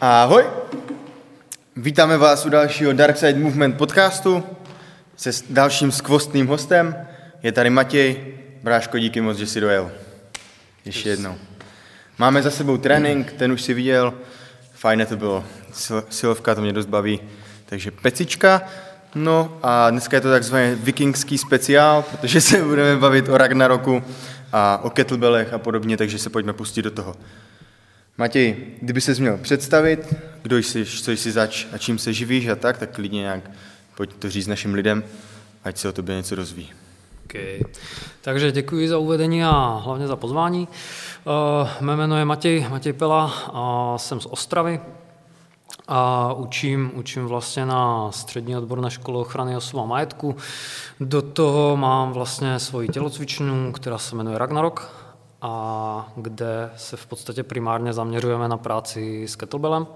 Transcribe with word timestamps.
Ahoj! 0.00 0.44
Vítáme 1.76 2.16
vás 2.18 2.46
u 2.46 2.48
dalšího 2.48 2.92
Dark 2.92 3.16
Side 3.16 3.38
Movement 3.38 3.76
podcastu 3.76 4.44
se 5.16 5.30
dalším 5.50 5.92
skvostným 5.92 6.46
hostem. 6.46 6.96
Je 7.42 7.52
tady 7.52 7.70
Matěj. 7.70 8.34
Bráško, 8.62 8.98
díky 8.98 9.20
moc, 9.20 9.38
že 9.38 9.46
jsi 9.46 9.60
dojel. 9.60 9.92
Ještě 10.84 11.08
jednou. 11.08 11.34
Máme 12.18 12.42
za 12.42 12.50
sebou 12.50 12.76
trénink, 12.76 13.32
ten 13.32 13.52
už 13.52 13.62
si 13.62 13.74
viděl. 13.74 14.14
Fajné 14.74 15.06
to 15.06 15.16
bylo. 15.16 15.44
Sil- 15.82 16.04
Silovka, 16.10 16.54
to 16.54 16.60
mě 16.60 16.72
dost 16.72 16.86
baví. 16.86 17.20
Takže 17.66 17.90
pecička. 17.90 18.62
No 19.14 19.58
a 19.62 19.90
dneska 19.90 20.16
je 20.16 20.20
to 20.20 20.30
takzvaný 20.30 20.74
vikingský 20.74 21.38
speciál, 21.38 22.02
protože 22.02 22.40
se 22.40 22.62
budeme 22.62 22.96
bavit 22.96 23.28
o 23.28 23.38
Ragnaroku 23.38 24.02
a 24.52 24.80
o 24.82 24.90
kettlebellech 24.90 25.52
a 25.52 25.58
podobně, 25.58 25.96
takže 25.96 26.18
se 26.18 26.30
pojďme 26.30 26.52
pustit 26.52 26.82
do 26.82 26.90
toho. 26.90 27.16
Matěj, 28.18 28.56
kdyby 28.82 29.00
se 29.00 29.14
měl 29.14 29.38
představit, 29.38 30.14
kdo 30.42 30.58
jsi, 30.58 30.84
co 30.84 31.10
jsi 31.10 31.32
zač 31.32 31.66
a 31.72 31.78
čím 31.78 31.98
se 31.98 32.12
živíš 32.12 32.48
a 32.48 32.56
tak, 32.56 32.78
tak 32.78 32.94
klidně 32.94 33.20
nějak 33.20 33.50
pojď 33.96 34.12
to 34.18 34.30
říct 34.30 34.46
našim 34.46 34.74
lidem, 34.74 35.04
ať 35.64 35.76
se 35.76 35.88
o 35.88 35.92
tobě 35.92 36.16
něco 36.16 36.34
rozvíjí. 36.34 36.72
Okay. 37.24 37.60
Takže 38.20 38.52
děkuji 38.52 38.88
za 38.88 38.98
uvedení 38.98 39.44
a 39.44 39.80
hlavně 39.84 40.06
za 40.06 40.16
pozvání. 40.16 40.68
Uh, 41.24 41.68
mé 41.80 41.96
jméno 41.96 42.18
je 42.18 42.24
Matěj, 42.24 42.66
Matěj 42.70 42.92
Pela 42.92 43.32
a 43.52 43.94
jsem 43.98 44.20
z 44.20 44.26
Ostravy 44.26 44.80
a 45.88 46.32
učím, 46.32 46.90
učím 46.94 47.26
vlastně 47.26 47.66
na 47.66 48.12
střední 48.12 48.56
odborné 48.56 48.90
škole 48.90 49.20
ochrany 49.20 49.56
osob 49.56 49.80
a 49.80 49.86
majetku. 49.86 50.36
Do 51.00 51.22
toho 51.22 51.76
mám 51.76 52.12
vlastně 52.12 52.58
svoji 52.58 52.88
tělocvičnu, 52.88 53.72
která 53.72 53.98
se 53.98 54.16
jmenuje 54.16 54.38
Ragnarok 54.38 55.05
a 55.46 56.12
kde 56.16 56.70
se 56.76 56.96
v 56.96 57.06
podstatě 57.06 57.42
primárně 57.42 57.92
zaměřujeme 57.92 58.48
na 58.48 58.56
práci 58.56 59.28
s 59.28 59.36
kettlebellem 59.36 59.86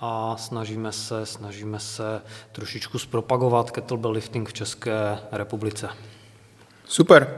a 0.00 0.36
snažíme 0.38 0.92
se, 0.92 1.26
snažíme 1.26 1.78
se 1.78 2.20
trošičku 2.52 2.98
zpropagovat 2.98 3.70
kettlebell 3.70 4.10
lifting 4.10 4.48
v 4.48 4.52
České 4.52 5.18
republice. 5.32 5.88
Super. 6.84 7.28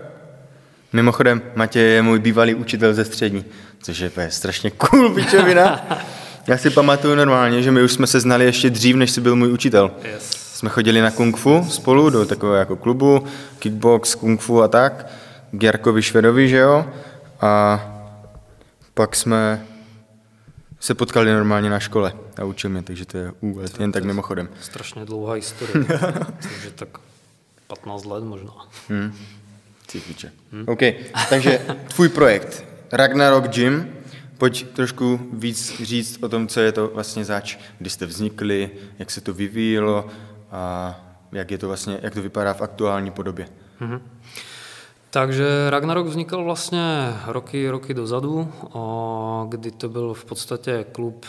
Mimochodem, 0.92 1.42
Matěj 1.54 1.94
je 1.94 2.02
můj 2.02 2.18
bývalý 2.18 2.54
učitel 2.54 2.94
ze 2.94 3.04
střední, 3.04 3.44
což 3.82 3.98
je 3.98 4.10
strašně 4.28 4.70
cool 4.70 5.14
pičovina. 5.14 5.86
Já 6.46 6.58
si 6.58 6.70
pamatuju 6.70 7.14
normálně, 7.14 7.62
že 7.62 7.70
my 7.70 7.82
už 7.82 7.92
jsme 7.92 8.06
se 8.06 8.20
znali 8.20 8.44
ještě 8.44 8.70
dřív, 8.70 8.96
než 8.96 9.10
jsi 9.10 9.20
byl 9.20 9.36
můj 9.36 9.52
učitel. 9.52 9.90
Yes. 10.04 10.30
Jsme 10.30 10.68
chodili 10.68 11.00
na 11.00 11.10
kung 11.10 11.36
fu 11.36 11.66
spolu 11.68 12.10
do 12.10 12.26
takového 12.26 12.58
jako 12.58 12.76
klubu, 12.76 13.24
kickbox, 13.58 14.14
kung 14.14 14.40
fu 14.40 14.62
a 14.62 14.68
tak, 14.68 15.06
k 15.50 15.62
Jarkovi 15.62 16.02
Švedovi, 16.02 16.48
že 16.48 16.56
jo? 16.56 16.86
A 17.42 17.80
pak 18.94 19.16
jsme 19.16 19.66
se 20.80 20.94
potkali 20.94 21.32
normálně 21.32 21.70
na 21.70 21.80
škole 21.80 22.12
a 22.36 22.44
učil 22.44 22.70
mě, 22.70 22.82
takže 22.82 23.06
to 23.06 23.18
je 23.18 23.32
úlet, 23.40 23.80
jen 23.80 23.92
tak 23.92 24.04
mimochodem. 24.04 24.48
Strašně 24.60 25.04
dlouhá 25.04 25.34
historie, 25.34 25.84
takže 26.42 26.70
tak 26.74 26.88
15 27.66 28.04
let 28.04 28.24
možná. 28.24 28.52
Hmm. 28.88 29.14
Cípiče. 29.86 30.32
Hmm. 30.52 30.64
OK, 30.66 30.80
takže 31.28 31.66
tvůj 31.94 32.08
projekt 32.08 32.64
Ragnarok 32.92 33.48
Gym, 33.48 33.88
pojď 34.38 34.66
trošku 34.68 35.20
víc 35.32 35.82
říct 35.82 36.22
o 36.22 36.28
tom, 36.28 36.48
co 36.48 36.60
je 36.60 36.72
to 36.72 36.88
vlastně 36.88 37.24
zač, 37.24 37.58
kdy 37.78 37.90
jste 37.90 38.06
vznikli, 38.06 38.70
jak 38.98 39.10
se 39.10 39.20
to 39.20 39.34
vyvíjelo 39.34 40.06
a 40.50 40.94
jak, 41.32 41.50
je 41.50 41.58
to 41.58 41.68
vlastně, 41.68 41.98
jak 42.02 42.14
to 42.14 42.22
vypadá 42.22 42.54
v 42.54 42.62
aktuální 42.62 43.10
podobě. 43.10 43.48
Mm-hmm. 43.80 44.00
Takže 45.14 45.70
Ragnarok 45.70 46.06
vznikl 46.06 46.44
vlastně 46.44 47.14
roky, 47.26 47.70
roky 47.70 47.94
dozadu, 47.94 48.48
kdy 49.48 49.70
to 49.70 49.88
byl 49.88 50.14
v 50.14 50.24
podstatě 50.24 50.84
klub 50.92 51.26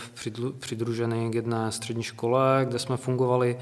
přidružený 0.60 1.32
k 1.32 1.36
jedné 1.36 1.72
střední 1.72 2.04
škole, 2.04 2.66
kde 2.70 2.80
jsme 2.80 2.98
fungovali 2.98 3.58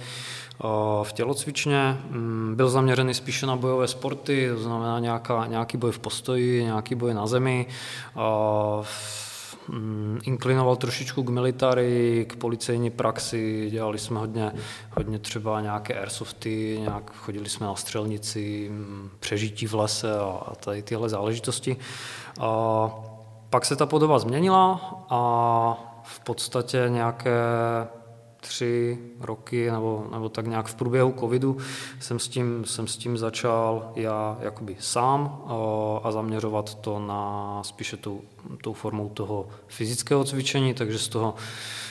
v 1.04 1.14
tělocvičně. 1.14 1.98
Mm, 2.10 2.54
byl 2.56 2.70
zaměřený 2.70 3.14
spíše 3.14 3.46
na 3.46 3.56
bojové 3.56 3.88
sporty, 3.88 4.50
to 4.54 4.64
znamená 4.64 5.00
nějaká, 5.00 5.46
nějaký 5.48 5.78
boj 5.78 5.92
v 5.92 6.00
postoji, 6.00 6.64
nějaký 6.64 6.96
boj 6.96 7.14
na 7.14 7.28
zemi. 7.28 7.66
Mm, 8.16 8.86
inklinoval 10.24 10.76
trošičku 10.76 11.24
k 11.24 11.30
military, 11.30 12.26
k 12.30 12.36
policejní 12.36 12.90
praxi, 12.90 13.68
dělali 13.72 14.00
jsme 14.00 14.20
hodně, 14.20 14.52
hodně 14.92 15.20
třeba 15.20 15.62
nějaké 15.62 16.00
airsofty, 16.00 16.78
nějak 16.82 17.12
chodili 17.16 17.50
jsme 17.50 17.68
na 17.68 17.76
střelnici, 17.76 18.70
mm, 18.72 19.10
přežití 19.20 19.68
v 19.68 19.74
lese 19.74 20.20
a 20.20 20.54
tady 20.60 20.84
tyhle 20.84 21.10
záležitosti. 21.10 21.78
A 22.40 22.90
pak 23.50 23.66
se 23.66 23.76
ta 23.76 23.86
podoba 23.86 24.20
změnila 24.20 24.82
a 25.10 26.02
v 26.04 26.20
podstatě 26.20 26.86
nějaké 26.88 27.32
tři 28.42 28.98
roky 29.20 29.72
nebo, 29.72 30.08
nebo 30.12 30.30
tak 30.30 30.48
nějak 30.48 30.68
v 30.68 30.76
průběhu 30.76 31.14
covidu 31.20 31.58
jsem 32.00 32.20
s 32.20 32.28
tím, 32.28 32.66
jsem 32.66 32.88
s 32.88 32.98
tím 32.98 33.18
začal 33.18 33.92
já 33.96 34.38
jakoby 34.42 34.76
sám 34.80 35.42
a 36.04 36.12
zaměřovat 36.12 36.76
to 36.76 37.00
na 37.00 37.64
spíše 37.64 37.98
tou, 37.98 38.22
tou 38.64 38.74
formou 38.74 39.10
toho 39.10 39.48
fyzického 39.68 40.24
cvičení, 40.24 40.74
takže 40.74 41.00
z 41.00 41.08
toho, 41.08 41.36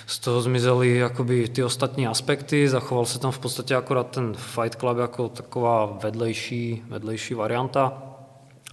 z 0.06 0.18
toho 0.18 0.42
zmizely 0.42 0.96
jakoby 0.96 1.48
ty 1.48 1.64
ostatní 1.64 2.06
aspekty, 2.06 2.68
zachoval 2.68 3.06
se 3.06 3.18
tam 3.18 3.30
v 3.30 3.38
podstatě 3.38 3.76
akorát 3.76 4.10
ten 4.10 4.34
Fight 4.34 4.78
Club 4.78 4.98
jako 4.98 5.28
taková 5.28 5.86
vedlejší, 6.02 6.82
vedlejší 6.88 7.34
varianta, 7.34 8.09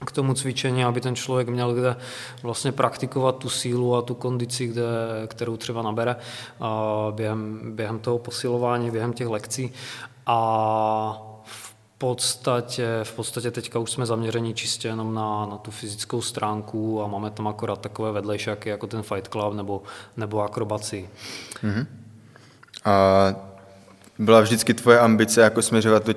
k 0.06 0.12
tomu 0.12 0.34
cvičení, 0.34 0.84
aby 0.84 1.02
ten 1.02 1.16
člověk 1.16 1.50
měl 1.50 1.74
kde 1.74 1.96
vlastně 2.44 2.72
praktikovat 2.72 3.38
tu 3.38 3.50
sílu 3.50 3.96
a 3.96 4.02
tu 4.02 4.16
kondici, 4.16 4.68
kde, 4.68 4.84
kterou 5.28 5.58
třeba 5.58 5.82
nabere 5.82 6.16
během, 7.12 7.60
během 7.76 8.00
toho 8.00 8.20
posilování, 8.20 8.92
během 8.92 9.14
těch 9.14 9.28
lekcí. 9.28 9.74
A 10.26 11.22
v 11.44 11.74
podstatě, 11.98 12.88
v 13.04 13.16
podstatě 13.16 13.52
teďka 13.52 13.80
už 13.80 13.92
jsme 13.92 14.06
zaměření 14.06 14.54
čistě 14.54 14.88
jenom 14.88 15.14
na, 15.14 15.46
na 15.46 15.58
tu 15.58 15.72
fyzickou 15.72 16.22
stránku 16.22 17.04
a 17.04 17.08
máme 17.08 17.32
tam 17.32 17.48
akorát 17.48 17.82
takové 17.82 18.12
vedlejšaky 18.12 18.70
jako 18.70 18.88
ten 18.88 19.04
Fight 19.04 19.28
Club 19.28 19.54
nebo, 19.54 19.84
nebo 20.18 20.42
akrobaci. 20.42 21.10
Mm-hmm. 21.64 21.86
A 22.86 23.36
byla 24.20 24.42
vždycky 24.42 24.74
tvoje 24.74 25.00
ambice 25.00 25.42
jako 25.42 25.62
směřovat 25.62 26.04
to 26.04 26.14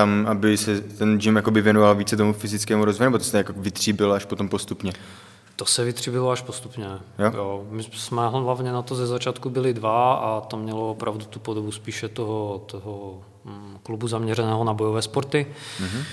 tam, 0.00 0.26
aby 0.28 0.56
se 0.56 0.80
ten 0.80 1.18
gym 1.18 1.36
jakoby 1.36 1.62
věnoval 1.62 1.94
více 1.94 2.16
tomu 2.16 2.32
fyzickému 2.32 2.84
rozvoji, 2.84 3.06
nebo 3.06 3.18
to 3.18 3.24
se 3.24 3.36
jako 3.36 3.52
vytříbil 3.56 4.12
až 4.12 4.24
potom 4.24 4.48
postupně? 4.48 4.92
To 5.56 5.66
se 5.66 5.84
vytříbilo 5.84 6.30
až 6.30 6.42
postupně. 6.42 6.84
Jo? 7.18 7.32
Jo, 7.34 7.66
my 7.70 7.82
jsme 7.82 8.28
hlavně 8.28 8.72
na 8.72 8.82
to 8.82 8.94
ze 8.94 9.06
začátku 9.06 9.50
byli 9.50 9.74
dva 9.74 10.14
a 10.14 10.40
to 10.40 10.56
mělo 10.56 10.90
opravdu 10.90 11.24
tu 11.24 11.38
podobu 11.38 11.72
spíše 11.72 12.08
toho, 12.08 12.62
toho 12.66 13.18
mm, 13.44 13.78
klubu 13.82 14.08
zaměřeného 14.08 14.64
na 14.64 14.74
bojové 14.74 15.02
sporty. 15.02 15.46
Mm-hmm. 15.80 16.04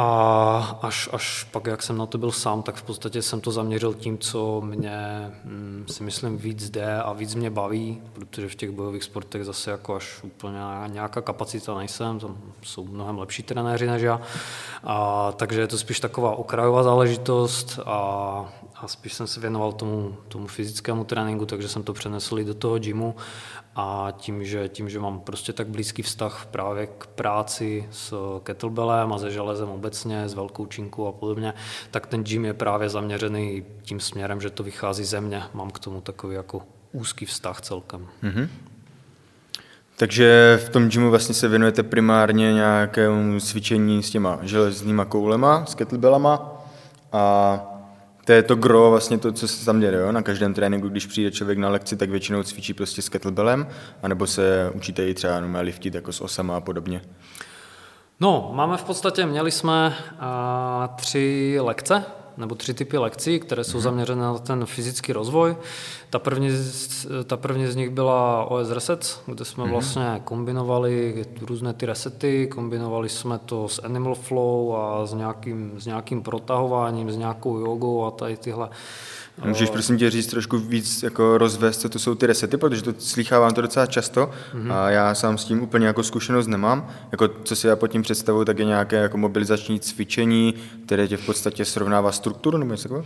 A 0.00 0.78
až, 0.82 1.08
až 1.12 1.44
pak, 1.44 1.66
jak 1.66 1.82
jsem 1.82 1.98
na 1.98 2.06
to 2.06 2.18
byl 2.18 2.32
sám, 2.32 2.62
tak 2.62 2.74
v 2.74 2.82
podstatě 2.82 3.22
jsem 3.22 3.40
to 3.40 3.50
zaměřil 3.50 3.94
tím, 3.94 4.18
co 4.18 4.60
mě 4.60 5.30
hm, 5.44 5.84
si 5.90 6.02
myslím 6.02 6.38
víc 6.38 6.70
jde 6.70 7.02
a 7.02 7.12
víc 7.12 7.34
mě 7.34 7.50
baví, 7.50 8.02
protože 8.12 8.48
v 8.48 8.54
těch 8.54 8.70
bojových 8.70 9.04
sportech 9.04 9.44
zase 9.44 9.70
jako 9.70 9.94
až 9.94 10.20
úplně 10.22 10.58
nějaká 10.86 11.20
kapacita 11.20 11.74
nejsem, 11.74 12.18
tam 12.18 12.38
jsou 12.62 12.84
mnohem 12.84 13.18
lepší 13.18 13.42
trenéři 13.42 13.86
než 13.86 14.02
já. 14.02 14.20
A, 14.84 15.32
takže 15.32 15.60
je 15.60 15.66
to 15.66 15.78
spíš 15.78 16.00
taková 16.00 16.36
okrajová 16.36 16.82
záležitost 16.82 17.80
a, 17.86 18.52
a 18.74 18.88
spíš 18.88 19.12
jsem 19.12 19.26
se 19.26 19.40
věnoval 19.40 19.72
tomu, 19.72 20.16
tomu 20.28 20.46
fyzickému 20.46 21.04
tréninku, 21.04 21.46
takže 21.46 21.68
jsem 21.68 21.82
to 21.82 21.92
přenesl 21.92 22.38
i 22.38 22.44
do 22.44 22.54
toho 22.54 22.78
gymu 22.78 23.14
a 23.80 24.12
tím 24.16 24.44
že, 24.44 24.68
tím, 24.68 24.88
že 24.88 25.00
mám 25.00 25.20
prostě 25.20 25.52
tak 25.52 25.68
blízký 25.68 26.02
vztah 26.02 26.46
právě 26.50 26.86
k 26.86 27.06
práci 27.06 27.88
s 27.90 28.14
kettlebellem 28.42 29.12
a 29.12 29.18
se 29.18 29.30
železem 29.30 29.68
obecně, 29.68 30.28
s 30.28 30.34
velkou 30.34 30.66
činku 30.66 31.06
a 31.06 31.12
podobně, 31.12 31.54
tak 31.90 32.06
ten 32.06 32.24
gym 32.24 32.44
je 32.44 32.54
právě 32.54 32.88
zaměřený 32.88 33.64
tím 33.82 34.00
směrem, 34.00 34.40
že 34.40 34.50
to 34.50 34.62
vychází 34.62 35.04
ze 35.04 35.20
mě. 35.20 35.42
Mám 35.54 35.70
k 35.70 35.78
tomu 35.78 36.00
takový 36.00 36.34
jako 36.34 36.62
úzký 36.92 37.26
vztah 37.26 37.60
celkem. 37.60 38.06
Mm-hmm. 38.22 38.48
Takže 39.96 40.60
v 40.66 40.68
tom 40.68 40.88
gymu 40.88 41.10
vlastně 41.10 41.34
se 41.34 41.48
věnujete 41.48 41.82
primárně 41.82 42.52
nějakému 42.52 43.40
cvičení 43.40 44.02
s 44.02 44.10
těma 44.10 44.38
železnýma 44.42 45.04
koulema, 45.04 45.66
s 45.66 45.74
kettlebellama 45.74 46.62
a 47.12 47.77
to 48.28 48.32
je 48.32 48.42
to 48.42 48.56
gro, 48.56 48.90
vlastně 48.90 49.18
to, 49.18 49.32
co 49.32 49.48
se 49.48 49.64
tam 49.64 49.80
děje. 49.80 49.94
Jo? 49.94 50.12
Na 50.12 50.22
každém 50.22 50.54
tréninku, 50.54 50.88
když 50.88 51.06
přijde 51.06 51.30
člověk 51.30 51.58
na 51.58 51.68
lekci, 51.68 51.96
tak 51.96 52.10
většinou 52.10 52.42
cvičí 52.42 52.74
prostě 52.74 53.02
s 53.02 53.08
kettlebellem, 53.08 53.68
anebo 54.02 54.26
se 54.26 54.70
učíte 54.74 55.08
i 55.08 55.14
třeba 55.14 55.34
jenom 55.34 55.54
liftit 55.54 55.94
jako 55.94 56.12
s 56.12 56.20
osama 56.20 56.56
a 56.56 56.60
podobně. 56.60 57.02
No, 58.20 58.50
máme 58.54 58.76
v 58.76 58.84
podstatě, 58.84 59.26
měli 59.26 59.50
jsme 59.50 59.96
uh, 60.12 60.96
tři 60.96 61.56
lekce 61.60 62.04
nebo 62.38 62.54
tři 62.54 62.74
typy 62.74 62.98
lekcí, 62.98 63.40
které 63.40 63.64
jsou 63.64 63.76
mhm. 63.76 63.82
zaměřené 63.82 64.22
na 64.22 64.38
ten 64.38 64.66
fyzický 64.66 65.12
rozvoj. 65.12 65.56
Ta 66.10 66.18
první, 66.18 66.50
ta 67.26 67.36
první 67.36 67.66
z 67.66 67.76
nich 67.76 67.90
byla 67.90 68.44
OS 68.44 68.70
Reset, 68.70 69.20
kde 69.26 69.44
jsme 69.44 69.64
mm-hmm. 69.64 69.70
vlastně 69.70 70.20
kombinovali 70.24 71.24
různé 71.40 71.72
ty 71.72 71.86
resety, 71.86 72.46
kombinovali 72.46 73.08
jsme 73.08 73.38
to 73.38 73.68
s 73.68 73.82
Animal 73.84 74.14
Flow 74.14 74.76
a 74.76 75.06
s 75.06 75.14
nějakým, 75.14 75.72
s 75.80 75.86
nějakým 75.86 76.22
protahováním, 76.22 77.10
s 77.10 77.16
nějakou 77.16 77.58
jogou 77.58 78.04
a 78.04 78.10
tady 78.10 78.36
tyhle 78.36 78.68
Můžeš 79.44 79.70
prosím 79.70 79.98
tě 79.98 80.10
říct 80.10 80.26
trošku 80.26 80.58
víc 80.58 81.02
jako 81.02 81.38
rozvést, 81.38 81.80
co 81.80 81.88
to 81.88 81.98
jsou 81.98 82.14
ty 82.14 82.26
resety, 82.26 82.56
protože 82.56 82.82
to 82.82 82.94
slychávám 82.98 83.54
to 83.54 83.60
docela 83.60 83.86
často 83.86 84.30
mm-hmm. 84.54 84.72
a 84.72 84.90
já 84.90 85.14
sám 85.14 85.38
s 85.38 85.44
tím 85.44 85.62
úplně 85.62 85.86
jako 85.86 86.02
zkušenost 86.02 86.46
nemám. 86.46 86.88
Jako, 87.12 87.28
co 87.28 87.56
si 87.56 87.66
já 87.66 87.76
pod 87.76 87.86
tím 87.86 88.02
představuji, 88.02 88.44
tak 88.44 88.58
je 88.58 88.64
nějaké 88.64 88.96
jako 88.96 89.18
mobilizační 89.18 89.80
cvičení, 89.80 90.54
které 90.86 91.08
tě 91.08 91.16
v 91.16 91.26
podstatě 91.26 91.64
srovnává 91.64 92.12
strukturu 92.12 92.58
nebo 92.58 92.72
něco 92.72 93.04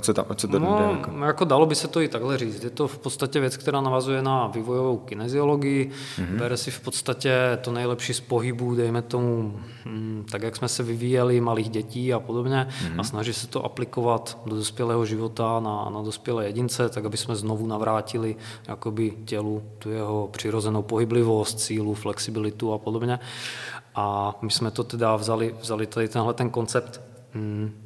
co, 0.00 0.14
tam, 0.14 0.24
co 0.34 0.48
to 0.48 0.58
no, 0.58 0.78
jde, 0.78 0.96
jako? 0.96 1.24
jako 1.24 1.44
dalo 1.44 1.66
by 1.66 1.74
se 1.74 1.88
to 1.88 2.00
i 2.00 2.08
takhle 2.08 2.38
říct. 2.38 2.64
Je 2.64 2.70
to 2.70 2.88
v 2.88 2.98
podstatě 2.98 3.40
věc, 3.40 3.56
která 3.56 3.80
navazuje 3.80 4.22
na 4.22 4.46
vývojovou 4.46 4.96
kineziologii. 4.96 5.90
Mm-hmm. 5.90 6.38
Bere 6.38 6.56
si 6.56 6.70
v 6.70 6.80
podstatě 6.80 7.58
to 7.60 7.72
nejlepší 7.72 8.14
z 8.14 8.20
pohybu, 8.20 8.74
dejme 8.74 9.02
tomu, 9.02 9.60
hm, 9.84 10.24
tak 10.30 10.42
jak 10.42 10.56
jsme 10.56 10.68
se 10.68 10.82
vyvíjeli, 10.82 11.40
malých 11.40 11.68
dětí 11.68 12.12
a 12.12 12.20
podobně, 12.20 12.66
mm-hmm. 12.68 13.00
a 13.00 13.04
snaží 13.04 13.32
se 13.32 13.46
to 13.46 13.64
aplikovat 13.64 14.38
do 14.46 14.56
dospělého 14.56 15.06
života 15.06 15.60
na, 15.60 15.90
na 15.90 16.02
dospělé 16.02 16.46
jedince, 16.46 16.88
tak 16.88 17.04
aby 17.04 17.16
jsme 17.16 17.36
znovu 17.36 17.66
navrátili 17.66 18.36
jakoby 18.68 19.12
tělu 19.24 19.62
tu 19.78 19.90
jeho 19.90 20.28
přirozenou 20.32 20.82
pohyblivost, 20.82 21.60
sílu, 21.60 21.94
flexibilitu 21.94 22.72
a 22.72 22.78
podobně. 22.78 23.18
A 23.94 24.34
my 24.42 24.50
jsme 24.50 24.70
to 24.70 24.84
teda 24.84 25.16
vzali, 25.16 25.54
vzali 25.60 25.86
tady 25.86 26.08
tenhle 26.08 26.34
ten 26.34 26.50
koncept 26.50 27.00
hm, 27.34 27.83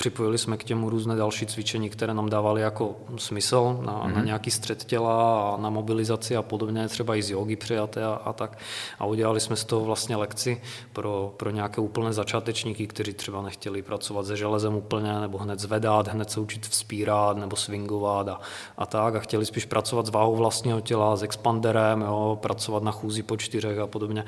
Připojili 0.00 0.38
jsme 0.38 0.56
k 0.56 0.64
těmu 0.64 0.90
různé 0.90 1.16
další 1.16 1.46
cvičení, 1.46 1.90
které 1.90 2.14
nám 2.14 2.28
dávaly 2.28 2.62
jako 2.62 2.96
smysl 3.16 3.78
na, 3.80 3.92
mm-hmm. 3.92 4.12
na 4.12 4.16
mhm. 4.16 4.24
nějaký 4.24 4.50
střed 4.50 4.84
těla 4.84 5.42
a 5.54 5.56
na 5.56 5.70
mobilizaci 5.70 6.36
a 6.36 6.42
podobně, 6.42 6.88
třeba 6.88 7.16
i 7.16 7.22
z 7.22 7.30
jogy 7.30 7.56
přijaté 7.56 8.04
a, 8.04 8.12
a 8.12 8.32
tak. 8.32 8.58
A 8.98 9.06
udělali 9.06 9.40
jsme 9.40 9.56
z 9.56 9.64
toho 9.64 9.84
vlastně 9.84 10.16
lekci 10.16 10.62
pro, 10.92 11.34
pro 11.36 11.50
nějaké 11.50 11.80
úplné 11.80 12.12
začátečníky, 12.12 12.86
kteří 12.86 13.12
třeba 13.12 13.42
nechtěli 13.42 13.82
pracovat 13.82 14.26
se 14.26 14.36
železem 14.36 14.74
úplně, 14.74 15.20
nebo 15.20 15.38
hned 15.38 15.60
zvedat, 15.60 16.08
hned 16.08 16.30
se 16.30 16.40
učit 16.40 16.66
vzpírat 16.66 17.36
nebo 17.36 17.56
swingovat 17.56 18.28
a, 18.28 18.40
a 18.78 18.86
tak. 18.86 19.14
A 19.16 19.20
chtěli 19.20 19.46
spíš 19.46 19.64
pracovat 19.64 20.06
s 20.06 20.10
váhou 20.10 20.36
vlastního 20.36 20.80
těla, 20.80 21.16
s 21.16 21.22
expanderem, 21.22 22.00
jo, 22.00 22.38
pracovat 22.42 22.82
na 22.82 22.92
chůzi 22.92 23.22
po 23.22 23.36
čtyřech 23.36 23.78
a 23.78 23.86
podobně. 23.86 24.24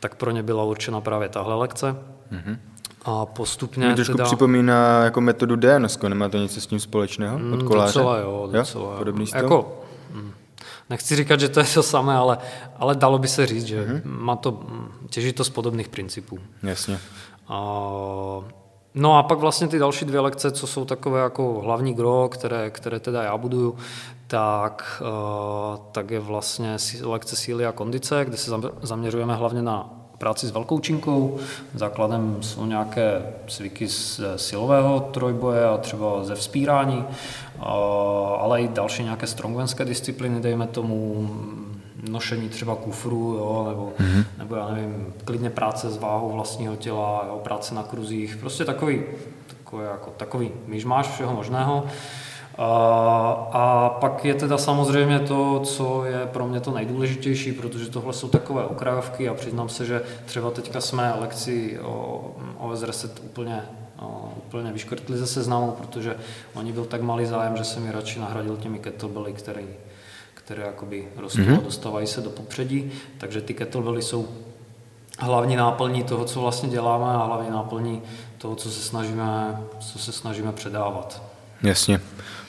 Tak 0.00 0.14
pro 0.14 0.30
ně 0.30 0.42
byla 0.42 0.64
určena 0.64 1.00
právě 1.00 1.28
tahle 1.28 1.54
lekce. 1.54 1.96
Mm-hmm. 2.32 2.58
A 3.08 3.26
postupně 3.26 3.86
Mě 3.86 3.94
trošku 3.94 4.12
teda... 4.12 4.24
připomíná 4.24 5.04
jako 5.04 5.20
metodu 5.20 5.56
DNS, 5.56 5.98
nemá 6.08 6.28
to 6.28 6.38
něco 6.38 6.60
s 6.60 6.66
tím 6.66 6.80
společného 6.80 7.36
od 7.36 7.42
mm, 7.42 7.68
koláře? 7.68 7.98
Docela 7.98 8.18
jo, 8.18 8.48
docela 8.52 8.90
jo. 8.90 8.98
Podobný 8.98 9.26
styl? 9.26 9.42
Jako, 9.42 9.82
mm, 10.12 10.32
nechci 10.90 11.16
říkat, 11.16 11.40
že 11.40 11.48
to 11.48 11.60
je 11.60 11.66
to 11.66 11.82
samé, 11.82 12.14
ale, 12.14 12.38
ale 12.76 12.94
dalo 12.94 13.18
by 13.18 13.28
se 13.28 13.46
říct, 13.46 13.64
že 13.64 13.86
mm-hmm. 13.86 14.00
má 14.04 14.36
to, 14.36 14.50
mm, 14.50 14.88
těží 15.10 15.32
to 15.32 15.44
z 15.44 15.50
podobných 15.50 15.88
principů. 15.88 16.38
Jasně. 16.62 17.00
A, 17.48 17.60
no 18.94 19.18
a 19.18 19.22
pak 19.22 19.38
vlastně 19.38 19.68
ty 19.68 19.78
další 19.78 20.04
dvě 20.04 20.20
lekce, 20.20 20.50
co 20.50 20.66
jsou 20.66 20.84
takové 20.84 21.20
jako 21.20 21.60
hlavní 21.64 21.94
gro, 21.94 22.28
které, 22.32 22.70
které 22.70 23.00
teda 23.00 23.22
já 23.22 23.36
buduju, 23.36 23.76
tak, 24.26 25.02
uh, 25.02 25.76
tak 25.92 26.10
je 26.10 26.20
vlastně 26.20 26.76
lekce 27.02 27.36
síly 27.36 27.66
a 27.66 27.72
kondice, 27.72 28.24
kde 28.24 28.36
se 28.36 28.50
zaměřujeme 28.82 29.34
hlavně 29.34 29.62
na 29.62 29.97
práci 30.18 30.46
s 30.46 30.50
velkou 30.50 30.78
činkou. 30.78 31.38
Základem 31.74 32.36
jsou 32.40 32.66
nějaké 32.66 33.22
cviky 33.46 33.88
z 33.88 34.20
silového 34.36 35.00
trojboje 35.00 35.64
a 35.64 35.76
třeba 35.76 36.24
ze 36.24 36.34
vzpírání, 36.34 37.04
ale 38.38 38.62
i 38.62 38.68
další 38.68 39.02
nějaké 39.02 39.26
strongmanské 39.26 39.84
disciplíny, 39.84 40.40
dejme 40.40 40.66
tomu 40.66 41.30
nošení 42.10 42.48
třeba 42.48 42.74
kufru, 42.74 43.34
jo, 43.38 43.66
nebo, 43.68 43.92
mm-hmm. 43.98 44.24
nebo 44.38 44.56
já 44.56 44.68
nevím, 44.68 45.06
klidně 45.24 45.50
práce 45.50 45.90
s 45.90 45.98
váhou 45.98 46.32
vlastního 46.32 46.76
těla, 46.76 47.24
jo, 47.28 47.40
práce 47.44 47.74
na 47.74 47.82
kruzích, 47.82 48.36
prostě 48.36 48.64
takový, 48.64 49.02
takový, 49.46 49.84
jako, 49.84 50.10
takový 50.16 50.50
myšmáš 50.66 51.08
všeho 51.08 51.34
možného. 51.34 51.84
A 52.58 53.96
pak 54.00 54.24
je 54.24 54.34
teda 54.34 54.58
samozřejmě 54.58 55.20
to, 55.20 55.60
co 55.60 56.04
je 56.04 56.26
pro 56.26 56.46
mě 56.46 56.60
to 56.60 56.70
nejdůležitější, 56.70 57.52
protože 57.52 57.90
tohle 57.90 58.12
jsou 58.12 58.28
takové 58.28 58.64
okrajovky 58.64 59.28
a 59.28 59.34
přiznám 59.34 59.68
se, 59.68 59.86
že 59.86 60.02
třeba 60.24 60.50
teďka 60.50 60.80
jsme 60.80 61.14
lekci 61.20 61.78
o 61.80 62.24
OS 62.58 62.82
Reset 62.82 63.20
úplně, 63.24 63.62
o, 64.02 64.32
úplně 64.36 64.72
vyškrtli 64.72 65.16
ze 65.16 65.26
seznamu, 65.26 65.70
protože 65.70 66.16
oni 66.54 66.72
byl 66.72 66.84
tak 66.84 67.02
malý 67.02 67.26
zájem, 67.26 67.56
že 67.56 67.64
jsem 67.64 67.82
mi 67.82 67.92
radši 67.92 68.20
nahradil 68.20 68.56
těmi 68.56 68.78
kettlebelly, 68.78 69.32
které, 69.32 69.62
které 70.34 70.62
jakoby 70.62 71.08
rostou 71.16 71.42
mm-hmm. 71.42 71.58
a 71.58 71.64
dostávají 71.64 72.06
se 72.06 72.20
do 72.20 72.30
popředí, 72.30 72.92
takže 73.18 73.40
ty 73.40 73.54
kettlebelly 73.54 74.02
jsou 74.02 74.28
hlavní 75.18 75.56
náplní 75.56 76.02
toho, 76.02 76.24
co 76.24 76.40
vlastně 76.40 76.68
děláme 76.68 77.04
a 77.04 77.24
hlavní 77.24 77.50
náplní 77.50 78.02
toho, 78.38 78.54
co 78.54 78.70
se 78.70 78.80
snažíme, 78.80 79.60
co 79.80 79.98
se 79.98 80.12
snažíme 80.12 80.52
předávat. 80.52 81.22
Jasně. 81.62 82.00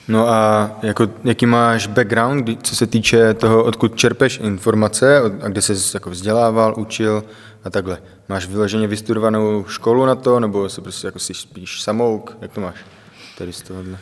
No 0.08 0.28
a 0.28 0.70
jako, 0.82 1.08
jaký 1.24 1.46
máš 1.46 1.86
background, 1.86 2.66
co 2.66 2.76
se 2.76 2.86
týče 2.86 3.34
toho, 3.34 3.64
odkud 3.64 3.96
čerpeš 3.96 4.40
informace 4.42 5.18
a 5.18 5.48
kde 5.48 5.62
jsi 5.62 5.72
jako 5.94 6.10
vzdělával, 6.10 6.74
učil 6.76 7.24
a 7.64 7.70
takhle? 7.70 7.98
Máš 8.28 8.46
vyloženě 8.46 8.86
vystudovanou 8.86 9.64
školu 9.68 10.06
na 10.06 10.14
to, 10.14 10.40
nebo 10.40 10.68
se 10.68 10.80
prostě 10.80 11.06
jako 11.06 11.18
jsi 11.18 11.34
spíš 11.34 11.82
samouk? 11.82 12.36
Jak 12.40 12.52
to 12.52 12.60
máš 12.60 12.74
tady 13.38 13.52
z 13.52 13.62
tohohle? 13.62 13.98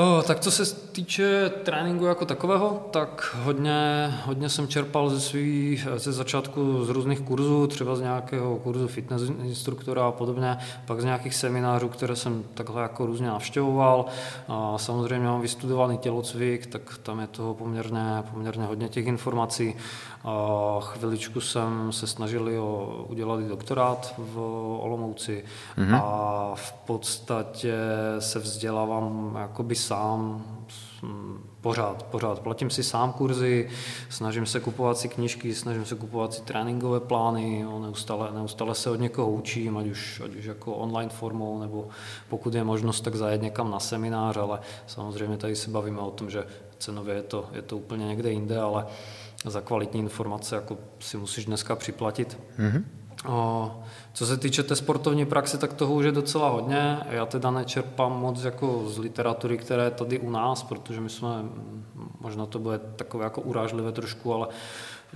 Oh, 0.00 0.22
tak 0.22 0.40
co 0.40 0.50
se 0.50 0.74
týče 0.74 1.48
tréninku 1.48 2.04
jako 2.04 2.24
takového, 2.24 2.88
tak 2.90 3.36
hodně, 3.42 4.14
hodně 4.24 4.48
jsem 4.48 4.68
čerpal 4.68 5.10
ze 5.10 5.20
svých, 5.20 5.88
ze 5.96 6.12
začátku 6.12 6.84
z 6.84 6.88
různých 6.88 7.20
kurzů, 7.20 7.66
třeba 7.66 7.96
z 7.96 8.00
nějakého 8.00 8.56
kurzu 8.56 8.88
fitness 8.88 9.22
instruktora 9.22 10.06
a 10.06 10.12
podobně, 10.12 10.56
pak 10.86 11.00
z 11.00 11.04
nějakých 11.04 11.34
seminářů, 11.34 11.88
které 11.88 12.16
jsem 12.16 12.44
takhle 12.54 12.82
jako 12.82 13.06
různě 13.06 13.26
navštěvoval. 13.26 14.04
A 14.48 14.78
samozřejmě 14.78 15.26
mám 15.26 15.40
vystudovaný 15.40 15.98
tělocvik, 15.98 16.66
tak 16.66 16.98
tam 17.02 17.20
je 17.20 17.26
toho 17.26 17.54
poměrně, 17.54 18.22
poměrně 18.30 18.64
hodně 18.64 18.88
těch 18.88 19.06
informací. 19.06 19.74
A 20.24 20.76
chviličku 20.80 21.40
jsem 21.40 21.92
se 21.92 22.06
snažil 22.06 22.62
o, 22.62 23.04
udělat 23.08 23.40
doktorát 23.40 24.14
v 24.18 24.38
Olomouci 24.80 25.44
mm-hmm. 25.78 26.00
a 26.02 26.52
v 26.54 26.72
podstatě 26.72 27.74
se 28.18 28.38
vzdělávám 28.38 29.36
jakoby 29.40 29.74
sám 29.74 30.44
pořád, 31.60 32.02
pořád. 32.02 32.38
Platím 32.38 32.70
si 32.70 32.82
sám 32.82 33.12
kurzy, 33.12 33.68
snažím 34.08 34.46
se 34.46 34.60
kupovat 34.60 34.98
si 34.98 35.08
knížky, 35.08 35.54
snažím 35.54 35.84
se 35.84 35.94
kupovat 35.94 36.34
si 36.34 36.42
tréninkové 36.42 37.00
plány, 37.00 37.60
jo, 37.60 37.78
neustále, 37.78 38.32
neustále 38.32 38.74
se 38.74 38.90
od 38.90 39.00
někoho 39.00 39.30
učím, 39.30 39.76
ať 39.76 39.86
už, 39.86 40.22
ať 40.24 40.34
už 40.34 40.44
jako 40.44 40.74
online 40.74 41.10
formou, 41.10 41.60
nebo 41.60 41.88
pokud 42.28 42.54
je 42.54 42.64
možnost, 42.64 43.00
tak 43.00 43.14
zajet 43.14 43.42
někam 43.42 43.70
na 43.70 43.80
seminář, 43.80 44.36
ale 44.36 44.60
samozřejmě 44.86 45.36
tady 45.36 45.56
se 45.56 45.70
bavíme 45.70 46.00
o 46.00 46.10
tom, 46.10 46.30
že 46.30 46.44
cenově 46.78 47.14
je 47.14 47.22
to, 47.22 47.48
je 47.52 47.62
to 47.62 47.76
úplně 47.76 48.06
někde 48.06 48.30
jinde, 48.30 48.60
ale 48.60 48.86
za 49.44 49.60
kvalitní 49.60 50.00
informace 50.00 50.54
jako 50.54 50.78
si 51.00 51.16
musíš 51.16 51.44
dneska 51.44 51.76
připlatit. 51.76 52.38
Mm-hmm. 52.58 52.84
O, 53.26 53.82
co 54.12 54.26
se 54.26 54.36
týče 54.36 54.62
té 54.62 54.76
sportovní 54.76 55.26
praxe, 55.26 55.58
tak 55.58 55.72
toho 55.72 55.94
už 55.94 56.04
je 56.04 56.12
docela 56.12 56.48
hodně. 56.48 56.98
Já 57.10 57.26
teda 57.26 57.50
nečerpám 57.50 58.20
moc 58.20 58.44
jako 58.44 58.82
z 58.86 58.98
literatury, 58.98 59.58
které 59.58 59.84
je 59.84 59.90
tady 59.90 60.18
u 60.18 60.30
nás, 60.30 60.62
protože 60.62 61.00
my 61.00 61.10
jsme, 61.10 61.28
možná 62.20 62.46
to 62.46 62.58
bude 62.58 62.78
takové 62.78 63.24
jako 63.24 63.40
urážlivé 63.40 63.92
trošku, 63.92 64.34
ale 64.34 64.48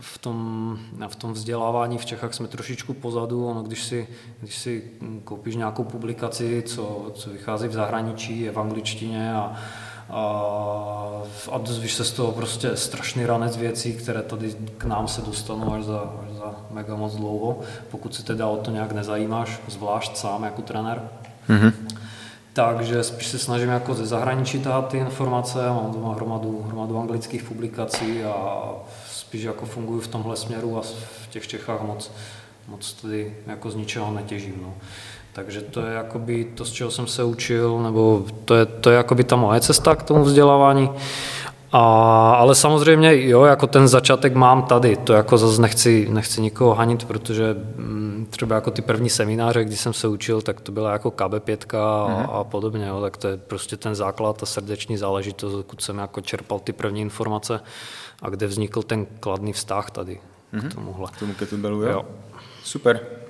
v 0.00 0.18
tom, 0.18 0.78
v 1.08 1.16
tom 1.16 1.32
vzdělávání 1.32 1.98
v 1.98 2.06
Čechách 2.06 2.34
jsme 2.34 2.48
trošičku 2.48 2.94
pozadu. 2.94 3.46
Ono, 3.46 3.62
když, 3.62 3.84
si, 3.84 4.08
když 4.40 4.58
si 4.58 4.90
koupíš 5.24 5.56
nějakou 5.56 5.84
publikaci, 5.84 6.62
co, 6.66 7.10
co 7.14 7.30
vychází 7.30 7.68
v 7.68 7.72
zahraničí, 7.72 8.40
je 8.40 8.52
v 8.52 8.60
angličtině 8.60 9.34
a 9.34 9.56
a, 10.12 11.58
dozvíš 11.58 11.94
se 11.94 12.04
z 12.04 12.12
toho 12.12 12.32
prostě 12.32 12.76
strašný 12.76 13.26
ranec 13.26 13.56
věcí, 13.56 13.92
které 13.92 14.22
tady 14.22 14.54
k 14.78 14.84
nám 14.84 15.08
se 15.08 15.20
dostanou 15.20 15.74
až 15.74 15.84
za, 15.84 15.98
až 15.98 16.32
za 16.36 16.54
mega 16.70 16.96
moc 16.96 17.14
dlouho, 17.14 17.60
pokud 17.90 18.14
se 18.14 18.24
teda 18.24 18.46
o 18.46 18.56
to 18.56 18.70
nějak 18.70 18.92
nezajímáš, 18.92 19.60
zvlášť 19.68 20.16
sám 20.16 20.42
jako 20.42 20.62
trenér. 20.62 21.02
Mm-hmm. 21.48 21.72
Takže 22.52 23.02
spíš 23.02 23.26
se 23.26 23.38
snažím 23.38 23.68
jako 23.68 23.94
ze 23.94 24.06
zahraničí 24.06 24.60
tahat 24.60 24.88
ty 24.88 24.98
informace, 24.98 25.58
mám 25.68 25.92
doma 25.92 26.14
hromadu, 26.14 26.62
hromadu 26.66 26.98
anglických 26.98 27.42
publikací 27.42 28.24
a 28.24 28.64
spíš 29.10 29.42
jako 29.42 29.66
funguji 29.66 30.00
v 30.00 30.08
tomhle 30.08 30.36
směru 30.36 30.78
a 30.78 30.82
v 30.82 31.26
těch 31.30 31.48
Čechách 31.48 31.82
moc, 31.82 32.10
moc 32.68 32.92
tady 32.92 33.36
jako 33.46 33.70
z 33.70 33.74
ničeho 33.74 34.10
netěžím. 34.10 34.60
No. 34.62 34.74
Takže 35.32 35.60
to 35.60 35.80
je 35.80 35.94
jakoby 35.94 36.44
to, 36.44 36.64
z 36.64 36.70
čeho 36.70 36.90
jsem 36.90 37.06
se 37.06 37.24
učil, 37.24 37.82
nebo 37.82 38.24
to 38.44 38.54
je, 38.54 38.66
to 38.66 38.90
je 38.90 38.96
jakoby 38.96 39.24
ta 39.24 39.36
moje 39.36 39.60
cesta 39.60 39.96
k 39.96 40.02
tomu 40.02 40.24
vzdělávání. 40.24 40.90
A, 41.72 41.80
ale 42.34 42.54
samozřejmě, 42.54 43.28
jo, 43.28 43.44
jako 43.44 43.66
ten 43.66 43.88
začátek 43.88 44.34
mám 44.34 44.62
tady, 44.62 44.96
to 44.96 45.12
jako 45.12 45.38
zase 45.38 45.62
nechci, 45.62 46.08
nechci 46.10 46.40
nikoho 46.40 46.74
hanit, 46.74 47.04
protože 47.04 47.50
m, 47.50 47.84
mm, 47.84 48.26
třeba 48.30 48.54
jako 48.54 48.70
ty 48.70 48.82
první 48.82 49.10
semináře, 49.10 49.64
kdy 49.64 49.76
jsem 49.76 49.92
se 49.92 50.08
učil, 50.08 50.42
tak 50.42 50.60
to 50.60 50.72
byla 50.72 50.92
jako 50.92 51.10
KB5 51.10 51.78
a, 51.78 52.08
mm. 52.08 52.26
a 52.30 52.44
podobně, 52.44 52.86
jo, 52.86 53.00
tak 53.00 53.16
to 53.16 53.28
je 53.28 53.36
prostě 53.36 53.76
ten 53.76 53.94
základ, 53.94 54.36
ta 54.36 54.46
srdeční 54.46 54.96
záležitost, 54.96 55.54
pokud 55.54 55.82
jsem 55.82 55.98
jako 55.98 56.20
čerpal 56.20 56.58
ty 56.58 56.72
první 56.72 57.00
informace 57.00 57.60
a 58.22 58.28
kde 58.28 58.46
vznikl 58.46 58.82
ten 58.82 59.06
kladný 59.20 59.52
vztah 59.52 59.90
tady 59.90 60.20
mm. 60.52 60.60
k 60.60 60.62
mhm. 60.62 60.72
tomuhle. 60.72 61.08
K 61.12 61.18
tomu 61.18 61.34
kettlebellu, 61.34 61.82
jo? 61.82 61.90
jo. 61.90 62.04
Super. 62.64 63.21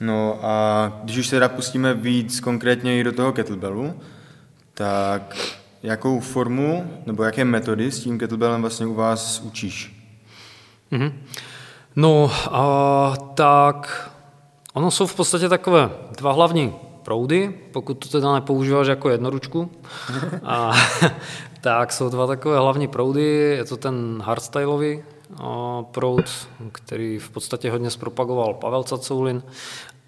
No 0.00 0.38
a 0.42 0.92
když 1.04 1.18
už 1.18 1.26
se 1.26 1.36
teda 1.36 1.48
pustíme 1.48 1.94
víc 1.94 2.40
konkrétně 2.40 2.98
i 2.98 3.04
do 3.04 3.12
toho 3.12 3.32
kettlebellu, 3.32 3.94
tak 4.74 5.36
jakou 5.82 6.20
formu 6.20 7.00
nebo 7.06 7.22
jaké 7.22 7.44
metody 7.44 7.90
s 7.90 8.00
tím 8.00 8.18
kettlebellem 8.18 8.60
vlastně 8.60 8.86
u 8.86 8.94
vás 8.94 9.40
učíš? 9.40 10.04
Mm-hmm. 10.92 11.12
No, 11.96 12.30
a, 12.50 13.14
tak 13.34 14.10
ono 14.74 14.90
jsou 14.90 15.06
v 15.06 15.14
podstatě 15.14 15.48
takové 15.48 15.90
dva 16.16 16.32
hlavní 16.32 16.74
proudy, 17.02 17.54
pokud 17.72 17.94
to 17.94 18.08
teda 18.08 18.34
nepoužíváš 18.34 18.86
jako 18.86 19.08
jednoručku. 19.08 19.70
A, 20.44 20.72
tak 21.60 21.92
jsou 21.92 22.08
dva 22.08 22.26
takové 22.26 22.58
hlavní 22.58 22.88
proudy, 22.88 23.22
je 23.56 23.64
to 23.64 23.76
ten 23.76 24.22
hardstyleový 24.24 25.02
proud, 25.90 26.24
který 26.72 27.18
v 27.18 27.30
podstatě 27.30 27.70
hodně 27.70 27.90
zpropagoval 27.90 28.54
Pavel 28.54 28.82
Cacoulin 28.82 29.42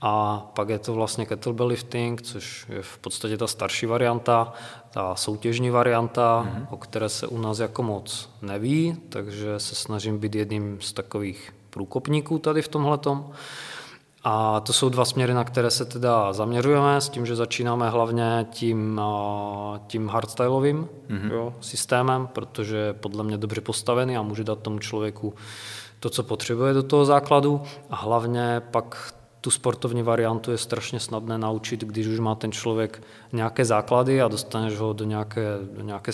a 0.01 0.39
pak 0.55 0.69
je 0.69 0.79
to 0.79 0.95
vlastně 0.95 1.27
kettlebell 1.27 1.67
lifting, 1.67 2.23
což 2.23 2.67
je 2.69 2.83
v 2.83 2.99
podstatě 2.99 3.37
ta 3.37 3.47
starší 3.47 3.87
varianta, 3.87 4.53
ta 4.91 5.15
soutěžní 5.15 5.71
varianta, 5.71 6.45
mm-hmm. 6.45 6.67
o 6.71 6.77
které 6.77 7.09
se 7.09 7.27
u 7.27 7.39
nás 7.39 7.59
jako 7.59 7.83
moc 7.83 8.31
neví, 8.43 8.97
takže 9.09 9.61
se 9.61 9.75
snažím 9.75 10.19
být 10.19 10.35
jedním 10.35 10.81
z 10.81 10.93
takových 10.93 11.55
průkopníků 11.71 12.39
tady 12.39 12.63
v 12.63 12.69
tomhletom. 12.69 13.31
A 14.29 14.61
to 14.61 14.73
jsou 14.73 14.89
dva 14.89 15.05
směry, 15.05 15.35
na 15.35 15.45
které 15.45 15.71
se 15.71 15.85
teda 15.85 16.33
zaměřujeme, 16.33 17.01
s 17.01 17.09
tím, 17.09 17.27
že 17.27 17.37
začínáme 17.37 17.91
hlavně 17.91 18.47
tím, 18.51 19.01
tím 19.87 20.09
hardstyleovým 20.09 20.89
mm-hmm. 21.09 21.33
jo, 21.33 21.55
systémem, 21.61 22.27
protože 22.27 22.77
je 22.77 22.93
podle 22.93 23.25
mě 23.25 23.39
dobře 23.39 23.61
postavený 23.61 24.17
a 24.17 24.23
může 24.23 24.45
dát 24.45 24.59
tomu 24.59 24.79
člověku 24.79 25.35
to, 26.01 26.11
co 26.11 26.23
potřebuje 26.23 26.75
do 26.75 26.83
toho 26.83 27.05
základu 27.05 27.61
a 27.91 27.97
hlavně 27.97 28.63
pak 28.71 29.15
tu 29.41 29.51
sportovní 29.51 30.03
variantu 30.03 30.51
je 30.51 30.59
strašně 30.59 31.01
snadné 31.01 31.39
naučit, 31.39 31.81
když 31.81 32.07
už 32.07 32.19
má 32.19 32.35
ten 32.35 32.53
člověk 32.53 33.03
nějaké 33.33 33.65
základy 33.65 34.23
a 34.23 34.29
dostaneš 34.29 34.79
ho 34.79 34.93
do 34.93 35.05
nějaké, 35.05 35.47
do 35.77 35.83
nějaké 35.83 36.13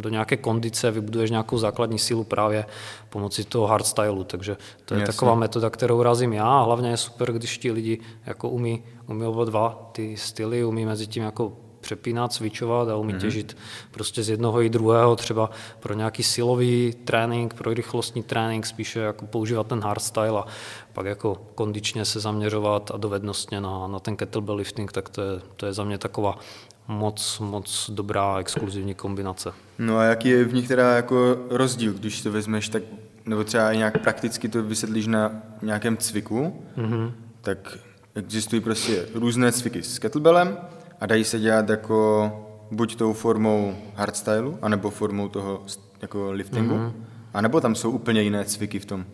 do 0.00 0.08
nějaké 0.08 0.36
kondice, 0.36 0.90
vybuduješ 0.90 1.30
nějakou 1.30 1.58
základní 1.58 1.98
sílu 1.98 2.24
právě 2.24 2.64
pomocí 3.08 3.44
toho 3.44 3.66
hardstylu, 3.66 4.24
takže 4.24 4.56
to 4.84 4.94
je 4.94 5.00
Jasně. 5.00 5.12
taková 5.12 5.34
metoda, 5.34 5.70
kterou 5.70 6.02
razím 6.02 6.32
já 6.32 6.44
a 6.44 6.62
hlavně 6.62 6.90
je 6.90 6.96
super, 6.96 7.32
když 7.32 7.58
ti 7.58 7.72
lidi 7.72 8.00
jako 8.26 8.48
umí, 8.48 8.82
umí 9.06 9.26
oba 9.26 9.44
dva 9.44 9.90
ty 9.92 10.16
styly, 10.16 10.64
umí 10.64 10.86
mezi 10.86 11.06
tím 11.06 11.22
jako 11.22 11.52
přepínat, 11.80 12.32
cvičovat 12.32 12.88
a 12.88 12.96
umí 12.96 13.14
mm-hmm. 13.14 13.20
těžit 13.20 13.56
prostě 13.90 14.22
z 14.22 14.28
jednoho 14.28 14.62
i 14.62 14.68
druhého, 14.68 15.16
třeba 15.16 15.50
pro 15.80 15.94
nějaký 15.94 16.22
silový 16.22 16.94
trénink, 17.04 17.54
pro 17.54 17.74
rychlostní 17.74 18.22
trénink, 18.22 18.66
spíše 18.66 19.00
jako 19.00 19.26
používat 19.26 19.66
ten 19.66 19.80
hardstyle 19.80 20.40
a 20.40 20.44
pak 20.92 21.06
jako 21.06 21.38
kondičně 21.54 22.04
se 22.04 22.20
zaměřovat 22.20 22.90
a 22.94 22.96
dovednostně 22.96 23.60
na, 23.60 23.86
na 23.86 23.98
ten 24.00 24.16
kettlebell 24.16 24.56
lifting, 24.56 24.92
tak 24.92 25.08
to 25.08 25.22
je, 25.22 25.40
to 25.56 25.66
je 25.66 25.72
za 25.72 25.84
mě 25.84 25.98
taková 25.98 26.38
moc, 26.88 27.38
moc 27.38 27.90
dobrá 27.90 28.38
exkluzivní 28.38 28.94
kombinace. 28.94 29.52
No 29.78 29.98
a 29.98 30.04
jaký 30.04 30.28
je 30.28 30.44
v 30.44 30.54
nich 30.54 30.68
teda 30.68 30.96
jako 30.96 31.36
rozdíl, 31.50 31.92
když 31.92 32.22
to 32.22 32.32
vezmeš, 32.32 32.68
tak, 32.68 32.82
nebo 33.26 33.44
třeba 33.44 33.72
nějak 33.72 34.02
prakticky 34.02 34.48
to 34.48 34.62
vysvětlíš 34.62 35.06
na 35.06 35.32
nějakém 35.62 35.96
cviku, 35.96 36.62
mm-hmm. 36.76 37.12
tak 37.40 37.78
existují 38.14 38.60
prostě 38.60 39.06
různé 39.14 39.52
cviky 39.52 39.82
s 39.82 39.98
kettlebellem 39.98 40.58
a 41.00 41.06
dají 41.06 41.24
se 41.24 41.38
dělat 41.38 41.68
jako 41.68 42.30
buď 42.70 42.96
tou 42.96 43.12
formou 43.12 43.76
hardstylu, 43.94 44.58
anebo 44.62 44.90
formou 44.90 45.28
toho 45.28 45.62
jako 46.02 46.32
liftingu, 46.32 46.74
mm-hmm. 46.74 46.92
anebo 47.34 47.60
tam 47.60 47.74
jsou 47.74 47.90
úplně 47.90 48.22
jiné 48.22 48.44
cviky 48.44 48.78
v 48.78 48.84
tom. 48.84 49.04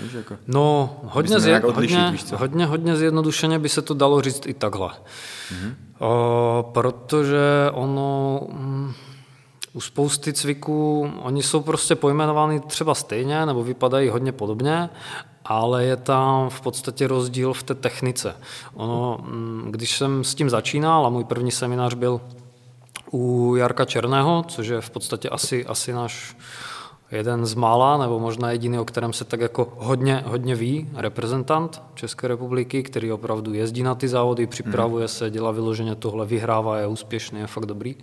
Víš, 0.00 0.12
jako, 0.12 0.36
no, 0.46 0.96
hodně, 1.02 1.40
zje, 1.40 1.60
odlišit, 1.60 1.98
hodně, 1.98 2.36
hodně, 2.36 2.66
hodně 2.66 2.96
zjednodušeně 2.96 3.58
by 3.58 3.68
se 3.68 3.82
to 3.82 3.94
dalo 3.94 4.20
říct 4.20 4.46
i 4.46 4.54
takhle. 4.54 4.88
Mm-hmm. 4.88 5.74
O, 5.98 6.70
protože 6.72 7.70
ono... 7.72 8.40
Mm, 8.52 8.94
u 9.76 9.80
spousty 9.80 10.32
cviků, 10.32 11.12
oni 11.22 11.42
jsou 11.42 11.60
prostě 11.60 11.94
pojmenovány 11.94 12.60
třeba 12.60 12.94
stejně 12.94 13.46
nebo 13.46 13.64
vypadají 13.64 14.08
hodně 14.08 14.32
podobně, 14.32 14.90
ale 15.44 15.84
je 15.84 15.96
tam 15.96 16.50
v 16.50 16.60
podstatě 16.60 17.06
rozdíl 17.06 17.52
v 17.52 17.62
té 17.62 17.74
technice. 17.74 18.36
Ono, 18.74 19.18
mm, 19.22 19.68
když 19.70 19.96
jsem 19.96 20.24
s 20.24 20.34
tím 20.34 20.50
začínal 20.50 21.06
a 21.06 21.08
můj 21.08 21.24
první 21.24 21.50
seminář 21.50 21.94
byl 21.94 22.20
u 23.12 23.54
Jarka 23.56 23.84
Černého, 23.84 24.44
což 24.48 24.66
je 24.66 24.80
v 24.80 24.90
podstatě 24.90 25.28
asi, 25.28 25.66
asi 25.66 25.92
náš 25.92 26.36
jeden 27.10 27.46
z 27.46 27.54
mála, 27.54 27.96
nebo 27.96 28.18
možná 28.18 28.50
jediný, 28.50 28.78
o 28.78 28.84
kterém 28.84 29.12
se 29.12 29.24
tak 29.24 29.40
jako 29.40 29.72
hodně, 29.76 30.22
hodně 30.26 30.54
ví, 30.54 30.88
reprezentant 30.94 31.82
České 31.94 32.28
republiky, 32.28 32.82
který 32.82 33.12
opravdu 33.12 33.54
jezdí 33.54 33.82
na 33.82 33.94
ty 33.94 34.08
závody, 34.08 34.46
připravuje 34.46 35.02
hmm. 35.02 35.08
se, 35.08 35.30
dělá 35.30 35.50
vyloženě 35.50 35.94
tohle, 35.94 36.26
vyhrává, 36.26 36.78
je 36.78 36.86
úspěšný, 36.86 37.40
je 37.40 37.46
fakt 37.46 37.66
dobrý. 37.66 37.96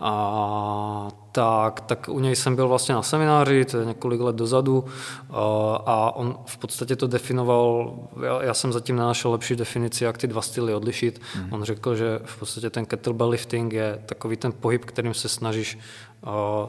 A 0.00 1.08
tak, 1.32 1.80
tak 1.80 2.08
u 2.08 2.20
něj 2.20 2.36
jsem 2.36 2.56
byl 2.56 2.68
vlastně 2.68 2.94
na 2.94 3.02
semináři, 3.02 3.64
to 3.64 3.78
je 3.78 3.86
několik 3.86 4.20
let 4.20 4.36
dozadu 4.36 4.84
a 5.86 6.16
on 6.16 6.38
v 6.46 6.56
podstatě 6.56 6.96
to 6.96 7.06
definoval, 7.06 7.94
já, 8.24 8.42
já 8.42 8.54
jsem 8.54 8.72
zatím 8.72 8.96
nenašel 8.96 9.30
lepší 9.30 9.56
definici, 9.56 10.04
jak 10.04 10.18
ty 10.18 10.26
dva 10.26 10.42
styly 10.42 10.74
odlišit. 10.74 11.20
Mm. 11.36 11.52
On 11.52 11.64
řekl, 11.64 11.96
že 11.96 12.20
v 12.24 12.38
podstatě 12.38 12.70
ten 12.70 12.86
kettlebell 12.86 13.28
lifting 13.28 13.72
je 13.72 14.02
takový 14.06 14.36
ten 14.36 14.52
pohyb, 14.52 14.84
kterým 14.84 15.14
se 15.14 15.28
snažíš 15.28 15.78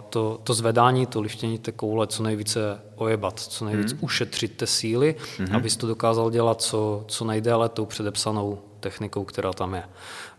to, 0.10 0.40
to 0.44 0.54
zvedání, 0.54 1.06
to 1.06 1.22
liftění 1.22 1.58
té 1.58 1.72
koule 1.72 2.08
co 2.08 2.24
nejvíce 2.24 2.82
ojebat, 2.96 3.40
co 3.40 3.66
nejvíc 3.66 3.94
mm. 3.94 4.00
ušetřit 4.02 4.58
té 4.58 4.68
síly, 4.68 5.16
mm. 5.40 5.56
abys 5.56 5.78
to 5.78 5.88
dokázal 5.88 6.32
dělat 6.32 6.62
co, 6.62 7.04
co 7.08 7.26
nejdéle 7.26 7.70
tou 7.70 7.86
předepsanou 7.86 8.60
technikou, 8.80 9.24
která 9.24 9.54
tam 9.54 9.74
je. 9.74 9.84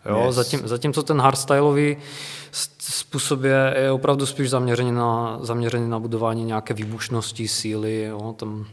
Jo, 0.09 0.23
yes. 0.25 0.35
zatím, 0.35 0.67
zatímco 0.67 1.03
ten 1.03 1.21
hardstyleový 1.21 1.97
způsob 1.97 2.38
je, 3.43 3.75
je 3.77 3.91
opravdu 3.91 4.25
spíš 4.25 4.49
zaměřený 4.49 4.91
na, 4.91 5.39
zaměřený 5.41 5.89
na 5.89 5.99
budování 5.99 6.43
nějaké 6.43 6.73
výbušnosti, 6.73 7.47
síly. 7.47 8.03
Jo, 8.03 8.35
tam, 8.37 8.65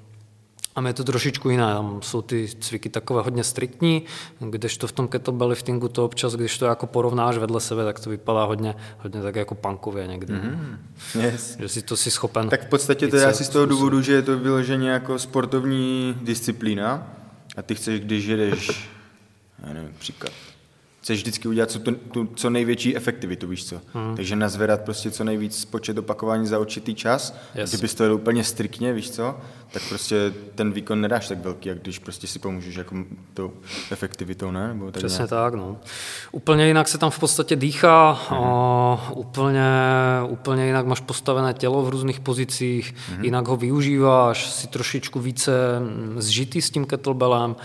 a 0.76 0.88
je 0.88 0.94
to 0.94 1.04
trošičku 1.04 1.50
jiné, 1.50 1.74
tam 1.74 2.02
jsou 2.02 2.22
ty 2.22 2.48
cviky 2.60 2.88
takové 2.88 3.22
hodně 3.22 3.44
striktní, 3.44 4.02
kdežto 4.40 4.86
v 4.86 4.92
tom 4.92 5.08
kettlebell 5.08 5.48
liftingu 5.48 5.88
to 5.88 6.04
občas, 6.04 6.34
když 6.34 6.58
to 6.58 6.66
jako 6.66 6.86
porovnáš 6.86 7.36
vedle 7.36 7.60
sebe, 7.60 7.84
tak 7.84 8.00
to 8.00 8.10
vypadá 8.10 8.44
hodně, 8.44 8.74
hodně 8.98 9.22
tak 9.22 9.36
jako 9.36 9.54
punkově 9.54 10.06
někdy. 10.06 10.32
Mm, 10.32 10.78
yes. 11.20 11.56
Že 11.58 11.68
si 11.68 11.82
to 11.82 11.96
si 11.96 12.10
schopen... 12.10 12.48
Tak 12.48 12.66
v 12.66 12.68
podstatě 12.68 13.08
to 13.08 13.16
je 13.16 13.26
asi 13.26 13.44
z 13.44 13.48
toho 13.48 13.66
důvodu, 13.66 14.02
že 14.02 14.12
je 14.12 14.22
to 14.22 14.38
vyloženě 14.38 14.90
jako 14.90 15.18
sportovní 15.18 16.16
disciplína 16.22 17.06
a 17.56 17.62
ty 17.62 17.74
chceš, 17.74 18.00
když 18.00 18.26
jedeš, 18.26 18.88
já 19.66 19.72
nevím, 19.72 19.94
příklad, 19.98 20.32
chceš 21.06 21.20
vždycky 21.20 21.48
udělat 21.48 21.70
co, 21.70 21.78
tu, 21.78 21.92
tu, 21.94 22.28
co 22.34 22.50
největší 22.50 22.96
efektivitu, 22.96 23.48
víš 23.48 23.64
co. 23.64 23.80
Hmm. 23.94 24.16
Takže 24.16 24.36
nazvedat 24.36 24.80
prostě 24.80 25.10
co 25.10 25.24
nejvíc 25.24 25.64
počet 25.64 25.98
opakování 25.98 26.46
za 26.46 26.58
určitý 26.58 26.94
čas. 26.94 27.36
Yes. 27.54 27.70
Kdybys 27.70 27.94
to 27.94 28.02
jel 28.04 28.14
úplně 28.14 28.44
striktně, 28.44 28.92
víš 28.92 29.10
co, 29.10 29.36
tak 29.72 29.82
prostě 29.88 30.32
ten 30.54 30.72
výkon 30.72 31.00
nedáš 31.00 31.28
tak 31.28 31.38
velký, 31.38 31.68
jak 31.68 31.78
když 31.78 31.98
prostě 31.98 32.26
si 32.26 32.38
pomůžeš 32.38 32.74
jako 32.74 32.96
tou 33.34 33.52
efektivitou, 33.90 34.50
ne? 34.50 34.68
Nebo 34.68 34.90
tak 34.90 34.96
Přesně 34.96 35.26
tak, 35.26 35.54
no. 35.54 35.76
Úplně 36.32 36.66
jinak 36.66 36.88
se 36.88 36.98
tam 36.98 37.10
v 37.10 37.18
podstatě 37.18 37.56
dýchá, 37.56 38.18
hmm. 38.30 38.38
o, 38.38 39.00
úplně, 39.14 39.70
úplně 40.28 40.66
jinak 40.66 40.86
máš 40.86 41.00
postavené 41.00 41.54
tělo 41.54 41.82
v 41.82 41.88
různých 41.88 42.20
pozicích, 42.20 42.94
hmm. 43.08 43.24
jinak 43.24 43.48
ho 43.48 43.56
využíváš, 43.56 44.50
si 44.50 44.66
trošičku 44.66 45.20
více 45.20 45.52
zžitý 46.16 46.62
s 46.62 46.70
tím 46.70 46.84
kettlebellem 46.84 47.56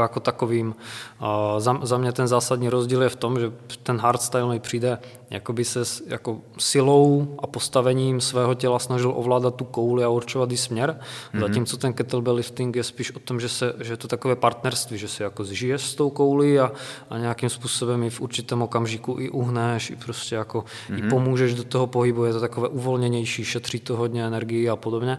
jako 0.00 0.20
takovým. 0.20 0.74
O, 1.20 1.54
za, 1.58 1.78
za 1.82 1.98
mě 1.98 2.12
ten 2.12 2.28
zásadní 2.28 2.68
rozdíl 2.68 2.88
rozdíl 2.88 3.02
je 3.02 3.08
v 3.08 3.16
tom, 3.16 3.40
že 3.40 3.52
ten 3.82 3.98
hardstyle 3.98 4.48
mi 4.48 4.60
přijde, 4.60 4.98
jako 5.30 5.52
by 5.52 5.64
se 5.64 5.80
jako 6.06 6.40
silou 6.58 7.36
a 7.38 7.46
postavením 7.46 8.20
svého 8.20 8.54
těla 8.54 8.78
snažil 8.78 9.12
ovládat 9.16 9.54
tu 9.54 9.64
kouli 9.64 10.04
a 10.04 10.08
určovat 10.08 10.50
jí 10.50 10.56
směr, 10.56 10.98
mm-hmm. 11.00 11.40
zatímco 11.40 11.76
ten 11.76 11.92
kettlebell 11.92 12.34
lifting 12.34 12.76
je 12.76 12.84
spíš 12.84 13.10
o 13.10 13.18
tom, 13.18 13.40
že, 13.40 13.48
se, 13.48 13.74
že 13.80 13.92
je 13.92 13.96
to 13.96 14.08
takové 14.08 14.36
partnerství, 14.36 14.98
že 14.98 15.08
si 15.08 15.22
jako 15.22 15.44
zžiješ 15.44 15.82
s 15.82 15.94
tou 15.94 16.10
koulí 16.10 16.58
a, 16.58 16.72
a 17.10 17.18
nějakým 17.18 17.48
způsobem 17.48 18.02
ji 18.02 18.10
v 18.10 18.20
určitém 18.20 18.62
okamžiku 18.62 19.16
i 19.18 19.30
uhneš, 19.30 19.90
i 19.90 19.96
prostě 19.96 20.34
jako 20.34 20.60
mm-hmm. 20.60 20.98
i 20.98 21.00
mhm. 21.00 21.10
pomůžeš 21.10 21.54
do 21.54 21.64
toho 21.64 21.86
pohybu, 21.86 22.24
je 22.24 22.32
to 22.32 22.40
takové 22.40 22.68
uvolněnější, 22.68 23.44
šetří 23.44 23.80
to 23.80 23.96
hodně 23.96 24.26
energii 24.26 24.68
a 24.68 24.76
podobně. 24.76 25.18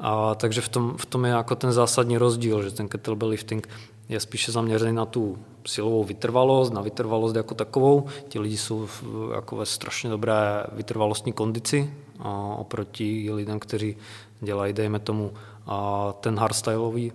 A, 0.00 0.34
takže 0.34 0.60
v 0.60 0.68
tom, 0.68 0.94
v 0.96 1.06
tom 1.06 1.24
je 1.24 1.30
jako 1.30 1.54
ten 1.54 1.72
zásadní 1.72 2.18
rozdíl, 2.18 2.62
že 2.62 2.70
ten 2.70 2.88
kettlebell 2.88 3.28
lifting 3.28 3.68
je 4.10 4.20
spíše 4.20 4.52
zaměřený 4.52 4.92
na 4.92 5.06
tu 5.06 5.38
silovou 5.66 6.04
vytrvalost, 6.04 6.72
na 6.72 6.80
vytrvalost 6.80 7.36
jako 7.36 7.54
takovou. 7.54 8.06
Ti 8.28 8.38
lidi 8.38 8.56
jsou 8.56 8.86
v, 8.86 9.04
jako 9.34 9.56
ve 9.56 9.66
strašně 9.66 10.10
dobré 10.10 10.34
vytrvalostní 10.72 11.32
kondici 11.32 11.94
a 12.18 12.30
oproti 12.58 13.28
lidem, 13.32 13.58
kteří 13.58 13.96
dělají, 14.40 14.72
dejme 14.72 14.98
tomu, 14.98 15.32
a 15.66 16.08
ten 16.20 16.38
hardstyleový 16.38 17.12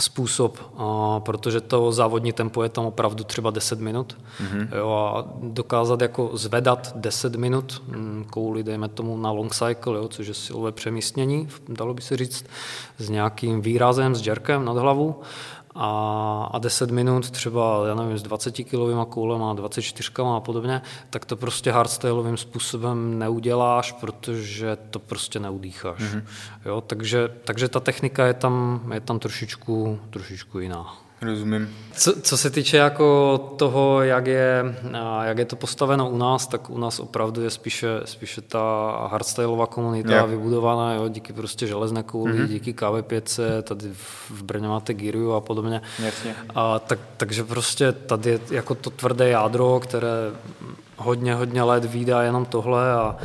způsob, 0.00 0.58
a 0.76 1.20
protože 1.20 1.60
to 1.60 1.92
závodní 1.92 2.32
tempo 2.32 2.62
je 2.62 2.68
tam 2.68 2.86
opravdu 2.86 3.24
třeba 3.24 3.50
10 3.50 3.80
minut. 3.80 4.18
Mm-hmm. 4.40 4.68
Jo, 4.78 4.90
a 4.90 5.28
dokázat 5.42 6.00
jako 6.00 6.30
zvedat 6.34 6.92
10 6.96 7.34
minut 7.34 7.82
mm, 7.86 8.24
kouli, 8.30 8.62
dejme 8.62 8.88
tomu 8.88 9.16
na 9.16 9.30
long 9.30 9.54
cycle, 9.54 9.98
jo, 9.98 10.08
což 10.08 10.26
je 10.26 10.34
silové 10.34 10.72
přemístění, 10.72 11.48
dalo 11.68 11.94
by 11.94 12.02
se 12.02 12.16
říct, 12.16 12.44
s 12.98 13.10
nějakým 13.10 13.60
výrazem, 13.60 14.14
s 14.14 14.26
jerkem 14.26 14.64
nad 14.64 14.76
hlavu, 14.76 15.20
a, 15.74 16.48
a 16.52 16.58
10 16.58 16.90
minut 16.90 17.30
třeba, 17.30 17.84
já 17.88 17.94
nevím, 17.94 18.18
s 18.18 18.22
20 18.22 18.52
kilovým 18.52 19.04
koulem 19.04 19.42
a 19.42 19.52
24 19.52 20.10
a 20.36 20.40
podobně, 20.40 20.82
tak 21.10 21.24
to 21.24 21.36
prostě 21.36 21.72
hardstyleovým 21.72 22.36
způsobem 22.36 23.18
neuděláš, 23.18 23.92
protože 23.92 24.76
to 24.90 24.98
prostě 24.98 25.38
neudýcháš. 25.38 25.98
Mm-hmm. 26.00 26.22
Jo, 26.64 26.80
takže, 26.80 27.28
takže 27.44 27.68
ta 27.68 27.80
technika 27.80 28.26
je 28.26 28.34
tam, 28.34 28.82
je 28.94 29.00
tam 29.00 29.18
trošičku, 29.18 30.00
trošičku 30.10 30.58
jiná. 30.58 30.96
Rozumím. 31.22 31.76
Co, 31.92 32.20
co 32.20 32.36
se 32.36 32.50
týče 32.50 32.76
jako 32.76 33.38
toho, 33.56 34.02
jak 34.02 34.26
je, 34.26 34.64
jak 35.22 35.38
je 35.38 35.44
to 35.44 35.56
postaveno 35.56 36.10
u 36.10 36.16
nás, 36.18 36.46
tak 36.46 36.70
u 36.70 36.78
nás 36.78 37.00
opravdu 37.00 37.42
je 37.42 37.50
spíše, 37.50 37.88
spíše 38.04 38.40
ta 38.40 38.60
hardstyleová 39.10 39.66
komunita 39.66 40.12
yeah. 40.12 40.28
vybudovaná 40.28 40.94
jo, 40.94 41.08
díky 41.08 41.32
prostě 41.32 41.66
železné 41.66 42.02
kouli, 42.02 42.32
mm-hmm. 42.32 42.46
díky 42.46 42.72
KV5, 42.72 43.62
tady 43.62 43.90
v 44.30 44.42
Brně 44.42 44.68
máte 44.68 44.94
Giriu 44.94 45.32
a 45.32 45.40
podobně. 45.40 45.82
Jasně. 46.04 46.34
A 46.54 46.78
tak, 46.78 46.98
takže 47.16 47.44
prostě 47.44 47.92
tady 47.92 48.30
je 48.30 48.40
jako 48.50 48.74
to 48.74 48.90
tvrdé 48.90 49.28
jádro, 49.28 49.80
které 49.80 50.08
hodně, 50.96 51.34
hodně 51.34 51.62
let 51.62 51.84
výdá 51.84 52.22
jenom 52.22 52.44
tohle 52.44 52.92
a, 52.92 53.16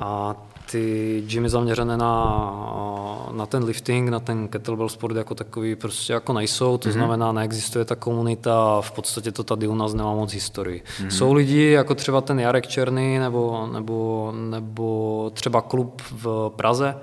a 0.00 0.36
ty 0.72 1.22
gymy 1.26 1.48
zaměřené 1.48 1.96
na, 1.96 3.28
na 3.32 3.46
ten 3.46 3.64
lifting, 3.64 4.08
na 4.08 4.20
ten 4.20 4.48
kettlebell 4.48 4.88
sport 4.88 5.16
jako 5.16 5.34
takový 5.34 5.76
prostě 5.76 6.12
jako 6.12 6.32
nejsou, 6.32 6.78
to 6.78 6.88
mm-hmm. 6.88 6.92
znamená 6.92 7.32
neexistuje 7.32 7.84
ta 7.84 7.94
komunita 7.94 8.78
a 8.78 8.80
v 8.80 8.90
podstatě 8.90 9.32
to 9.32 9.44
tady 9.44 9.68
u 9.68 9.74
nás 9.74 9.94
nemá 9.94 10.14
moc 10.14 10.32
historii. 10.32 10.82
Mm-hmm. 10.82 11.08
Jsou 11.08 11.32
lidi 11.32 11.70
jako 11.70 11.94
třeba 11.94 12.20
ten 12.20 12.40
Jarek 12.40 12.66
Černý 12.66 13.18
nebo, 13.18 13.68
nebo, 13.72 14.32
nebo 14.50 15.30
třeba 15.34 15.60
klub 15.60 16.02
v 16.10 16.50
Praze, 16.56 16.96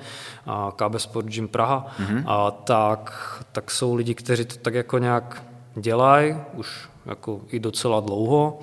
KB 0.76 1.00
Sport 1.00 1.26
Gym 1.26 1.48
Praha, 1.48 1.88
mm-hmm. 2.00 2.24
a 2.26 2.52
tak, 2.52 3.14
tak 3.52 3.72
jsou 3.72 3.96
lidi, 3.96 4.14
kteří 4.14 4.46
to 4.46 4.56
tak 4.62 4.74
jako 4.74 4.98
nějak 4.98 5.44
dělají 5.76 6.36
už 6.54 6.90
jako 7.06 7.42
i 7.48 7.60
docela 7.60 8.00
dlouho 8.00 8.60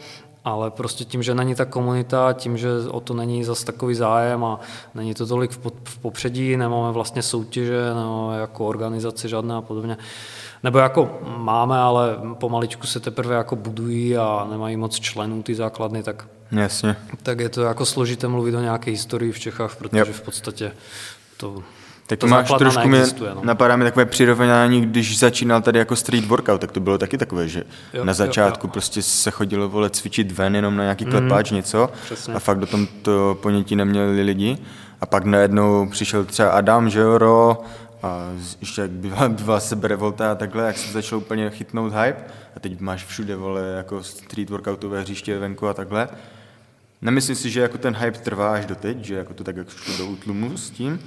ale 0.47 0.71
prostě 0.71 1.05
tím, 1.05 1.23
že 1.23 1.35
není 1.35 1.55
ta 1.55 1.65
komunita, 1.65 2.33
tím, 2.33 2.57
že 2.57 2.69
o 2.91 3.01
to 3.01 3.15
není 3.15 3.45
zas 3.45 3.65
takový 3.65 3.95
zájem 3.95 4.45
a 4.45 4.61
není 4.95 5.15
to 5.15 5.27
tolik 5.27 5.51
v, 5.51 5.99
popředí, 5.99 6.57
nemáme 6.57 6.93
vlastně 6.93 7.23
soutěže, 7.23 7.95
nemáme 7.95 8.39
jako 8.39 8.67
organizaci 8.67 9.29
žádné 9.29 9.55
a 9.55 9.61
podobně. 9.61 9.97
Nebo 10.63 10.79
jako 10.79 11.19
máme, 11.37 11.79
ale 11.79 12.17
pomaličku 12.35 12.87
se 12.87 13.01
teprve 13.01 13.35
jako 13.35 13.57
budují 13.57 14.17
a 14.17 14.47
nemají 14.51 14.77
moc 14.77 15.01
členů 15.01 15.43
ty 15.43 15.55
základny, 15.55 16.03
tak, 16.03 16.29
Jasně. 16.53 16.97
tak 17.23 17.41
je 17.41 17.49
to 17.49 17.63
jako 17.63 17.87
složité 17.87 18.29
mluvit 18.29 18.55
o 18.55 18.61
nějaké 18.61 18.91
historii 18.91 19.33
v 19.33 19.39
Čechách, 19.39 19.77
protože 19.77 19.99
yep. 19.99 20.09
v 20.09 20.21
podstatě 20.21 20.73
to 21.37 21.63
tak 22.07 22.19
to 22.19 22.27
máš 22.27 22.53
trošku 22.59 22.89
mě, 22.89 23.03
no. 23.35 23.41
napadá 23.43 23.77
mi 23.77 23.85
takové 23.85 24.05
přirovnání, 24.05 24.87
když 24.87 25.19
začínal 25.19 25.63
tady 25.63 25.79
jako 25.79 25.97
street 25.97 26.25
workout, 26.25 26.61
tak 26.61 26.73
to 26.73 26.81
bylo 26.81 26.99
taky 26.99 27.19
takové, 27.19 27.49
že 27.49 27.65
jo, 27.95 28.05
na 28.05 28.13
začátku 28.13 28.67
jo, 28.67 28.69
jo. 28.69 28.73
prostě 28.73 29.03
se 29.03 29.31
chodilo 29.31 29.69
vole 29.69 29.91
cvičit 29.91 30.33
ven 30.33 30.55
jenom 30.55 30.77
na 30.77 30.83
nějaký 30.83 31.05
mm, 31.05 31.11
klepáč 31.11 31.51
něco 31.51 31.91
Přesně. 32.05 32.35
a 32.35 32.39
fakt 32.39 32.59
do 32.59 32.67
tom 32.67 32.87
to 33.03 33.39
ponětí 33.43 33.77
neměli 33.77 34.23
lidi. 34.23 34.59
A 35.01 35.07
pak 35.07 35.25
najednou 35.25 35.89
přišel 35.91 36.25
třeba 36.25 36.49
Adam, 36.49 36.91
že 36.91 37.01
jo, 37.01 37.19
Ro, 37.19 37.65
a 38.03 38.33
ještě 38.61 38.81
jak 38.81 38.91
byla, 38.91 39.29
byla 39.45 39.61
sebe 39.61 39.89
revolta 39.89 40.33
a 40.33 40.35
takhle, 40.35 40.67
jak 40.67 40.79
se 40.79 40.93
začal 40.93 41.19
úplně 41.19 41.51
chytnout 41.51 41.93
hype 41.93 42.25
a 42.57 42.61
teď 42.61 42.81
máš 42.81 43.05
všude, 43.05 43.37
vole, 43.37 43.63
jako 43.77 44.03
street 44.03 44.51
workoutové 44.51 45.01
hřiště 45.01 45.39
venku 45.39 45.69
a 45.69 45.75
takhle. 45.75 46.09
Nemyslím 47.03 47.37
si, 47.37 47.51
že 47.51 47.61
jako 47.61 47.79
ten 47.79 47.97
hype 47.97 48.19
trvá 48.19 48.53
až 48.53 48.67
doteď, 48.67 49.05
že 49.05 49.15
jako 49.15 49.35
to 49.35 49.45
tak 49.45 49.57
jak 49.57 49.71
šlo 49.71 49.97
do 49.97 50.07
útlumu 50.07 50.57
s 50.57 50.71
tím, 50.71 51.01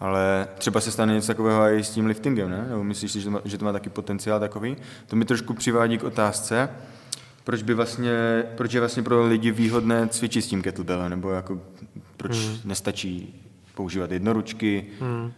ale 0.00 0.48
třeba 0.58 0.80
se 0.80 0.90
stane 0.90 1.14
něco 1.14 1.26
takového 1.26 1.68
i 1.68 1.84
s 1.84 1.90
tím 1.90 2.06
liftingem, 2.06 2.50
ne? 2.50 2.66
Nebo 2.68 2.84
myslíš 2.84 3.12
si, 3.12 3.20
že 3.20 3.24
to, 3.24 3.30
má, 3.30 3.40
že 3.44 3.58
to 3.58 3.64
má 3.64 3.72
taky 3.72 3.90
potenciál 3.90 4.40
takový? 4.40 4.76
To 5.06 5.16
mi 5.16 5.24
trošku 5.24 5.54
přivádí 5.54 5.98
k 5.98 6.04
otázce, 6.04 6.70
proč 7.44 7.62
by 7.62 7.74
vlastně, 7.74 8.44
proč 8.56 8.72
je 8.72 8.80
vlastně 8.80 9.02
pro 9.02 9.26
lidi 9.26 9.50
výhodné 9.50 10.08
cvičit 10.08 10.44
s 10.44 10.48
tím 10.48 10.62
kettlebellem, 10.62 11.10
nebo 11.10 11.30
jako 11.30 11.60
proč 12.16 12.36
hmm. 12.36 12.58
nestačí 12.64 13.44
používat 13.74 14.10
jednoručky, 14.10 14.86
hmm. 15.00 15.32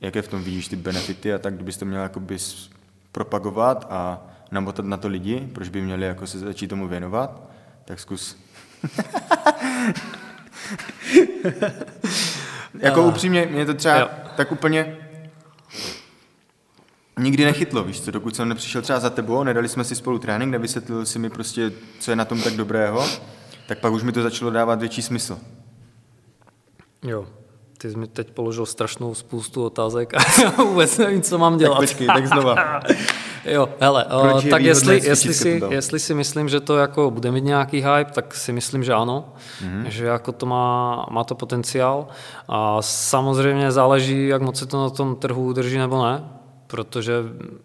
jaké 0.00 0.22
v 0.22 0.28
tom 0.28 0.44
vidíš 0.44 0.68
ty 0.68 0.76
benefity 0.76 1.34
a 1.34 1.38
tak, 1.38 1.54
kdybys 1.54 1.76
to 1.76 1.84
měl 1.84 2.02
jakoby 2.02 2.36
propagovat 3.12 3.86
a 3.90 4.26
namotat 4.50 4.84
na 4.84 4.96
to 4.96 5.08
lidi, 5.08 5.48
proč 5.52 5.68
by 5.68 5.80
měli 5.80 6.06
jako 6.06 6.26
se 6.26 6.38
začít 6.38 6.68
tomu 6.68 6.88
věnovat, 6.88 7.50
tak 7.84 8.00
zkus. 8.00 8.36
Jako 12.78 13.02
uh, 13.02 13.08
upřímně, 13.08 13.48
mě 13.50 13.66
to 13.66 13.74
třeba 13.74 13.98
jo. 13.98 14.08
tak 14.36 14.52
úplně 14.52 14.96
nikdy 17.18 17.44
nechytlo, 17.44 17.84
víš 17.84 18.00
co, 18.00 18.10
dokud 18.10 18.36
jsem 18.36 18.48
nepřišel 18.48 18.82
třeba 18.82 19.00
za 19.00 19.10
tebou, 19.10 19.44
nedali 19.44 19.68
jsme 19.68 19.84
si 19.84 19.94
spolu 19.94 20.18
trénink, 20.18 20.52
nevysvětlil 20.52 21.06
si 21.06 21.18
mi 21.18 21.30
prostě, 21.30 21.72
co 22.00 22.10
je 22.12 22.16
na 22.16 22.24
tom 22.24 22.42
tak 22.42 22.52
dobrého, 22.52 23.08
tak 23.66 23.78
pak 23.78 23.92
už 23.92 24.02
mi 24.02 24.12
to 24.12 24.22
začalo 24.22 24.50
dávat 24.50 24.80
větší 24.80 25.02
smysl. 25.02 25.38
Jo, 27.02 27.26
ty 27.78 27.90
jsi 27.90 27.96
mi 27.96 28.06
teď 28.06 28.30
položil 28.30 28.66
strašnou 28.66 29.14
spoustu 29.14 29.64
otázek 29.64 30.14
a 30.14 30.18
já 30.42 30.50
vůbec 30.64 30.98
nevím, 30.98 31.22
co 31.22 31.38
mám 31.38 31.58
dělat. 31.58 31.78
Tak 31.78 31.88
počkej, 31.88 32.06
tak 32.06 32.26
znova. 32.26 32.80
Jo, 33.44 33.68
hele, 33.80 34.04
o, 34.04 34.40
tak 34.50 34.62
jestli, 34.62 35.00
jestli, 35.04 35.34
si, 35.34 35.62
jestli 35.68 36.00
si 36.00 36.14
myslím, 36.14 36.48
že 36.48 36.60
to 36.60 36.76
jako 36.76 37.10
bude 37.10 37.30
mít 37.30 37.44
nějaký 37.44 37.76
hype, 37.76 38.12
tak 38.12 38.34
si 38.34 38.52
myslím, 38.52 38.84
že 38.84 38.94
ano, 38.94 39.32
mm-hmm. 39.62 39.84
že 39.84 40.06
jako 40.06 40.32
to 40.32 40.46
má, 40.46 41.06
má 41.10 41.24
to 41.24 41.34
potenciál 41.34 42.06
a 42.48 42.82
samozřejmě 42.82 43.72
záleží, 43.72 44.28
jak 44.28 44.42
moc 44.42 44.58
se 44.58 44.66
to 44.66 44.82
na 44.82 44.90
tom 44.90 45.16
trhu 45.16 45.44
udrží 45.44 45.78
nebo 45.78 46.04
ne, 46.04 46.24
protože 46.66 47.14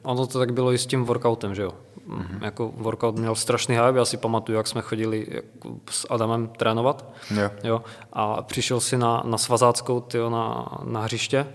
ono 0.04 0.28
to 0.28 0.40
tak 0.40 0.54
bylo 0.54 0.74
i 0.74 0.78
s 0.78 0.86
tím 0.86 1.06
workoutem, 1.06 1.56
že 1.56 1.62
jo. 1.62 1.72
Mm-hmm. 2.10 2.44
Jako 2.44 2.72
workout 2.78 3.16
měl 3.16 3.36
strašný 3.36 3.76
hype, 3.76 3.98
já 3.98 4.06
si 4.06 4.18
pamatuju, 4.18 4.58
jak 4.58 4.68
jsme 4.68 4.82
chodili 4.82 5.28
jako 5.32 5.76
s 5.90 6.08
Adamem 6.10 6.48
trénovat. 6.48 7.06
Jo. 7.36 7.50
Jo, 7.64 7.82
a 8.14 8.42
přišel 8.42 8.80
si 8.80 8.98
na, 8.98 9.24
na 9.26 9.38
svazáckou 9.38 10.00
tyjo, 10.00 10.30
na, 10.30 10.66
na 10.84 11.02
hřiště 11.02 11.48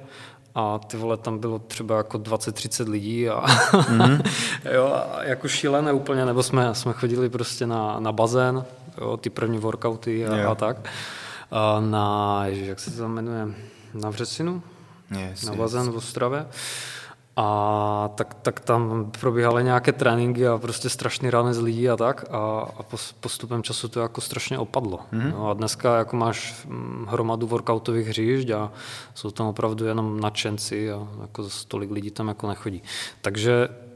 a 0.54 0.78
ty 0.78 0.96
vole, 0.96 1.16
tam 1.16 1.38
bylo 1.38 1.58
třeba 1.58 1.96
jako 1.96 2.18
20-30 2.18 2.90
lidí 2.90 3.28
a, 3.28 3.40
mm-hmm. 3.40 4.22
jo, 4.74 4.92
a 4.94 5.22
jako 5.24 5.48
šílené 5.48 5.92
úplně, 5.92 6.26
nebo 6.26 6.42
jsme, 6.42 6.74
jsme 6.74 6.92
chodili 6.92 7.28
prostě 7.28 7.66
na, 7.66 8.00
na 8.00 8.12
bazén, 8.12 8.64
jo, 9.00 9.16
ty 9.16 9.30
první 9.30 9.58
workouty 9.58 10.26
a, 10.26 10.50
a 10.50 10.54
tak. 10.54 10.76
A 11.50 11.80
na, 11.80 12.42
ježiš, 12.46 12.68
jak 12.68 12.80
se 12.80 12.90
to 12.90 13.08
jmenuje, 13.08 13.48
na 13.94 14.10
Vřesinu? 14.10 14.62
Yes, 15.18 15.42
na 15.42 15.54
bazén 15.54 15.86
yes. 15.86 15.94
v 15.94 15.96
Ostravě. 15.96 16.46
A 17.42 18.11
tak, 18.14 18.35
tak 18.35 18.61
tam 18.61 19.11
probíhaly 19.20 19.64
nějaké 19.64 19.92
tréninky 19.92 20.46
a 20.46 20.59
prostě 20.59 20.88
strašný 20.88 21.31
ranec 21.31 21.59
lidí 21.59 21.88
a 21.88 21.96
tak 21.96 22.24
a, 22.31 22.66
a 22.79 22.83
postupem 23.20 23.62
času 23.62 23.88
to 23.88 24.00
jako 24.00 24.20
strašně 24.20 24.59
opadlo. 24.59 25.00
Mm-hmm. 25.12 25.33
No 25.33 25.50
a 25.50 25.55
dneska 25.55 25.96
jako 25.98 26.16
máš 26.16 26.55
hm, 26.64 27.07
hromadu 27.09 27.46
workoutových 27.46 28.09
hřišť 28.09 28.50
a 28.50 28.72
jsou 29.14 29.31
tam 29.31 29.46
opravdu 29.46 29.85
jenom 29.85 30.20
nadšenci 30.20 30.92
a 30.92 31.09
jako 31.20 31.48
tolik 31.68 31.90
lidí 31.90 32.11
tam 32.11 32.29
jako 32.29 32.48
nechodí. 32.48 32.83
Takže 33.20 33.68
Mm, 33.68 33.89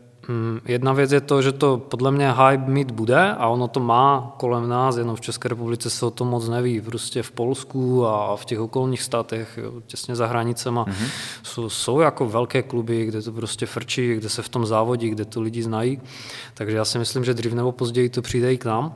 jedna 0.65 0.93
věc 0.93 1.13
je 1.13 1.21
to, 1.21 1.43
že 1.43 1.53
to 1.53 1.79
podle 1.79 2.11
mě 2.11 2.33
hype 2.33 2.71
mít 2.71 2.91
bude 2.91 3.33
a 3.33 3.49
ono 3.49 3.69
to 3.69 3.81
má 3.81 4.35
kolem 4.37 4.69
nás, 4.69 4.97
jenom 4.97 5.17
v 5.17 5.21
České 5.21 5.49
republice 5.49 5.91
se 5.91 6.07
o 6.07 6.11
tom 6.11 6.29
moc 6.29 6.49
neví. 6.49 6.81
Prostě 6.81 7.23
v 7.23 7.31
Polsku 7.31 8.07
a 8.07 8.37
v 8.37 8.45
těch 8.45 8.61
okolních 8.61 9.03
státech, 9.03 9.59
jo, 9.63 9.73
těsně 9.87 10.17
za 10.17 10.27
hranicema, 10.27 10.85
mm-hmm. 10.85 11.09
jsou, 11.43 11.71
jsou 11.71 12.01
jako 12.01 12.29
velké 12.29 12.63
kluby, 12.63 13.07
kde 13.07 13.23
to 13.23 13.33
prostě 13.33 13.67
frčí, 13.67 14.15
kde 14.15 14.29
se 14.29 14.43
v 14.43 14.49
tom 14.49 14.67
závodí, 14.67 15.11
kde 15.11 15.25
to 15.25 15.41
lidi 15.41 15.63
znají. 15.63 16.01
Takže 16.55 16.77
já 16.77 16.85
si 16.85 16.99
myslím, 16.99 17.25
že 17.25 17.35
dřív 17.35 17.53
nebo 17.53 17.73
později 17.73 18.09
to 18.09 18.23
přijde 18.23 18.53
i 18.53 18.59
k 18.59 18.65
nám. 18.65 18.95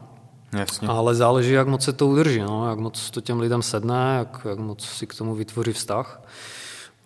Jasně. 0.52 0.88
Ale 0.88 1.14
záleží, 1.14 1.52
jak 1.52 1.68
moc 1.68 1.84
se 1.84 1.92
to 1.92 2.06
udrží, 2.06 2.40
no, 2.40 2.68
jak 2.68 2.78
moc 2.78 3.10
to 3.10 3.20
těm 3.20 3.40
lidem 3.40 3.62
sedne, 3.62 4.14
jak, 4.18 4.46
jak 4.48 4.58
moc 4.58 4.84
si 4.84 5.06
k 5.06 5.14
tomu 5.14 5.34
vytvoří 5.34 5.72
vztah. 5.72 6.22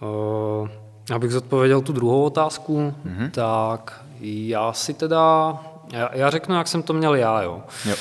Uh, 0.03 0.69
abych 1.15 1.33
zodpověděl 1.33 1.81
tu 1.81 1.93
druhou 1.93 2.25
otázku, 2.25 2.95
mm-hmm. 3.07 3.31
tak 3.31 4.05
já 4.23 4.73
si 4.73 4.95
teda, 4.95 5.57
já, 5.93 6.11
já 6.13 6.31
řeknu, 6.31 6.55
jak 6.55 6.69
jsem 6.69 6.83
to 6.83 6.93
měl 6.93 7.15
já. 7.15 7.43
Jo. 7.43 7.63
Jo. 7.85 7.95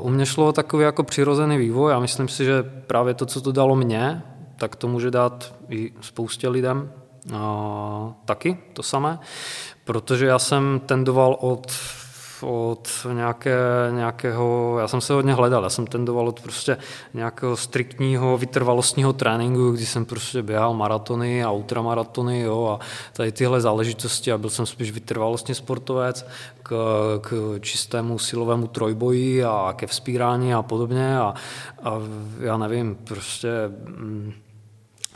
Uh, 0.00 0.06
u 0.06 0.10
mě 0.10 0.26
šlo 0.26 0.52
takový 0.52 0.84
jako 0.84 1.02
přirozený 1.02 1.58
vývoj 1.58 1.94
a 1.94 1.98
myslím 1.98 2.28
si, 2.28 2.44
že 2.44 2.62
právě 2.62 3.14
to, 3.14 3.26
co 3.26 3.40
to 3.40 3.52
dalo 3.52 3.76
mně, 3.76 4.22
tak 4.56 4.76
to 4.76 4.88
může 4.88 5.10
dát 5.10 5.54
i 5.68 5.92
spoustě 6.00 6.48
lidem 6.48 6.92
uh, 7.32 7.38
taky 8.24 8.58
to 8.72 8.82
samé, 8.82 9.18
protože 9.84 10.26
já 10.26 10.38
jsem 10.38 10.80
tendoval 10.86 11.36
od 11.40 11.72
od 12.42 12.88
nějaké, 13.12 13.56
nějakého, 13.90 14.76
já 14.80 14.88
jsem 14.88 15.00
se 15.00 15.12
hodně 15.12 15.34
hledal, 15.34 15.62
já 15.62 15.70
jsem 15.70 15.86
tendoval 15.86 16.28
od 16.28 16.40
prostě 16.40 16.76
nějakého 17.14 17.56
striktního 17.56 18.38
vytrvalostního 18.38 19.12
tréninku, 19.12 19.70
kdy 19.70 19.86
jsem 19.86 20.04
prostě 20.04 20.42
běhal 20.42 20.74
maratony 20.74 21.44
a 21.44 21.50
ultramaratony 21.50 22.40
jo, 22.40 22.78
a 22.80 22.84
tady 23.12 23.32
tyhle 23.32 23.60
záležitosti 23.60 24.32
a 24.32 24.38
byl 24.38 24.50
jsem 24.50 24.66
spíš 24.66 24.90
vytrvalostní 24.90 25.54
sportovec 25.54 26.26
k, 26.62 26.74
k 27.20 27.58
čistému 27.60 28.18
silovému 28.18 28.66
trojboji 28.66 29.44
a 29.44 29.74
ke 29.76 29.86
vzpírání 29.86 30.54
a 30.54 30.62
podobně 30.62 31.18
a, 31.18 31.34
a 31.82 31.94
já 32.40 32.56
nevím, 32.56 32.94
prostě 32.94 33.48
mm, 33.86 34.32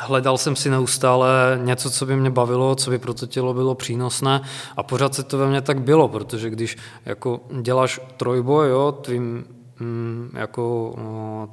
hledal 0.02 0.38
jsem 0.38 0.56
si 0.56 0.70
neustále 0.70 1.60
něco, 1.64 1.90
co 1.90 2.06
by 2.06 2.16
mě 2.16 2.30
bavilo, 2.30 2.74
co 2.74 2.90
by 2.90 2.98
pro 2.98 3.14
to 3.14 3.26
tělo 3.26 3.54
bylo 3.54 3.74
přínosné 3.74 4.40
a 4.76 4.82
pořád 4.82 5.14
se 5.14 5.22
to 5.22 5.38
ve 5.38 5.46
mně 5.46 5.60
tak 5.60 5.80
bylo, 5.80 6.08
protože 6.08 6.50
když 6.50 6.76
jako 7.04 7.40
děláš 7.60 8.00
trojboj, 8.16 8.68
jo, 8.68 8.92
tvým 8.92 9.44
mm, 9.82 10.30
jako 10.34 10.94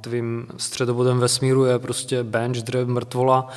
tvým 0.00 0.46
středobodem 0.56 1.18
vesmíru 1.18 1.64
je 1.64 1.78
prostě 1.78 2.24
bench, 2.24 2.56
dřev, 2.56 2.88
mrtvola 2.88 3.48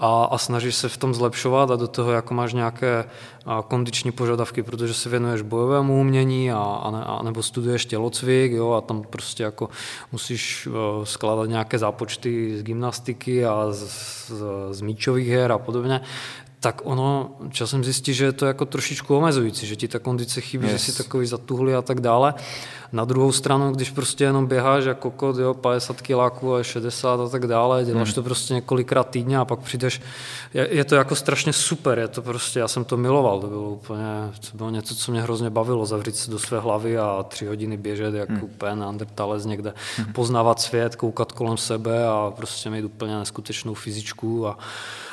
a, 0.00 0.24
a 0.24 0.38
snažíš 0.38 0.74
se 0.74 0.88
v 0.88 0.96
tom 0.96 1.14
zlepšovat 1.14 1.70
a 1.70 1.76
do 1.76 1.88
toho 1.88 2.12
jako 2.12 2.34
máš 2.34 2.52
nějaké 2.52 3.04
a, 3.46 3.62
kondiční 3.62 4.12
požadavky, 4.12 4.62
protože 4.62 4.94
se 4.94 5.08
věnuješ 5.08 5.42
bojovému 5.42 6.00
umění 6.00 6.52
a, 6.52 6.58
a, 6.58 6.90
ne, 6.90 7.04
a 7.04 7.22
nebo 7.22 7.42
studuješ 7.42 7.86
tělocvik 7.86 8.52
jo, 8.52 8.72
a 8.72 8.80
tam 8.80 9.02
prostě 9.02 9.42
jako 9.42 9.68
musíš 10.12 10.66
uh, 10.66 10.74
skládat 11.04 11.48
nějaké 11.48 11.78
zápočty 11.78 12.58
z 12.58 12.62
gymnastiky 12.62 13.44
a 13.44 13.66
z, 13.70 13.78
z, 14.26 14.42
z 14.70 14.80
míčových 14.80 15.28
her 15.28 15.52
a 15.52 15.58
podobně, 15.58 16.00
tak 16.60 16.80
ono 16.84 17.30
časem 17.50 17.84
zjistí, 17.84 18.14
že 18.14 18.24
je 18.24 18.32
to 18.32 18.46
jako 18.46 18.64
trošičku 18.64 19.16
omezující, 19.16 19.66
že 19.66 19.76
ti 19.76 19.88
ta 19.88 19.98
kondice 19.98 20.40
chybí, 20.40 20.66
yes. 20.66 20.72
že 20.72 20.78
si 20.92 20.98
takový 21.02 21.26
zatuhli 21.26 21.74
a 21.74 21.82
tak 21.82 22.00
dále. 22.00 22.34
Na 22.92 23.04
druhou 23.04 23.32
stranu, 23.32 23.72
když 23.72 23.90
prostě 23.90 24.24
jenom 24.24 24.46
běháš 24.46 24.84
jako 24.84 25.10
kokot, 25.10 25.38
jo, 25.38 25.54
50 25.54 26.00
kiláků 26.00 26.54
a 26.54 26.62
60 26.62 27.20
a 27.20 27.28
tak 27.28 27.46
dále, 27.46 27.84
děláš 27.84 28.08
hmm. 28.08 28.14
to 28.14 28.22
prostě 28.22 28.54
několikrát 28.54 29.10
týdně 29.10 29.38
a 29.38 29.44
pak 29.44 29.58
přijdeš, 29.58 30.00
je, 30.54 30.68
je, 30.70 30.84
to 30.84 30.94
jako 30.94 31.14
strašně 31.14 31.52
super, 31.52 31.98
je 31.98 32.08
to 32.08 32.22
prostě, 32.22 32.58
já 32.58 32.68
jsem 32.68 32.84
to 32.84 32.96
miloval, 32.96 33.40
to 33.40 33.46
bylo 33.46 33.70
úplně, 33.70 34.30
to 34.50 34.56
bylo 34.56 34.70
něco, 34.70 34.94
co 34.94 35.12
mě 35.12 35.22
hrozně 35.22 35.50
bavilo, 35.50 35.86
zavřít 35.86 36.16
se 36.16 36.30
do 36.30 36.38
své 36.38 36.60
hlavy 36.60 36.98
a 36.98 37.24
tři 37.28 37.46
hodiny 37.46 37.76
běžet 37.76 38.14
jako 38.14 38.32
hmm. 38.32 38.44
úplně 38.44 38.76
neandertalec 38.76 39.44
někde, 39.44 39.74
hmm. 39.96 40.12
poznávat 40.12 40.60
svět, 40.60 40.96
koukat 40.96 41.32
kolem 41.32 41.56
sebe 41.56 42.06
a 42.08 42.32
prostě 42.36 42.70
mít 42.70 42.84
úplně 42.84 43.18
neskutečnou 43.18 43.74
fyzičku 43.74 44.46
a 44.46 44.58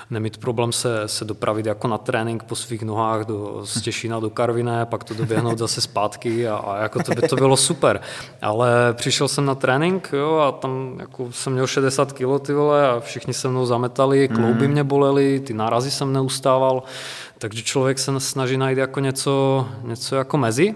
nemít 0.09 0.37
problém 0.37 0.71
se, 0.71 1.07
se 1.07 1.25
dopravit 1.25 1.65
jako 1.65 1.87
na 1.87 1.97
trénink 1.97 2.43
po 2.43 2.55
svých 2.55 2.81
nohách 2.81 3.25
do, 3.25 3.61
z 3.65 3.81
Těšina 3.81 4.19
do 4.19 4.29
Karviné, 4.29 4.85
pak 4.85 5.03
to 5.03 5.13
doběhnout 5.13 5.57
zase 5.57 5.81
zpátky 5.81 6.47
a, 6.47 6.55
a 6.55 6.81
jako 6.81 7.03
to 7.03 7.11
by 7.11 7.21
to 7.21 7.35
bylo 7.35 7.57
super. 7.67 8.01
Ale 8.41 8.93
přišel 8.93 9.27
jsem 9.27 9.45
na 9.45 9.55
trénink 9.55 10.09
jo, 10.13 10.37
a 10.37 10.51
tam 10.51 10.95
jako 10.99 11.31
jsem 11.31 11.53
měl 11.53 11.67
60 11.67 12.13
kg 12.13 12.41
ty 12.41 12.53
vole 12.53 12.89
a 12.89 12.99
všichni 12.99 13.33
se 13.33 13.47
mnou 13.47 13.65
zametali, 13.65 14.27
klouby 14.27 14.67
mm. 14.67 14.71
mě 14.71 14.83
bolely, 14.83 15.39
ty 15.39 15.53
nárazy 15.53 15.91
jsem 15.91 16.13
neustával, 16.13 16.83
takže 17.37 17.63
člověk 17.63 17.99
se 17.99 18.19
snaží 18.19 18.57
najít 18.57 18.77
jako 18.77 18.99
něco, 18.99 19.65
něco 19.83 20.15
jako 20.15 20.37
mezi 20.37 20.75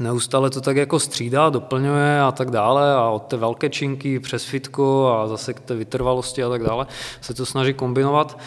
neustále 0.00 0.50
to 0.50 0.60
tak 0.60 0.76
jako 0.76 0.98
střídá, 0.98 1.50
doplňuje 1.50 2.20
a 2.20 2.32
tak 2.32 2.50
dále 2.50 2.94
a 2.94 3.08
od 3.08 3.22
té 3.22 3.36
velké 3.36 3.70
činky 3.70 4.20
přes 4.20 4.44
fitko 4.44 5.16
a 5.18 5.28
zase 5.28 5.54
k 5.54 5.60
té 5.60 5.74
vytrvalosti 5.74 6.42
a 6.42 6.48
tak 6.48 6.62
dále 6.62 6.86
se 7.20 7.34
to 7.34 7.46
snaží 7.46 7.74
kombinovat. 7.74 8.38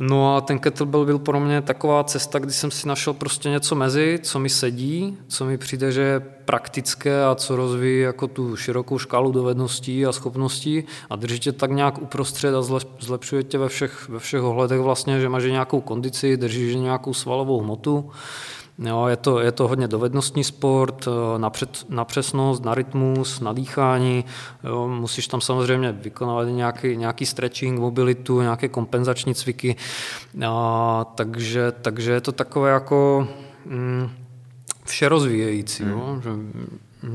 No 0.00 0.36
a 0.36 0.40
ten 0.40 0.58
kettlebell 0.58 1.04
byl 1.04 1.18
pro 1.18 1.40
mě 1.40 1.62
taková 1.62 2.04
cesta, 2.04 2.38
kdy 2.38 2.52
jsem 2.52 2.70
si 2.70 2.88
našel 2.88 3.12
prostě 3.12 3.48
něco 3.48 3.74
mezi, 3.74 4.18
co 4.22 4.38
mi 4.38 4.48
sedí, 4.48 5.18
co 5.28 5.44
mi 5.44 5.58
přijde, 5.58 5.92
že 5.92 6.00
je 6.00 6.20
praktické 6.20 7.24
a 7.24 7.34
co 7.34 7.56
rozvíjí 7.56 8.00
jako 8.00 8.26
tu 8.26 8.56
širokou 8.56 8.98
škálu 8.98 9.32
dovedností 9.32 10.06
a 10.06 10.12
schopností. 10.12 10.84
A 11.10 11.16
drží 11.16 11.40
tě 11.40 11.52
tak 11.52 11.70
nějak 11.70 12.02
uprostřed 12.02 12.54
a 12.54 12.62
zlepšuje 13.00 13.42
tě 13.42 13.58
ve 13.58 13.68
všech, 13.68 14.08
ve 14.08 14.18
všech 14.18 14.42
ohledech 14.42 14.80
vlastně, 14.80 15.20
že 15.20 15.28
máš 15.28 15.44
nějakou 15.44 15.80
kondici, 15.80 16.36
držíš 16.36 16.74
nějakou 16.74 17.14
svalovou 17.14 17.60
hmotu 17.60 18.10
Jo, 18.78 19.06
je, 19.06 19.16
to, 19.16 19.40
je 19.40 19.52
to 19.52 19.68
hodně 19.68 19.88
dovednostní 19.88 20.44
sport, 20.44 21.08
eh, 21.08 21.38
na, 21.38 21.50
před, 21.50 21.84
na 21.88 22.04
přesnost, 22.04 22.64
na 22.64 22.74
rytmus, 22.74 23.40
na 23.40 23.52
dýchání. 23.52 24.24
Jo, 24.64 24.88
musíš 24.88 25.28
tam 25.28 25.40
samozřejmě 25.40 25.92
vykonávat 25.92 26.44
nějaký, 26.44 26.96
nějaký 26.96 27.26
stretching, 27.26 27.80
mobilitu, 27.80 28.40
nějaké 28.40 28.68
kompenzační 28.68 29.34
cviky. 29.34 29.76
A, 30.46 31.06
takže, 31.14 31.72
takže 31.82 32.12
je 32.12 32.20
to 32.20 32.32
takové 32.32 32.70
jako 32.70 33.28
mm, 33.66 34.10
všerozvíjející. 34.84 35.82
Hmm. 35.82 35.92
Jo, 35.92 36.20
že, 36.22 36.30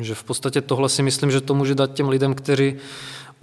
že 0.03 0.15
v 0.15 0.23
podstatě 0.23 0.61
tohle 0.61 0.89
si 0.89 1.03
myslím, 1.03 1.31
že 1.31 1.41
to 1.41 1.53
může 1.53 1.75
dát 1.75 1.93
těm 1.93 2.09
lidem, 2.09 2.33
kteří 2.33 2.75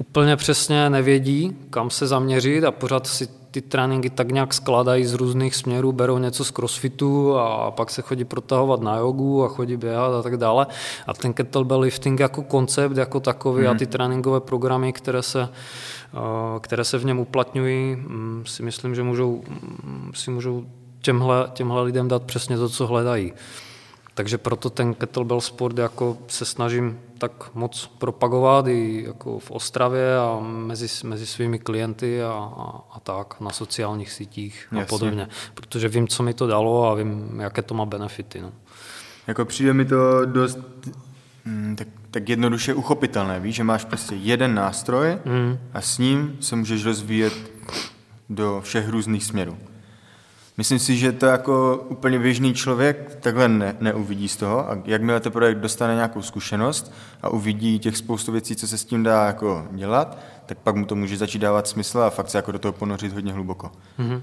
úplně 0.00 0.36
přesně 0.36 0.90
nevědí, 0.90 1.56
kam 1.70 1.90
se 1.90 2.06
zaměřit 2.06 2.64
a 2.64 2.70
pořád 2.70 3.06
si 3.06 3.28
ty 3.50 3.60
tréninky 3.60 4.10
tak 4.10 4.30
nějak 4.30 4.54
skládají 4.54 5.06
z 5.06 5.14
různých 5.14 5.56
směrů, 5.56 5.92
berou 5.92 6.18
něco 6.18 6.44
z 6.44 6.50
crossfitu 6.50 7.38
a 7.38 7.70
pak 7.70 7.90
se 7.90 8.02
chodí 8.02 8.24
protahovat 8.24 8.80
na 8.80 8.96
jogu 8.96 9.44
a 9.44 9.48
chodí 9.48 9.76
běhat 9.76 10.12
a 10.12 10.22
tak 10.22 10.36
dále. 10.36 10.66
A 11.06 11.14
ten 11.14 11.32
kettlebell 11.32 11.80
lifting 11.80 12.20
jako 12.20 12.42
koncept, 12.42 12.96
jako 12.96 13.20
takový 13.20 13.62
hmm. 13.62 13.70
a 13.70 13.74
ty 13.74 13.86
tréninkové 13.86 14.40
programy, 14.40 14.92
které 14.92 15.22
se, 15.22 15.48
eh, 16.14 16.60
které 16.60 16.84
se 16.84 16.98
v 16.98 17.04
něm 17.04 17.18
uplatňují, 17.18 17.96
mm, 17.96 18.42
si 18.46 18.62
myslím, 18.62 18.94
že 18.94 19.02
můžou, 19.02 19.42
mm, 19.84 20.10
si 20.14 20.30
můžou 20.30 20.64
těmhle, 21.02 21.50
těmhle 21.52 21.82
lidem 21.82 22.08
dát 22.08 22.22
přesně 22.22 22.56
to, 22.56 22.68
co 22.68 22.86
hledají. 22.86 23.32
Takže 24.20 24.38
proto 24.38 24.70
ten 24.70 24.94
kettlebell 24.94 25.40
sport 25.40 25.78
jako 25.78 26.18
se 26.28 26.44
snažím 26.44 27.00
tak 27.18 27.50
moc 27.54 27.86
propagovat 27.98 28.66
i 28.66 29.04
jako 29.06 29.38
v 29.38 29.50
Ostravě 29.50 30.18
a 30.18 30.40
mezi, 30.40 30.86
mezi 31.04 31.26
svými 31.26 31.58
klienty 31.58 32.22
a, 32.22 32.32
a, 32.32 32.80
a 32.92 33.00
tak 33.00 33.40
na 33.40 33.50
sociálních 33.50 34.12
sítích 34.12 34.68
Jasně. 34.72 34.82
a 34.82 34.86
podobně. 34.86 35.28
Protože 35.54 35.88
vím, 35.88 36.08
co 36.08 36.22
mi 36.22 36.34
to 36.34 36.46
dalo 36.46 36.90
a 36.90 36.94
vím, 36.94 37.40
jaké 37.40 37.62
to 37.62 37.74
má 37.74 37.86
benefity. 37.86 38.40
No. 38.40 38.52
Jako 39.26 39.44
přijde 39.44 39.72
mi 39.72 39.84
to 39.84 40.26
dost 40.26 40.58
mm, 41.44 41.76
tak, 41.76 41.88
tak 42.10 42.28
jednoduše 42.28 42.74
uchopitelné. 42.74 43.40
Víš, 43.40 43.54
že 43.54 43.64
máš 43.64 43.84
prostě 43.84 44.14
jeden 44.14 44.54
nástroj 44.54 45.18
mm. 45.24 45.58
a 45.72 45.80
s 45.80 45.98
ním 45.98 46.36
se 46.40 46.56
můžeš 46.56 46.84
rozvíjet 46.84 47.32
do 48.28 48.60
všech 48.64 48.88
různých 48.88 49.24
směrů. 49.24 49.56
Myslím 50.60 50.78
si, 50.78 50.96
že 50.96 51.12
to 51.12 51.26
jako 51.26 51.84
úplně 51.88 52.18
běžný 52.18 52.54
člověk 52.54 53.16
takhle 53.20 53.48
ne, 53.48 53.76
neuvidí 53.80 54.28
z 54.28 54.36
toho 54.36 54.70
a 54.70 54.78
jakmile 54.84 55.20
ten 55.20 55.32
projekt 55.32 55.58
dostane 55.58 55.94
nějakou 55.94 56.22
zkušenost 56.22 56.94
a 57.22 57.28
uvidí 57.28 57.78
těch 57.78 57.96
spoustu 57.96 58.32
věcí, 58.32 58.56
co 58.56 58.68
se 58.68 58.78
s 58.78 58.84
tím 58.84 59.02
dá 59.02 59.26
jako 59.26 59.66
dělat, 59.70 60.18
tak 60.46 60.58
pak 60.58 60.76
mu 60.76 60.86
to 60.86 60.94
může 60.94 61.16
začít 61.16 61.38
dávat 61.38 61.68
smysl 61.68 61.98
a 62.00 62.10
fakt 62.10 62.30
se 62.30 62.38
jako 62.38 62.52
do 62.52 62.58
toho 62.58 62.72
ponořit 62.72 63.12
hodně 63.12 63.32
hluboko. 63.32 63.72
Mm-hmm. 63.98 64.20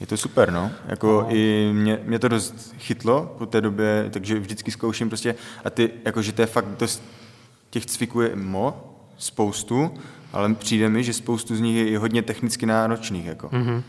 Je 0.00 0.06
to 0.06 0.16
super, 0.16 0.52
no. 0.52 0.70
Jako 0.86 1.06
no. 1.06 1.36
i 1.36 1.70
mě, 1.72 2.00
mě, 2.04 2.18
to 2.18 2.28
dost 2.28 2.74
chytlo 2.78 3.34
po 3.38 3.46
té 3.46 3.60
době, 3.60 4.06
takže 4.10 4.40
vždycky 4.40 4.70
zkouším 4.70 5.08
prostě 5.08 5.34
a 5.64 5.70
ty, 5.70 5.90
jakože 6.04 6.32
to 6.32 6.42
je 6.42 6.46
fakt 6.46 6.68
dost, 6.78 7.02
těch 7.70 7.86
cviků 7.86 8.20
je 8.20 8.36
mo, 8.36 8.94
spoustu, 9.18 9.90
ale 10.32 10.54
přijde 10.54 10.88
mi, 10.88 11.04
že 11.04 11.12
spoustu 11.12 11.56
z 11.56 11.60
nich 11.60 11.76
je 11.76 11.88
i 11.88 11.96
hodně 11.96 12.22
technicky 12.22 12.66
náročných, 12.66 13.26
jako. 13.26 13.48
Mm-hmm. 13.48 13.82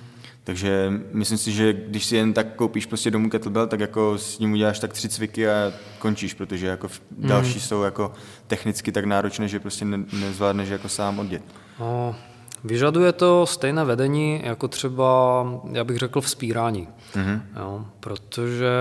Takže 0.49 0.93
myslím 1.11 1.37
si, 1.37 1.51
že 1.51 1.73
když 1.73 2.05
si 2.05 2.15
jen 2.15 2.33
tak 2.33 2.55
koupíš 2.55 2.85
prostě 2.85 3.11
domů 3.11 3.29
kettlebell, 3.29 3.67
tak 3.67 3.79
jako 3.79 4.17
s 4.17 4.39
ním 4.39 4.51
uděláš 4.53 4.79
tak 4.79 4.93
tři 4.93 5.09
cviky 5.09 5.49
a 5.49 5.73
končíš, 5.99 6.33
protože 6.33 6.67
jako 6.67 6.87
další 7.11 7.53
mm. 7.53 7.59
jsou 7.59 7.81
jako 7.81 8.13
technicky 8.47 8.91
tak 8.91 9.05
náročné, 9.05 9.47
že 9.47 9.59
prostě 9.59 9.85
ne, 9.85 9.97
nezvládneš 10.19 10.69
jako 10.69 10.89
sám 10.89 11.19
oddět. 11.19 11.41
No, 11.79 12.15
vyžaduje 12.63 13.13
to 13.13 13.45
stejné 13.45 13.85
vedení, 13.85 14.41
jako 14.43 14.67
třeba, 14.67 15.45
já 15.71 15.83
bych 15.83 15.97
řekl, 15.97 16.21
vzpírání. 16.21 16.87
Mm-hmm. 17.13 17.41
Jo, 17.59 17.85
protože 17.99 18.71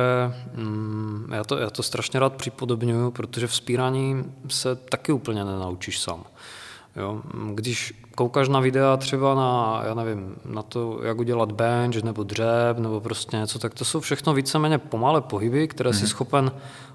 mm, 0.54 1.30
já, 1.34 1.44
to, 1.44 1.58
já 1.58 1.70
to 1.70 1.82
strašně 1.82 2.20
rád 2.20 2.32
připodobňuju, 2.32 3.10
protože 3.10 3.46
vzpírání 3.46 4.24
se 4.48 4.76
taky 4.76 5.12
úplně 5.12 5.44
nenaučíš 5.44 6.00
sám. 6.00 6.24
Jo? 6.96 7.20
Když 7.54 7.94
koukáš 8.14 8.48
na 8.48 8.60
videa 8.60 8.96
třeba 8.96 9.34
na, 9.34 9.82
já 9.86 9.94
nevím, 9.94 10.36
na 10.44 10.62
to, 10.62 11.00
jak 11.02 11.18
udělat 11.18 11.52
bench 11.52 12.02
nebo 12.02 12.22
dřeb 12.22 12.78
nebo 12.78 13.00
prostě 13.00 13.36
něco, 13.36 13.58
tak 13.58 13.74
to 13.74 13.84
jsou 13.84 14.00
všechno 14.00 14.34
víceméně 14.34 14.78
pomalé 14.78 15.20
pohyby, 15.20 15.68
které 15.68 15.90
mm-hmm. 15.90 15.94
jsi 15.94 16.02
mhm. 16.02 16.08
schopen 16.08 16.52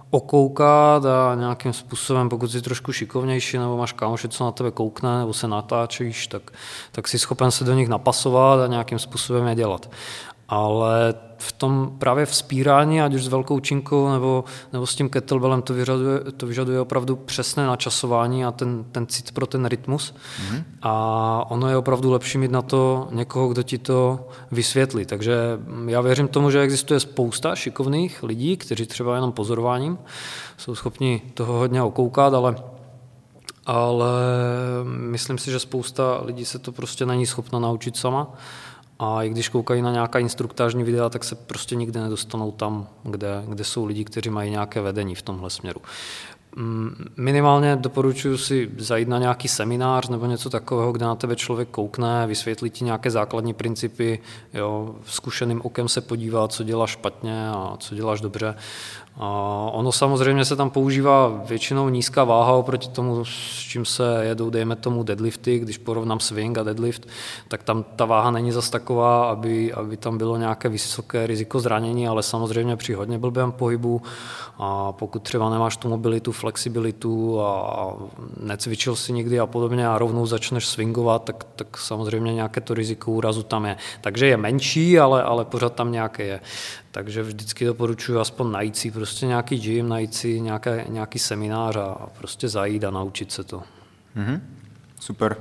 okoukat 0.10 1.06
a 1.06 1.36
nějakým 1.36 1.74
způsobem, 1.74 2.30
pokud 2.30 2.52
jsi 2.52 2.62
trošku 2.62 2.92
šikovnější 2.92 3.58
nebo 3.58 3.78
máš 3.78 3.92
kámoše, 3.94 4.28
co 4.28 4.44
na 4.44 4.52
tebe 4.52 4.72
koukne 4.72 5.20
nebo 5.20 5.34
se 5.34 5.48
natáčíš, 5.48 6.28
tak, 6.28 6.52
tak 6.92 7.08
jsi 7.08 7.20
schopen 7.20 7.52
se 7.52 7.64
do 7.64 7.74
nich 7.74 7.88
napasovat 7.88 8.60
a 8.60 8.68
nějakým 8.68 9.00
způsobem 9.00 9.48
je 9.48 9.56
dělat 9.56 9.90
ale 10.54 11.14
v 11.38 11.52
tom 11.52 11.92
právě 11.98 12.26
vzpírání, 12.26 13.02
ať 13.02 13.14
už 13.14 13.24
s 13.24 13.28
velkou 13.28 13.60
činkou 13.60 14.12
nebo, 14.12 14.44
nebo 14.74 14.88
s 14.88 14.96
tím 14.96 15.10
kettlebellem, 15.10 15.62
to 15.62 15.74
vyžaduje, 15.74 16.20
to 16.38 16.48
vyžaduje 16.48 16.80
opravdu 16.80 17.16
přesné 17.16 17.66
načasování 17.66 18.46
a 18.46 18.52
ten, 18.52 18.84
ten 18.92 19.08
cit 19.08 19.32
pro 19.32 19.48
ten 19.48 19.66
rytmus. 19.66 20.14
Mm-hmm. 20.14 20.64
A 20.82 21.46
ono 21.50 21.70
je 21.70 21.78
opravdu 21.78 22.12
lepší 22.12 22.38
mít 22.38 22.52
na 22.52 22.62
to 22.62 23.08
někoho, 23.12 23.48
kdo 23.48 23.64
ti 23.64 23.78
to 23.78 24.28
vysvětlí. 24.52 25.06
Takže 25.06 25.36
já 25.88 26.02
věřím 26.02 26.28
tomu, 26.28 26.52
že 26.52 26.62
existuje 26.62 27.00
spousta 27.00 27.56
šikovných 27.56 28.24
lidí, 28.24 28.58
kteří 28.58 28.86
třeba 28.86 29.16
jenom 29.16 29.32
pozorováním 29.32 29.98
jsou 30.58 30.76
schopni 30.76 31.22
toho 31.34 31.54
hodně 31.54 31.82
okoukat, 31.82 32.34
ale 32.34 32.56
ale 33.66 34.12
myslím 34.86 35.38
si, 35.38 35.52
že 35.52 35.60
spousta 35.60 36.22
lidí 36.26 36.46
se 36.46 36.60
to 36.60 36.72
prostě 36.72 37.06
není 37.06 37.26
schopna 37.26 37.60
naučit 37.60 37.98
sama 37.98 38.28
a 39.00 39.24
i 39.24 39.30
když 39.30 39.50
koukají 39.50 39.82
na 39.82 39.92
nějaká 39.92 40.20
instruktážní 40.20 40.84
videa, 40.84 41.10
tak 41.10 41.24
se 41.24 41.36
prostě 41.36 41.76
nikdy 41.76 42.00
nedostanou 42.00 42.52
tam, 42.52 42.88
kde, 43.04 43.44
kde 43.48 43.64
jsou 43.64 43.86
lidi, 43.86 44.04
kteří 44.04 44.30
mají 44.30 44.52
nějaké 44.52 44.82
vedení 44.82 45.16
v 45.16 45.22
tomhle 45.22 45.50
směru. 45.50 45.82
Mm, 46.56 47.06
minimálně 47.18 47.76
doporučuji 47.76 48.38
si 48.38 48.70
zajít 48.78 49.08
na 49.08 49.20
nějaký 49.20 49.48
seminář 49.48 50.10
nebo 50.10 50.26
něco 50.26 50.50
takového, 50.50 50.92
kde 50.92 51.06
na 51.06 51.16
tebe 51.16 51.36
člověk 51.36 51.70
koukne, 51.70 52.28
vysvětlí 52.28 52.70
ti 52.70 52.86
nějaké 52.86 53.12
základní 53.12 53.54
principy, 53.54 54.20
jo, 54.54 54.96
zkušeným 55.06 55.62
okem 55.64 55.90
se 55.90 56.02
podívá, 56.02 56.48
co 56.48 56.64
děláš 56.64 56.90
špatně 56.90 57.50
a 57.50 57.76
co 57.80 57.96
děláš 57.96 58.22
dobře. 58.22 58.56
A 59.18 59.28
ono 59.74 59.92
samozřejmě 59.92 60.46
se 60.46 60.56
tam 60.56 60.70
používá 60.70 61.42
většinou 61.46 61.90
nízká 61.90 62.24
váha 62.24 62.52
oproti 62.52 62.90
tomu, 62.90 63.26
s 63.26 63.60
čím 63.60 63.86
se 63.86 64.04
jedou, 64.22 64.50
dejme 64.50 64.76
tomu 64.76 65.04
deadlifty, 65.04 65.60
když 65.60 65.78
porovnám 65.78 66.20
swing 66.20 66.58
a 66.58 66.64
deadlift, 66.64 67.08
tak 67.48 67.64
tam 67.64 67.86
ta 67.96 68.06
váha 68.06 68.32
není 68.32 68.52
zas 68.52 68.70
taková, 68.70 69.30
aby, 69.30 69.74
aby 69.74 69.98
tam 69.98 70.18
bylo 70.18 70.38
nějaké 70.38 70.70
vysoké 70.70 71.28
riziko 71.28 71.60
zranění, 71.60 72.08
ale 72.08 72.24
samozřejmě 72.24 72.76
při 72.76 72.94
hodně 72.94 73.18
blbém 73.18 73.52
pohybu 73.52 74.02
a 74.58 74.92
pokud 74.92 75.24
třeba 75.24 75.50
nemáš 75.50 75.78
tu 75.78 75.90
mobilitu, 75.90 76.32
flexibilitu 76.32 77.42
a 77.42 77.94
necvičil 78.40 78.96
si 78.96 79.14
nikdy 79.14 79.40
a 79.40 79.46
podobně 79.46 79.88
a 79.88 79.98
rovnou 79.98 80.26
začneš 80.26 80.68
swingovat, 80.68 81.24
tak, 81.24 81.44
tak 81.56 81.78
samozřejmě 81.78 82.34
nějaké 82.34 82.62
to 82.62 82.74
riziko 82.74 83.12
úrazu 83.12 83.44
tam 83.44 83.66
je. 83.66 83.78
Takže 84.02 84.28
je 84.28 84.38
menší, 84.38 85.00
ale, 85.00 85.24
ale 85.24 85.46
pořád 85.46 85.74
tam 85.74 85.92
nějaké 85.92 86.24
je. 86.24 86.40
Takže 86.94 87.24
vždycky 87.24 87.66
doporučuji 87.66 88.20
aspoň 88.20 88.52
najít 88.52 88.78
si 88.78 88.92
prostě 88.92 89.26
nějaký 89.26 89.60
gym, 89.60 89.90
najít 89.90 90.14
si 90.14 90.42
nějaké, 90.42 90.86
nějaký 90.90 91.20
seminář 91.20 91.76
a 91.76 92.08
prostě 92.18 92.50
zajít 92.50 92.84
a 92.84 92.92
naučit 92.92 93.32
se 93.32 93.44
to. 93.44 93.64
Mm-hmm. 94.18 94.42
Super. 95.00 95.38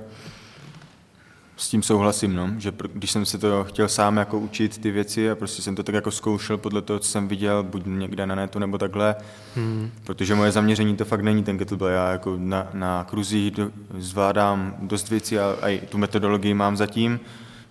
S 1.57 1.69
tím 1.69 1.83
souhlasím, 1.83 2.37
no, 2.37 2.51
že 2.59 2.73
když 2.93 3.11
jsem 3.11 3.27
se 3.27 3.39
to 3.39 3.65
chtěl 3.65 3.89
sám 3.89 4.17
jako 4.17 4.39
učit 4.39 4.79
ty 4.79 4.91
věci 4.91 5.31
a 5.31 5.35
prostě 5.35 5.63
jsem 5.63 5.77
to 5.77 5.83
tak 5.83 5.95
jako 5.95 6.11
zkoušel 6.11 6.57
podle 6.57 6.83
toho, 6.83 6.99
co 6.99 7.11
jsem 7.11 7.29
viděl, 7.29 7.63
buď 7.63 7.83
někde 7.87 8.27
na 8.27 8.35
netu 8.35 8.59
nebo 8.59 8.79
takhle, 8.79 9.17
hmm. 9.57 9.91
protože 10.05 10.35
moje 10.35 10.53
zaměření 10.53 10.97
to 10.97 11.05
fakt 11.05 11.23
není 11.23 11.45
ten 11.45 11.59
kettlebell, 11.59 11.89
já 11.89 12.13
jako 12.13 12.37
na, 12.39 12.69
na 12.73 13.05
kruzích 13.05 13.53
zvládám 13.99 14.77
dost 14.79 15.11
věcí 15.11 15.39
a, 15.39 15.57
a 15.63 15.69
i 15.69 15.79
tu 15.79 15.99
metodologii 15.99 16.55
mám 16.55 16.77
zatím, 16.77 17.21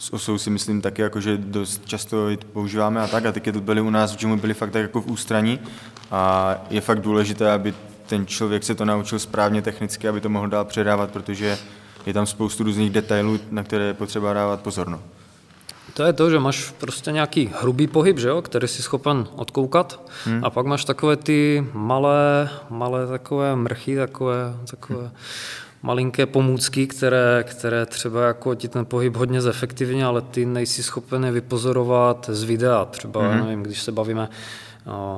s 0.01 0.13
osou 0.13 0.37
si 0.37 0.49
myslím 0.49 0.81
taky, 0.81 1.01
jako, 1.01 1.21
že 1.21 1.37
dost 1.37 1.85
často 1.85 2.27
používáme 2.53 3.01
a 3.01 3.07
tak 3.07 3.25
a 3.25 3.31
ty 3.31 3.41
kettlebelly 3.41 3.81
u 3.81 3.89
nás 3.89 4.13
v 4.13 4.19
gymu 4.19 4.37
byly 4.37 4.53
fakt 4.53 4.71
tak 4.71 4.81
jako 4.81 5.01
v 5.01 5.07
ústraní 5.07 5.59
a 6.11 6.55
je 6.69 6.81
fakt 6.81 7.01
důležité, 7.01 7.51
aby 7.51 7.73
ten 8.07 8.25
člověk 8.25 8.63
se 8.63 8.75
to 8.75 8.85
naučil 8.85 9.19
správně 9.19 9.61
technicky, 9.61 10.07
aby 10.07 10.21
to 10.21 10.29
mohl 10.29 10.47
dál 10.47 10.65
předávat, 10.65 11.11
protože 11.11 11.57
je 12.05 12.13
tam 12.13 12.25
spoustu 12.25 12.63
různých 12.63 12.89
detailů, 12.89 13.39
na 13.51 13.63
které 13.63 13.85
je 13.85 13.93
potřeba 13.93 14.33
dávat 14.33 14.61
pozor. 14.61 14.89
No. 14.89 14.99
To 15.93 16.03
je 16.03 16.13
to, 16.13 16.29
že 16.29 16.39
máš 16.39 16.73
prostě 16.77 17.11
nějaký 17.11 17.51
hrubý 17.61 17.87
pohyb, 17.87 18.19
že 18.19 18.27
jo, 18.27 18.41
který 18.41 18.67
si 18.67 18.81
schopen 18.81 19.27
odkoukat 19.35 20.01
hmm. 20.25 20.45
a 20.45 20.49
pak 20.49 20.65
máš 20.65 20.85
takové 20.85 21.15
ty 21.15 21.67
malé, 21.73 22.49
malé 22.69 23.07
takové 23.07 23.55
mrchy, 23.55 23.95
takové, 23.95 24.55
takové 24.69 25.01
hmm. 25.01 25.11
Malinké 25.81 26.25
pomůcky, 26.25 26.87
které, 26.87 27.43
které 27.47 27.85
třeba 27.85 28.21
jako 28.27 28.55
ti 28.55 28.67
ten 28.67 28.85
pohyb 28.85 29.15
hodně 29.15 29.41
zefektivně, 29.41 30.05
ale 30.05 30.21
ty 30.21 30.45
nejsi 30.45 30.83
schopen 30.83 31.25
je 31.25 31.31
vypozorovat 31.31 32.29
z 32.33 32.43
videa. 32.43 32.85
Třeba, 32.85 33.27
hmm. 33.27 33.39
nevím, 33.39 33.63
když 33.63 33.81
se 33.81 33.91
bavíme 33.91 34.29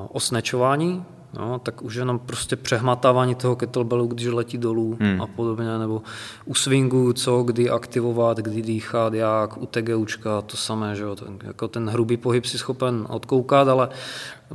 o 0.09 0.19
snečování, 0.19 1.05
No, 1.39 1.59
tak 1.59 1.81
už 1.81 1.95
jenom 1.95 2.19
prostě 2.19 2.55
přehmatávání 2.55 3.35
toho 3.35 3.55
kettlebellu, 3.55 4.07
když 4.07 4.27
letí 4.27 4.57
dolů 4.57 4.97
hmm. 4.99 5.21
a 5.21 5.27
podobně, 5.27 5.77
nebo 5.77 6.01
u 6.45 6.55
swingu, 6.55 7.13
co, 7.13 7.43
kdy 7.43 7.69
aktivovat, 7.69 8.37
kdy 8.37 8.61
dýchat, 8.61 9.13
jak, 9.13 9.57
u 9.57 9.65
TGUčka, 9.65 10.41
to 10.41 10.57
samé, 10.57 10.95
že 10.95 11.03
jo, 11.03 11.15
ten, 11.15 11.39
jako 11.43 11.67
ten 11.67 11.89
hrubý 11.89 12.17
pohyb 12.17 12.45
si 12.45 12.57
schopen 12.57 13.05
odkoukat, 13.09 13.67
ale 13.67 13.89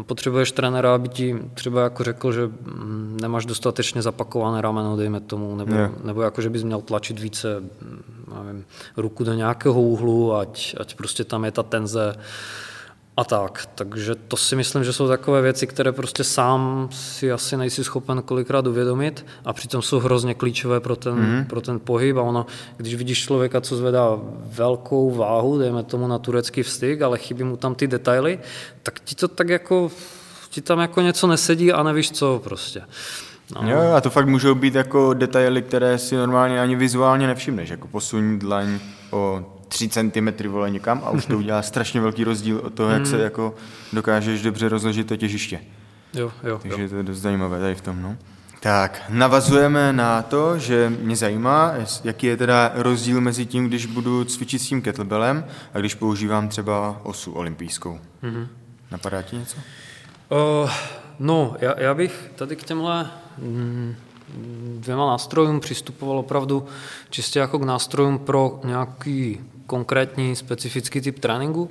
potřebuješ 0.03 0.53
trenéra, 0.53 0.95
aby 0.95 1.09
ti 1.09 1.39
třeba 1.55 1.83
jako 1.83 2.05
řekl, 2.05 2.33
že 2.33 2.47
mm, 2.47 3.19
nemáš 3.21 3.47
dostatečně 3.47 4.03
zapakované 4.03 4.61
rameno, 4.61 4.97
dejme 4.97 5.21
tomu, 5.21 5.57
nebo, 5.57 5.75
yeah. 5.75 6.05
nebo 6.05 6.23
jako, 6.23 6.43
že 6.43 6.51
bys 6.51 6.63
měl 6.63 6.81
tlačit 6.81 7.21
více 7.21 7.61
mm, 7.61 8.03
nevím, 8.45 8.65
ruku 8.97 9.25
do 9.25 9.35
nějakého 9.35 9.83
úhlu, 9.83 10.35
ať, 10.35 10.75
ať 10.81 10.95
prostě 10.95 11.25
tam 11.25 11.45
je 11.45 11.51
ta 11.51 11.63
tenze, 11.63 12.15
a 13.19 13.25
tak. 13.25 13.69
Takže 13.75 14.15
to 14.15 14.37
si 14.37 14.57
myslím, 14.57 14.85
že 14.85 14.93
jsou 14.93 15.09
takové 15.09 15.43
věci, 15.43 15.67
které 15.67 15.93
prostě 15.93 16.25
sám 16.25 16.89
si 16.93 17.33
asi 17.33 17.57
nejsi 17.57 17.85
schopen 17.85 18.23
kolikrát 18.23 18.67
uvědomit 18.67 19.27
a 19.45 19.53
přitom 19.53 19.83
jsou 19.83 19.99
hrozně 19.99 20.35
klíčové 20.35 20.81
pro 20.81 20.97
ten, 20.97 21.15
mm. 21.15 21.45
pro 21.45 21.61
ten 21.61 21.81
pohyb 21.81 22.17
a 22.17 22.23
ono, 22.23 22.47
když 22.77 22.95
vidíš 22.95 23.23
člověka, 23.23 23.61
co 23.61 23.77
zvedá 23.77 24.19
velkou 24.45 25.11
váhu, 25.11 25.59
dejme 25.59 25.83
tomu 25.83 26.07
na 26.07 26.19
turecký 26.19 26.63
vstyk, 26.63 27.03
ale 27.03 27.19
chybí 27.19 27.45
mu 27.45 27.57
tam 27.57 27.75
ty 27.75 27.87
detaily, 27.87 28.39
tak 28.83 29.01
ti 29.01 29.15
to 29.15 29.29
tak 29.29 29.49
jako, 29.49 29.91
ti 30.51 30.61
tam 30.61 30.79
jako 30.79 31.01
něco 31.01 31.27
nesedí 31.27 31.73
a 31.73 31.83
nevíš 31.83 32.11
co 32.11 32.41
prostě. 32.45 32.83
No. 33.55 33.71
Jo, 33.71 33.93
a 33.97 34.01
to 34.01 34.11
fakt 34.11 34.27
můžou 34.27 34.55
být 34.55 34.75
jako 34.75 35.15
detaily, 35.15 35.63
které 35.63 35.99
si 35.99 36.17
normálně 36.17 36.61
ani 36.61 36.77
vizuálně 36.77 37.27
nevšimneš, 37.27 37.69
jako 37.69 37.89
posuň 37.89 38.39
dlaň 38.39 38.79
o 39.11 39.58
3 39.69 39.89
cm 39.89 40.49
vole 40.49 40.71
někam 40.71 41.03
a 41.05 41.11
už 41.11 41.27
to 41.27 41.39
udělá 41.39 41.63
strašně 41.63 42.01
velký 42.01 42.25
rozdíl 42.25 42.59
od 42.59 42.75
toho, 42.75 42.91
jak 42.91 43.07
se 43.07 43.15
hmm. 43.15 43.25
jako 43.25 43.55
dokážeš 43.93 44.43
dobře 44.43 44.69
rozložit 44.69 45.07
to 45.07 45.17
těžiště. 45.17 45.61
Jo, 46.15 46.33
jo, 46.45 46.59
Takže 46.63 46.83
jo. 46.83 46.89
to 46.89 46.97
je 46.97 47.03
dost 47.03 47.19
zajímavé 47.19 47.61
tady 47.61 47.75
v 47.75 47.81
tom, 47.81 48.03
no. 48.03 48.17
Tak, 48.61 49.03
navazujeme 49.09 49.93
na 49.93 50.23
to, 50.23 50.59
že 50.59 50.93
mě 51.01 51.17
zajímá, 51.17 51.75
jaký 52.05 52.27
je 52.27 52.37
teda 52.37 52.73
rozdíl 52.75 53.21
mezi 53.21 53.47
tím, 53.47 53.69
když 53.69 53.87
budu 53.87 54.25
cvičit 54.25 54.63
s 54.63 54.67
tím 54.67 54.83
kettlebellem 54.83 55.45
a 55.75 55.79
když 55.79 55.95
používám 55.95 56.49
třeba 56.49 57.01
osu 57.03 57.33
olympijskou. 57.33 58.01
Mm-hmm. 58.23 58.47
Napadá 58.91 59.23
ti 59.23 59.37
něco? 59.37 59.57
Uh, 60.31 60.71
no, 61.19 61.57
já, 61.61 61.81
já 61.81 61.95
bych 61.95 62.31
tady 62.37 62.57
k 62.57 62.65
těmhle 62.65 63.11
mm, 63.39 63.95
dvěma 64.79 65.07
nástrojům 65.07 65.61
přistupoval 65.61 66.19
opravdu 66.19 66.67
čistě 67.11 67.39
jako 67.39 67.59
k 67.59 67.65
nástrojům 67.65 68.19
pro 68.19 68.61
nějaký 68.65 69.41
konkrétní 69.69 70.37
specifický 70.37 71.01
typ 71.01 71.19
tréninku. 71.19 71.71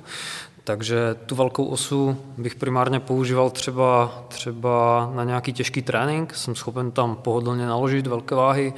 Takže 0.64 1.14
tu 1.26 1.34
velkou 1.34 1.64
osu 1.64 2.16
bych 2.38 2.54
primárně 2.54 3.00
používal 3.00 3.50
třeba, 3.50 4.22
třeba 4.28 5.10
na 5.14 5.24
nějaký 5.24 5.52
těžký 5.52 5.82
trénink. 5.82 6.34
Jsem 6.34 6.54
schopen 6.54 6.90
tam 6.90 7.16
pohodlně 7.16 7.66
naložit 7.66 8.06
velké 8.06 8.34
váhy, 8.34 8.72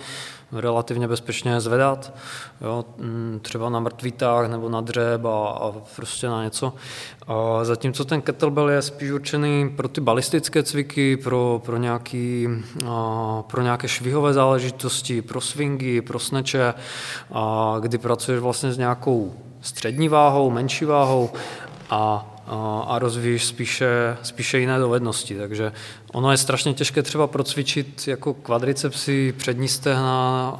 relativně 0.53 1.09
bezpečně 1.09 1.61
zvedat, 1.61 2.13
jo, 2.61 2.85
mm, 2.99 3.39
třeba 3.43 3.69
na 3.69 3.81
mrtvý 3.81 4.13
tah 4.13 4.51
nebo 4.51 4.69
na 4.69 4.81
dřeb 4.81 5.25
a, 5.25 5.49
a 5.49 5.73
prostě 5.97 6.29
na 6.29 6.45
něco. 6.45 6.73
A 7.27 7.65
zatímco 7.65 8.05
ten 8.05 8.23
kettlebell 8.23 8.71
je 8.71 8.83
spíš 8.83 9.11
určený 9.11 9.71
pro 9.71 9.89
ty 9.89 10.01
balistické 10.01 10.63
cviky, 10.63 11.17
pro, 11.17 11.63
pro, 11.65 11.77
nějaký, 11.77 12.49
a, 12.89 13.43
pro 13.47 13.63
nějaké 13.63 13.89
švihové 13.89 14.33
záležitosti, 14.33 15.23
pro 15.23 15.41
swingy, 15.41 16.01
pro 16.01 16.19
sneče, 16.19 16.75
a 17.33 17.77
kdy 17.81 17.99
pracuješ 17.99 18.41
vlastně 18.41 18.73
s 18.73 18.79
nějakou 18.79 19.35
střední 19.61 20.09
váhou, 20.09 20.51
menší 20.51 20.85
váhou 20.85 21.31
a 21.91 22.27
a 22.87 22.99
rozvíjíš 22.99 23.45
spíše, 23.45 24.17
spíše 24.23 24.59
jiné 24.59 24.79
dovednosti. 24.79 25.39
Takže 25.39 25.73
ono 26.13 26.31
je 26.31 26.37
strašně 26.37 26.75
těžké 26.75 27.03
třeba 27.03 27.27
procvičit 27.27 28.09
jako 28.09 28.35
kvadricepsy, 28.35 29.35
přední 29.37 29.69
stehna, 29.69 30.59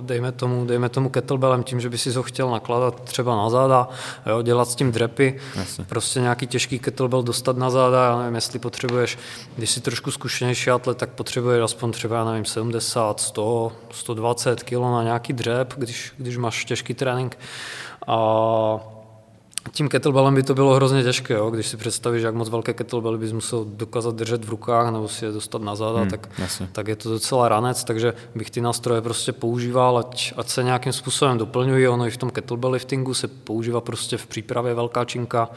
dejme 0.00 0.32
tomu, 0.32 0.64
dejme 0.64 0.88
tomu 0.88 1.08
kettlebellem, 1.08 1.62
tím, 1.62 1.80
že 1.80 1.88
by 1.88 1.98
si 1.98 2.12
ho 2.12 2.22
chtěl 2.22 2.50
nakládat 2.50 3.00
třeba 3.00 3.36
na 3.36 3.50
záda, 3.50 3.88
jo, 4.26 4.42
dělat 4.42 4.68
s 4.68 4.74
tím 4.74 4.92
drepy, 4.92 5.40
Jasně. 5.54 5.84
prostě 5.84 6.20
nějaký 6.20 6.46
těžký 6.46 6.78
kettlebell 6.78 7.22
dostat 7.22 7.56
na 7.56 7.70
záda, 7.70 8.04
já 8.04 8.18
nevím, 8.18 8.34
jestli 8.34 8.58
potřebuješ, 8.58 9.18
když 9.56 9.70
si 9.70 9.80
trošku 9.80 10.10
zkušenější 10.10 10.70
atlet, 10.70 10.98
tak 10.98 11.10
potřebuješ 11.10 11.62
aspoň 11.62 11.92
třeba, 11.92 12.16
já 12.16 12.24
nevím, 12.24 12.44
70, 12.44 13.20
100, 13.20 13.72
120 13.90 14.62
kg 14.62 14.72
na 14.72 15.02
nějaký 15.02 15.32
dřep, 15.32 15.74
když, 15.76 16.12
když 16.16 16.36
máš 16.36 16.64
těžký 16.64 16.94
trénink. 16.94 17.38
A 18.06 18.97
tím 19.72 19.88
kettlebellem 19.88 20.34
by 20.34 20.42
to 20.42 20.54
bylo 20.54 20.74
hrozně 20.74 21.02
těžké, 21.02 21.34
jo? 21.34 21.50
když 21.50 21.66
si 21.66 21.76
představíš, 21.76 22.22
jak 22.22 22.34
moc 22.34 22.48
velké 22.48 22.74
kettlebell 22.74 23.18
bys 23.18 23.32
musel 23.32 23.64
dokázat 23.64 24.14
držet 24.14 24.44
v 24.44 24.48
rukách 24.48 24.92
nebo 24.92 25.08
si 25.08 25.24
je 25.24 25.32
dostat 25.32 25.62
na 25.62 25.74
záda, 25.74 26.00
hmm, 26.00 26.10
tak, 26.10 26.28
tak 26.72 26.88
je 26.88 26.96
to 26.96 27.10
docela 27.10 27.48
ranec, 27.48 27.84
takže 27.84 28.14
bych 28.34 28.50
ty 28.50 28.60
nástroje 28.60 29.00
prostě 29.00 29.32
používal, 29.32 29.98
ať, 29.98 30.32
ať 30.36 30.48
se 30.48 30.62
nějakým 30.62 30.92
způsobem 30.92 31.38
doplňují. 31.38 31.88
Ono 31.88 32.06
i 32.06 32.10
v 32.10 32.16
tom 32.16 32.30
kettlebell 32.30 32.70
liftingu 32.70 33.14
se 33.14 33.28
používá 33.28 33.80
prostě 33.80 34.16
v 34.16 34.26
přípravě 34.26 34.74
velká 34.74 35.04
činka 35.04 35.48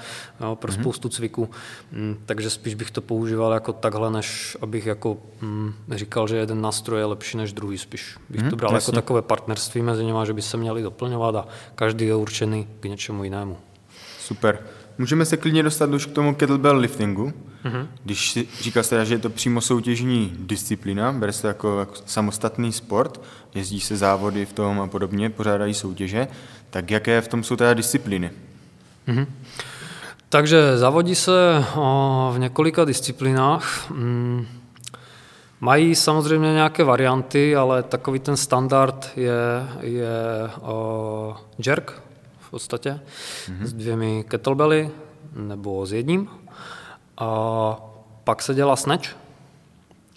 jo, 0.42 0.56
pro 0.56 0.72
hmm. 0.72 0.82
spoustu 0.82 1.10
cviků, 1.10 1.50
hmm, 1.92 2.18
takže 2.26 2.50
spíš 2.50 2.76
bych 2.76 2.92
to 2.92 3.02
používal 3.02 3.54
jako 3.54 3.74
takhle, 3.74 4.12
než 4.12 4.58
abych 4.62 4.86
jako 4.86 5.18
hmm, 5.42 5.74
říkal, 5.92 6.28
že 6.28 6.38
jeden 6.38 6.62
nástroj 6.62 7.00
je 7.00 7.06
lepší 7.06 7.38
než 7.38 7.54
druhý, 7.54 7.78
spíš 7.78 8.18
bych 8.30 8.42
hmm, 8.42 8.50
to 8.50 8.56
bral 8.56 8.70
jako 8.70 8.76
jasně. 8.76 8.92
jako 8.92 8.96
takové 8.96 9.22
partnerství 9.22 9.82
mezi 9.82 10.06
nimi, 10.06 10.20
že 10.26 10.34
by 10.34 10.42
se 10.42 10.58
měli 10.58 10.82
doplňovat 10.82 11.36
a 11.36 11.48
každý 11.76 12.06
je 12.06 12.16
určený 12.16 12.68
k 12.80 12.86
něčemu 12.86 13.24
jinému. 13.24 13.58
Super. 14.32 14.60
Můžeme 14.98 15.26
se 15.26 15.38
klidně 15.38 15.64
dostat 15.64 15.90
už 15.90 16.06
k 16.06 16.12
tomu 16.12 16.36
kettlebell 16.36 16.78
liftingu. 16.78 17.34
Mm-hmm. 17.66 17.88
Když 18.04 18.32
si 18.32 18.48
říkal 18.62 18.84
jste, 18.84 19.06
že 19.06 19.14
je 19.14 19.20
to 19.20 19.30
přímo 19.30 19.62
soutěžní 19.62 20.34
disciplína, 20.40 21.12
bere 21.12 21.34
se 21.34 21.48
jako, 21.48 21.80
jako 21.80 21.94
samostatný 22.06 22.72
sport, 22.72 23.22
jezdí 23.56 23.80
se 23.80 23.98
závody 23.98 24.46
v 24.46 24.54
tom 24.54 24.82
a 24.82 24.88
podobně, 24.88 25.30
pořádají 25.30 25.74
soutěže, 25.74 26.28
tak 26.70 26.92
jaké 26.92 27.22
v 27.22 27.28
tom 27.28 27.44
jsou 27.44 27.56
teda 27.56 27.74
disciplíny? 27.74 28.32
Mm-hmm. 29.08 29.26
Takže 30.30 30.78
závodí 30.78 31.16
se 31.16 31.66
o, 31.76 32.32
v 32.36 32.40
několika 32.40 32.86
disciplínách. 32.86 33.90
Mm, 33.90 34.48
Mají 35.60 35.96
samozřejmě 35.96 36.54
nějaké 36.54 36.84
varianty, 36.84 37.56
ale 37.56 37.84
takový 37.84 38.20
ten 38.20 38.38
standard 38.38 39.12
je, 39.16 39.34
je 39.82 40.10
uh, 40.62 41.36
jerk 41.66 42.02
v 42.52 42.60
podstatě 42.60 43.00
mm-hmm. 43.48 43.66
s 43.66 43.74
dvěmi 43.74 44.26
kettlebelly 44.28 44.92
nebo 45.36 45.86
s 45.86 45.94
jedním. 45.94 46.30
A 47.18 47.82
pak 48.24 48.42
se 48.42 48.54
dělá 48.54 48.76
snatch 48.76 49.10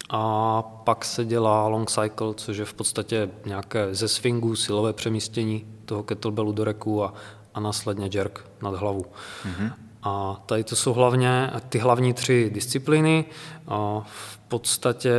a 0.09 0.61
pak 0.61 1.05
se 1.05 1.25
dělá 1.25 1.67
long 1.67 1.91
cycle, 1.91 2.33
což 2.35 2.57
je 2.57 2.65
v 2.65 2.73
podstatě 2.73 3.29
nějaké 3.45 3.95
ze 3.95 4.07
swingu 4.07 4.55
silové 4.55 4.93
přemístění 4.93 5.65
toho 5.85 6.03
kettlebellu 6.03 6.51
do 6.51 6.63
reku 6.63 7.03
a, 7.03 7.13
a 7.53 7.59
následně 7.59 8.09
jerk 8.13 8.45
nad 8.61 8.75
hlavu. 8.75 9.05
Mm-hmm. 9.45 9.71
A 10.03 10.43
tady 10.45 10.63
to 10.63 10.75
jsou 10.75 10.93
hlavně 10.93 11.51
ty 11.69 11.79
hlavní 11.79 12.13
tři 12.13 12.49
disciplíny. 12.53 13.25
A 13.67 14.01
v 14.05 14.37
podstatě 14.37 15.13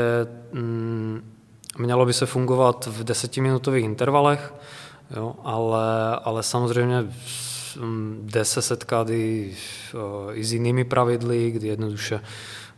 mm, 0.52 1.32
mělo 1.78 2.06
by 2.06 2.12
se 2.12 2.26
fungovat 2.26 2.86
v 2.86 3.04
desetiminutových 3.04 3.84
intervalech, 3.84 4.54
jo, 5.16 5.34
ale, 5.44 6.16
ale 6.24 6.42
samozřejmě 6.42 7.04
mm, 7.80 8.28
jde 8.32 8.44
se 8.44 8.62
setkat 8.62 9.10
i, 9.10 9.56
i 10.32 10.44
s 10.44 10.52
jinými 10.52 10.84
pravidly, 10.84 11.50
kdy 11.50 11.68
jednoduše 11.68 12.20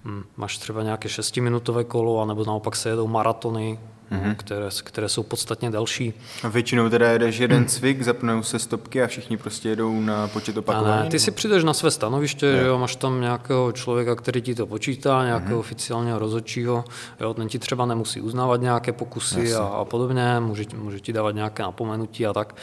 mm, 0.05 0.25
máš 0.37 0.59
třeba 0.59 0.83
nějaké 0.83 1.09
šestiminutové 1.09 1.85
kolo, 1.85 2.21
anebo 2.21 2.45
naopak 2.45 2.77
se 2.77 2.89
jedou 2.89 3.07
maratony, 3.07 3.79
mm-hmm. 4.13 4.35
které, 4.37 4.69
které 4.85 5.09
jsou 5.09 5.23
podstatně 5.23 5.71
delší. 5.71 6.15
A 6.43 6.49
většinou 6.49 6.89
teda 6.89 7.11
jedeš 7.11 7.39
jeden 7.39 7.67
cvik, 7.67 8.03
zapnou 8.03 8.43
se 8.43 8.59
stopky 8.59 9.03
a 9.03 9.07
všichni 9.07 9.37
prostě 9.37 9.69
jedou 9.69 10.01
na 10.01 10.29
počet 10.29 10.57
opakování? 10.57 11.05
Ne, 11.05 11.11
ty 11.11 11.19
si 11.19 11.31
přijdeš 11.31 11.65
na 11.65 11.75
své 11.75 11.91
stanoviště, 11.91 12.57
že 12.57 12.67
jo, 12.67 12.79
máš 12.79 12.97
tam 12.97 13.21
nějakého 13.21 13.73
člověka, 13.73 14.15
který 14.15 14.43
ti 14.43 14.55
to 14.55 14.67
počítá, 14.67 15.25
nějakého 15.25 15.57
mm-hmm. 15.57 15.61
oficiálního 15.61 16.19
rozhodčího, 16.19 16.85
jo, 17.21 17.35
ten 17.35 17.49
ti 17.49 17.59
třeba 17.59 17.87
nemusí 17.87 18.21
uznávat 18.21 18.61
nějaké 18.61 18.93
pokusy 18.93 19.55
a, 19.55 19.65
a 19.65 19.85
podobně, 19.85 20.41
může, 20.41 20.65
může 20.77 21.01
ti 21.01 21.13
dávat 21.13 21.35
nějaké 21.35 21.63
napomenutí 21.63 22.27
a 22.27 22.33
tak. 22.33 22.55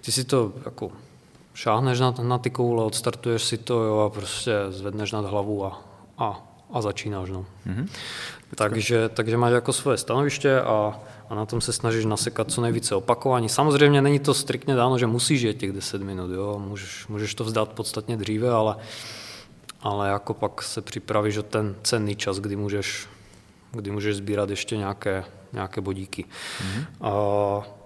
Ty 0.00 0.12
si 0.12 0.24
to 0.24 0.52
jako 0.64 0.90
šáhneš 1.54 2.00
na, 2.00 2.14
na 2.22 2.38
ty 2.38 2.50
koule, 2.50 2.84
odstartuješ 2.84 3.42
si 3.42 3.58
to 3.58 3.82
jo, 3.82 3.98
a 3.98 4.10
prostě 4.10 4.52
zvedneš 4.68 5.12
nad 5.12 5.24
hlavu 5.24 5.64
a, 5.64 5.80
a, 6.18 6.47
a 6.72 6.82
začínáš. 6.82 7.30
No. 7.30 7.46
Mm-hmm. 7.66 7.88
Takže, 8.54 9.08
takže 9.08 9.36
máš 9.36 9.52
jako 9.52 9.72
svoje 9.72 9.96
stanoviště 9.96 10.60
a, 10.60 11.00
a 11.30 11.34
na 11.34 11.46
tom 11.46 11.60
se 11.60 11.72
snažíš 11.72 12.04
nasekat 12.04 12.50
co 12.50 12.60
nejvíce 12.60 12.94
opakování. 12.94 13.48
Samozřejmě 13.48 14.02
není 14.02 14.18
to 14.18 14.34
striktně 14.34 14.74
dáno, 14.74 14.98
že 14.98 15.06
musíš 15.06 15.42
jet 15.42 15.54
těch 15.54 15.72
10 15.72 16.02
minut, 16.02 16.30
jo? 16.30 16.58
Můžeš, 16.68 17.06
můžeš 17.06 17.34
to 17.34 17.44
vzdát 17.44 17.68
podstatně 17.68 18.16
dříve, 18.16 18.50
ale, 18.50 18.76
ale 19.80 20.08
jako 20.08 20.34
pak 20.34 20.62
se 20.62 20.80
připravíš 20.80 21.36
o 21.36 21.42
ten 21.42 21.74
cenný 21.82 22.16
čas, 22.16 22.38
kdy 22.38 22.56
můžeš, 22.56 23.06
kdy 23.72 23.90
můžeš 23.90 24.16
sbírat 24.16 24.50
ještě 24.50 24.76
nějaké, 24.76 25.24
nějaké 25.52 25.80
bodíky. 25.80 26.24
Mm-hmm. 26.24 26.84
A, 27.00 27.77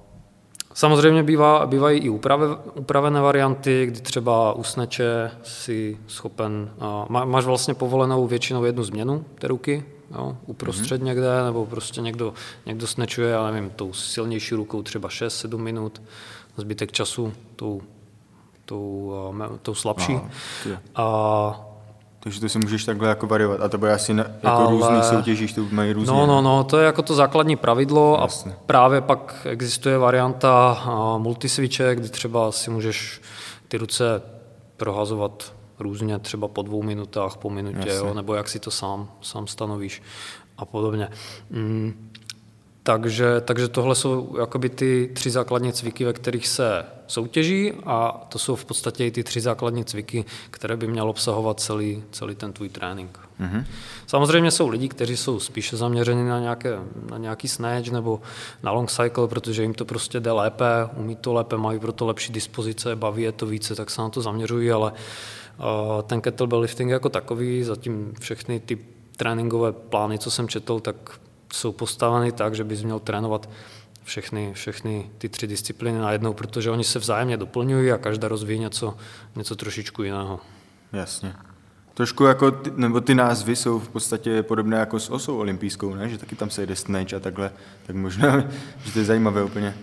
Samozřejmě 0.74 1.22
bývá, 1.22 1.66
bývají 1.66 2.00
i 2.00 2.08
uprave, 2.08 2.46
upravené 2.74 3.20
varianty, 3.20 3.86
kdy 3.86 4.00
třeba 4.00 4.52
usneče 4.52 5.30
si 5.42 5.98
schopen, 6.06 6.70
má, 7.08 7.24
máš 7.24 7.44
vlastně 7.44 7.74
povolenou 7.74 8.26
většinou 8.26 8.64
jednu 8.64 8.84
změnu 8.84 9.24
té 9.38 9.48
ruky, 9.48 9.84
jo, 10.14 10.36
uprostřed 10.46 11.00
mm-hmm. 11.00 11.04
někde, 11.04 11.44
nebo 11.44 11.66
prostě 11.66 12.00
někdo, 12.00 12.34
někdo 12.66 12.86
snečuje, 12.86 13.30
já 13.30 13.50
nevím, 13.50 13.70
tou 13.70 13.92
silnější 13.92 14.54
rukou 14.54 14.82
třeba 14.82 15.08
6-7 15.08 15.58
minut, 15.58 16.02
zbytek 16.56 16.92
času 16.92 17.32
tou, 17.56 17.82
tou, 18.64 19.14
tou 19.62 19.74
slabší. 19.74 20.14
Aha, 20.14 20.30
a 20.94 21.71
takže 22.22 22.40
to 22.40 22.48
si 22.48 22.58
můžeš 22.58 22.84
takhle 22.84 23.08
jako 23.08 23.26
variovat. 23.26 23.60
A 23.60 23.68
to 23.68 23.78
bude 23.78 23.92
asi 23.92 24.14
na, 24.14 24.22
jako 24.22 24.48
Ale... 24.48 24.70
různý 24.70 25.02
soutěžíš, 25.02 25.52
to 25.52 25.66
mají 25.70 25.92
různě. 25.92 26.12
No, 26.12 26.26
no, 26.26 26.42
no, 26.42 26.64
to 26.64 26.78
je 26.78 26.86
jako 26.86 27.02
to 27.02 27.14
základní 27.14 27.56
pravidlo 27.56 28.18
Jasně. 28.20 28.52
a 28.52 28.56
právě 28.66 29.00
pak 29.00 29.46
existuje 29.50 29.98
varianta 29.98 30.84
multiswitche, 31.18 31.94
kdy 31.94 32.08
třeba 32.08 32.52
si 32.52 32.70
můžeš 32.70 33.20
ty 33.68 33.76
ruce 33.76 34.22
prohazovat 34.76 35.52
různě, 35.78 36.18
třeba 36.18 36.48
po 36.48 36.62
dvou 36.62 36.82
minutách, 36.82 37.36
po 37.36 37.50
minutě, 37.50 37.90
jo, 37.90 38.14
nebo 38.14 38.34
jak 38.34 38.48
si 38.48 38.58
to 38.58 38.70
sám, 38.70 39.10
sám 39.20 39.46
stanovíš 39.46 40.02
a 40.58 40.64
podobně. 40.64 41.08
Mm, 41.50 42.11
takže, 42.82 43.40
takže 43.40 43.68
tohle 43.68 43.94
jsou 43.94 44.36
jakoby 44.38 44.68
ty 44.68 45.10
tři 45.14 45.30
základní 45.30 45.72
cviky, 45.72 46.04
ve 46.04 46.12
kterých 46.12 46.48
se 46.48 46.84
soutěží 47.06 47.72
a 47.86 48.26
to 48.28 48.38
jsou 48.38 48.56
v 48.56 48.64
podstatě 48.64 49.06
i 49.06 49.10
ty 49.10 49.24
tři 49.24 49.40
základní 49.40 49.84
cviky, 49.84 50.24
které 50.50 50.76
by 50.76 50.86
měl 50.86 51.10
obsahovat 51.10 51.60
celý, 51.60 52.02
celý 52.10 52.34
ten 52.34 52.52
tvůj 52.52 52.68
trénink. 52.68 53.18
Mm-hmm. 53.40 53.64
Samozřejmě 54.06 54.50
jsou 54.50 54.68
lidi, 54.68 54.88
kteří 54.88 55.16
jsou 55.16 55.40
spíše 55.40 55.76
zaměřeni 55.76 56.24
na, 56.24 56.40
nějaké, 56.40 56.78
na 57.10 57.18
nějaký 57.18 57.48
snatch 57.48 57.88
nebo 57.88 58.20
na 58.62 58.72
long 58.72 58.90
cycle, 58.90 59.28
protože 59.28 59.62
jim 59.62 59.74
to 59.74 59.84
prostě 59.84 60.20
jde 60.20 60.32
lépe, 60.32 60.64
umí 60.96 61.16
to 61.16 61.32
lépe, 61.32 61.56
mají 61.56 61.78
pro 61.78 61.92
to 61.92 62.06
lepší 62.06 62.32
dispozice, 62.32 62.96
baví 62.96 63.22
je 63.22 63.32
to 63.32 63.46
více, 63.46 63.74
tak 63.74 63.90
se 63.90 64.02
na 64.02 64.08
to 64.08 64.22
zaměřují, 64.22 64.70
ale 64.70 64.92
uh, 64.92 66.02
ten 66.02 66.20
kettlebell 66.20 66.60
lifting 66.60 66.90
jako 66.90 67.08
takový, 67.08 67.62
zatím 67.62 68.14
všechny 68.20 68.60
ty 68.60 68.78
tréninkové 69.16 69.72
plány, 69.72 70.18
co 70.18 70.30
jsem 70.30 70.48
četl, 70.48 70.80
tak 70.80 71.20
jsou 71.54 71.72
postaveny 71.72 72.32
tak, 72.32 72.54
že 72.54 72.64
bys 72.64 72.82
měl 72.82 72.98
trénovat 72.98 73.48
všechny, 74.04 74.52
všechny 74.54 75.10
ty 75.18 75.28
tři 75.28 75.46
disciplíny 75.46 75.98
najednou, 75.98 76.32
protože 76.32 76.70
oni 76.70 76.84
se 76.84 76.98
vzájemně 76.98 77.36
doplňují 77.36 77.92
a 77.92 77.98
každá 77.98 78.28
rozvíjí 78.28 78.60
něco, 78.60 78.96
něco 79.36 79.56
trošičku 79.56 80.02
jiného. 80.02 80.40
Jasně. 80.92 81.34
Trošku 81.94 82.24
jako, 82.24 82.50
ty, 82.50 82.72
nebo 82.76 83.00
ty 83.00 83.14
názvy 83.14 83.56
jsou 83.56 83.78
v 83.78 83.88
podstatě 83.88 84.42
podobné 84.42 84.76
jako 84.76 85.00
s 85.00 85.10
osou 85.10 85.38
olympijskou, 85.38 85.94
ne? 85.94 86.08
že 86.08 86.18
taky 86.18 86.36
tam 86.36 86.50
se 86.50 86.62
jede 86.62 86.76
snatch 86.76 87.14
a 87.14 87.20
takhle, 87.20 87.52
tak 87.86 87.96
možná, 87.96 88.40
že 88.84 88.92
to 88.92 88.98
je 88.98 89.04
zajímavé 89.04 89.44
úplně. 89.44 89.74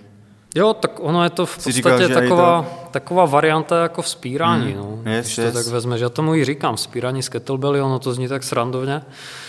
Jo, 0.55 0.73
tak 0.73 0.99
ono 0.99 1.23
je 1.23 1.29
to 1.29 1.45
v 1.45 1.55
podstatě 1.55 1.73
říkal, 1.73 1.99
taková, 2.13 2.61
to... 2.61 2.91
taková 2.91 3.25
varianta 3.25 3.81
jako 3.81 4.01
vzpírání. 4.01 4.71
Hmm. 4.71 4.77
No. 5.05 5.11
Yes, 5.11 5.25
Když 5.25 5.35
to 5.35 5.41
yes. 5.41 5.53
tak 5.53 5.65
vezmeš, 5.65 6.01
já 6.01 6.09
tomu 6.09 6.35
i 6.35 6.45
říkám, 6.45 6.75
vzpírání 6.75 7.23
z 7.23 7.29
kettlebelly, 7.29 7.81
ono 7.81 7.99
to 7.99 8.13
zní 8.13 8.27
tak 8.27 8.43
srandovně. 8.43 9.01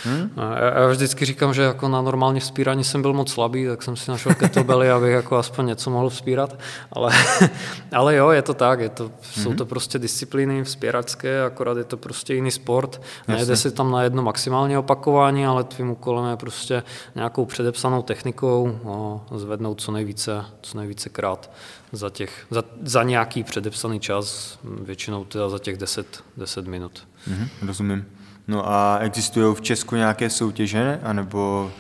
Hmm? 0.05 0.31
Já, 0.37 0.81
já 0.81 0.89
vždycky 0.89 1.25
říkám, 1.25 1.55
že 1.55 1.63
jako 1.63 1.89
na 1.89 2.03
normální 2.03 2.41
vzpírání 2.41 2.85
jsem 2.85 3.03
byl 3.03 3.13
moc 3.13 3.31
slabý, 3.31 3.67
tak 3.67 3.83
jsem 3.83 3.97
si 3.97 4.11
našel 4.11 4.35
kettlebelly, 4.35 4.91
abych 4.91 5.13
jako 5.13 5.37
aspoň 5.37 5.67
něco 5.67 5.91
mohl 5.91 6.09
vzpírat. 6.09 6.59
Ale, 6.93 7.13
ale 7.93 8.17
jo, 8.17 8.31
je 8.31 8.43
to 8.43 8.55
tak, 8.55 8.81
je 8.81 8.89
to, 8.89 9.05
hmm. 9.05 9.45
jsou 9.45 9.55
to 9.55 9.67
prostě 9.67 9.99
disciplíny 9.99 10.65
vzpíračské, 10.65 11.43
akorát 11.43 11.77
je 11.77 11.85
to 11.85 11.97
prostě 11.97 12.35
jiný 12.35 12.51
sport. 12.51 13.03
Nejde 13.29 13.57
si 13.57 13.71
tam 13.71 13.91
na 13.91 14.03
jedno 14.03 14.23
maximální 14.23 14.77
opakování, 14.77 15.47
ale 15.47 15.65
tvým 15.65 15.91
úkolem 15.91 16.31
je 16.31 16.37
prostě 16.37 16.83
nějakou 17.15 17.45
předepsanou 17.45 18.03
technikou 18.03 18.79
no, 18.85 19.25
zvednout 19.35 19.81
co 19.81 19.93
nejvíce, 19.93 20.45
co 20.61 20.79
nejvíce 20.79 20.90
vícekrát 20.91 21.51
za, 21.93 22.11
těch, 22.11 22.47
za, 22.51 22.65
za 22.83 23.03
nějaký 23.03 23.45
předepsaný 23.45 24.01
čas, 24.01 24.59
většinou 24.65 25.25
teda 25.25 25.49
za 25.49 25.59
těch 25.59 25.77
10, 25.77 26.25
10 26.37 26.67
minut. 26.67 27.07
Mm-hmm, 27.29 27.49
rozumím. 27.67 28.07
No 28.49 28.69
a 28.69 28.99
existují 28.99 29.55
v 29.55 29.61
Česku 29.61 29.97
nějaké 29.97 30.31
soutěže, 30.31 31.01
anebo 31.03 31.71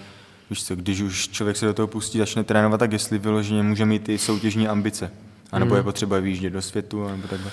víš 0.50 0.64
co, 0.64 0.76
když 0.76 1.00
už 1.00 1.28
člověk 1.28 1.56
se 1.56 1.66
do 1.66 1.74
toho 1.74 1.88
pustí, 1.88 2.18
začne 2.18 2.44
trénovat, 2.44 2.80
tak 2.80 2.92
jestli 2.92 3.18
vyloženě 3.18 3.62
může 3.62 3.84
mít 3.86 4.04
ty 4.04 4.18
soutěžní 4.18 4.68
ambice? 4.68 5.10
A 5.52 5.58
nebo 5.58 5.70
mm. 5.70 5.76
je 5.76 5.82
potřeba 5.82 6.18
výjíždět 6.18 6.52
do 6.52 6.62
světu, 6.62 7.08
nebo 7.08 7.28
takhle? 7.28 7.50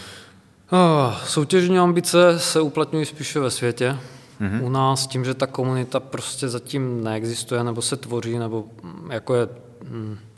Oh, 0.71 1.13
soutěžní 1.25 1.79
ambice 1.79 2.39
se 2.39 2.61
uplatňují 2.61 3.05
spíše 3.05 3.39
ve 3.39 3.51
světě. 3.51 3.97
Mm-hmm. 4.41 4.63
U 4.63 4.69
nás 4.69 5.07
tím, 5.07 5.25
že 5.25 5.33
ta 5.33 5.47
komunita 5.47 5.99
prostě 5.99 6.49
zatím 6.49 7.03
neexistuje, 7.03 7.63
nebo 7.63 7.81
se 7.81 7.95
tvoří, 7.97 8.37
nebo 8.37 8.65
jako 9.09 9.35
je 9.35 9.47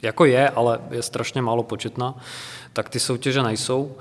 jako 0.02 0.26
je, 0.26 0.50
ale 0.50 0.80
je 0.92 1.04
strašně 1.04 1.42
málo 1.42 1.64
početná, 1.64 2.16
tak 2.74 2.90
ty 2.90 3.00
soutěže 3.00 3.44
nejsou. 3.44 3.96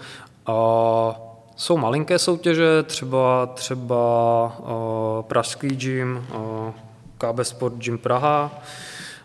A 0.46 1.20
jsou 1.56 1.76
malinké 1.76 2.18
soutěže, 2.18 2.82
třeba, 2.82 3.46
třeba 3.46 3.96
uh, 4.58 4.66
Pražský 5.22 5.68
gym, 5.68 6.26
uh, 6.34 6.72
KB 7.18 7.40
Sport 7.42 7.74
Gym 7.74 7.98
Praha, 7.98 8.62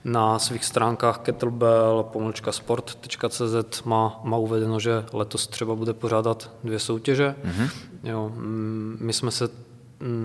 na 0.05 0.39
svých 0.39 0.65
stránkách 0.65 1.17
kettlebell 1.17 2.05
pomlčka 2.13 2.51
sport.cz 2.51 3.83
má, 3.83 4.19
má 4.23 4.37
uvedeno, 4.37 4.79
že 4.79 5.05
letos 5.13 5.47
třeba 5.47 5.75
bude 5.75 5.93
pořádat 5.93 6.51
dvě 6.63 6.79
soutěže. 6.79 7.35
Mm-hmm. 7.45 7.69
Jo, 8.03 8.31
mm, 8.35 8.97
my 8.99 9.13
jsme 9.13 9.31
se 9.31 9.49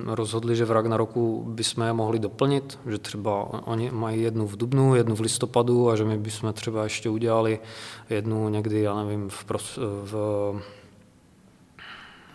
rozhodli, 0.07 0.57
že 0.57 0.65
v 0.65 0.71
Ragnaroku 0.71 1.45
bychom 1.49 1.85
je 1.85 1.93
mohli 1.93 2.19
doplnit, 2.19 2.79
že 2.87 2.99
třeba 2.99 3.33
oni 3.67 3.91
mají 3.91 4.23
jednu 4.23 4.47
v 4.47 4.57
dubnu, 4.57 4.95
jednu 4.95 5.17
v 5.17 5.21
listopadu 5.21 5.91
a 5.91 5.97
že 5.97 6.05
my 6.05 6.19
bychom 6.19 6.53
třeba 6.53 6.83
ještě 6.83 7.09
udělali 7.09 7.59
jednu 8.11 8.49
někdy, 8.49 8.81
já 8.81 9.03
nevím, 9.05 9.29
v, 9.29 9.45
pros, 9.45 9.77
v, 10.05 10.13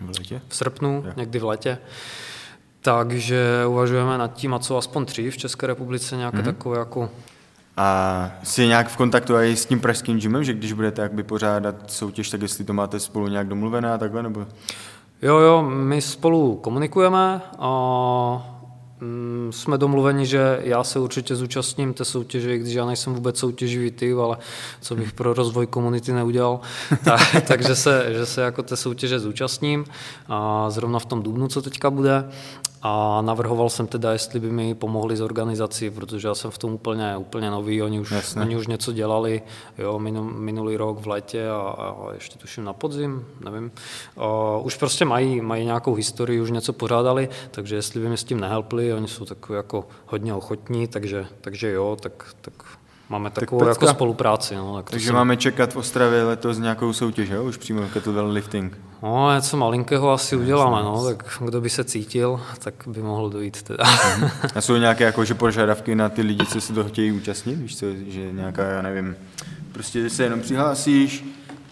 v, 0.01 0.17
letě? 0.20 0.41
v 0.47 0.55
srpnu, 0.55 1.03
ja. 1.05 1.13
někdy 1.15 1.39
v 1.39 1.45
letě. 1.45 1.78
Takže 2.82 3.65
uvažujeme 3.67 4.17
nad 4.17 4.34
tím, 4.34 4.53
a 4.53 4.59
co 4.59 4.78
aspoň 4.78 5.05
tři 5.05 5.32
v 5.32 5.38
České 5.38 5.67
republice, 5.67 6.17
nějaké 6.17 6.38
mm-hmm. 6.38 6.45
takové 6.45 6.80
jako 6.80 7.09
a 7.78 8.32
jsi 8.43 8.67
nějak 8.67 8.88
v 8.88 8.97
kontaktu 8.97 9.36
i 9.36 9.55
s 9.55 9.65
tím 9.65 9.80
pražským 9.80 10.20
gymem, 10.20 10.43
že 10.43 10.53
když 10.53 10.74
budete 10.74 11.01
jakby 11.01 11.24
pořádat 11.24 11.91
soutěž, 11.91 12.30
tak 12.30 12.41
jestli 12.41 12.63
to 12.63 12.74
máte 12.74 12.99
spolu 12.99 13.28
nějak 13.28 13.47
domluvené 13.47 13.93
a 13.93 13.97
takhle, 13.97 14.24
nebo? 14.24 14.47
Jo, 15.24 15.38
jo, 15.38 15.61
my 15.61 16.01
spolu 16.01 16.55
komunikujeme 16.55 17.41
a 17.59 17.69
mm, 19.01 19.51
jsme 19.53 19.78
domluveni, 19.78 20.26
že 20.26 20.59
já 20.63 20.84
se 20.84 20.99
určitě 20.99 21.36
zúčastním 21.36 21.93
té 21.93 22.05
soutěže, 22.05 22.57
když 22.57 22.74
já 22.74 22.86
nejsem 22.86 23.13
vůbec 23.13 23.39
soutěživý 23.39 23.91
typ, 23.91 24.17
ale 24.17 24.38
co 24.82 24.95
bych 24.95 25.13
pro 25.13 25.34
rozvoj 25.34 25.67
komunity 25.67 26.13
neudělal, 26.13 26.59
tak, 27.03 27.21
takže 27.47 27.76
se, 27.76 28.13
že 28.13 28.26
se 28.26 28.41
jako 28.41 28.63
té 28.63 28.76
soutěže 28.76 29.19
zúčastním 29.19 29.86
a 30.28 30.69
zrovna 30.69 30.99
v 30.99 31.05
tom 31.05 31.24
dubnu, 31.24 31.47
co 31.47 31.61
teďka 31.61 31.89
bude 31.89 32.30
a 32.86 33.21
navrhoval 33.21 33.69
jsem 33.69 33.88
teda, 33.88 34.11
jestli 34.11 34.39
by 34.39 34.51
mi 34.51 34.75
pomohli 34.75 35.17
s 35.17 35.21
organizací, 35.21 35.89
protože 35.89 36.27
já 36.27 36.36
jsem 36.36 36.51
v 36.51 36.57
tom 36.57 36.73
úplně, 36.73 37.17
úplně 37.17 37.51
nový, 37.51 37.81
oni 37.81 37.99
už, 37.99 38.13
oni 38.41 38.55
už 38.57 38.67
něco 38.67 38.93
dělali, 38.93 39.41
jo, 39.77 39.99
minulý 39.99 40.77
rok 40.77 40.99
v 40.99 41.07
létě 41.07 41.49
a, 41.49 41.57
a 41.57 42.13
ještě 42.13 42.39
tuším 42.39 42.63
na 42.63 42.73
podzim, 42.73 43.25
nevím. 43.39 43.71
A 44.17 44.57
už 44.57 44.77
prostě 44.77 45.05
mají, 45.05 45.41
mají 45.41 45.65
nějakou 45.65 45.93
historii, 45.93 46.41
už 46.41 46.51
něco 46.51 46.73
pořádali, 46.73 47.29
takže 47.51 47.75
jestli 47.75 47.99
by 47.99 48.09
mi 48.09 48.17
s 48.17 48.23
tím 48.23 48.39
nehelpli, 48.39 48.93
oni 48.93 49.07
jsou 49.07 49.25
takový 49.25 49.57
jako 49.57 49.88
hodně 50.05 50.34
ochotní, 50.34 50.88
takže, 50.88 51.27
takže 51.41 51.71
jo, 51.71 51.97
tak, 52.01 52.36
tak 52.41 52.53
máme 53.14 53.30
takovou 53.30 53.59
tak 53.59 53.68
jako 53.68 53.88
spolupráci. 53.88 54.55
No, 54.55 54.76
tak 54.76 54.89
takže 54.89 55.07
si... 55.07 55.14
máme 55.14 55.38
čekat 55.38 55.74
v 55.74 55.78
Ostravě 55.78 56.24
letos 56.24 56.57
nějakou 56.57 56.93
soutěž, 56.93 57.30
jo? 57.30 57.43
už 57.43 57.57
přímo 57.57 57.82
kettlebell 57.93 58.32
lifting. 58.32 58.78
No, 59.03 59.36
něco 59.36 59.57
malinkého 59.57 60.11
asi 60.11 60.36
uděláme, 60.36 60.84
no, 60.84 61.03
tak 61.05 61.41
kdo 61.45 61.61
by 61.61 61.70
se 61.70 61.84
cítil, 61.84 62.41
tak 62.59 62.74
by 62.88 63.01
mohl 63.01 63.30
dojít 63.30 63.61
teda. 63.61 63.84
A 64.55 64.61
jsou 64.61 64.76
nějaké 64.78 65.03
jako, 65.03 65.26
že 65.26 65.34
požadavky 65.34 65.95
na 65.95 66.09
ty 66.09 66.22
lidi, 66.22 66.45
co 66.45 66.61
se 66.61 66.74
toho 66.74 66.89
chtějí 66.89 67.11
účastnit? 67.11 67.55
Víš 67.55 67.78
co, 67.78 67.86
že 68.07 68.32
nějaká, 68.32 68.64
já 68.64 68.82
nevím, 68.82 69.16
prostě 69.72 70.09
se 70.09 70.24
jenom 70.24 70.41
přihlásíš, 70.41 71.26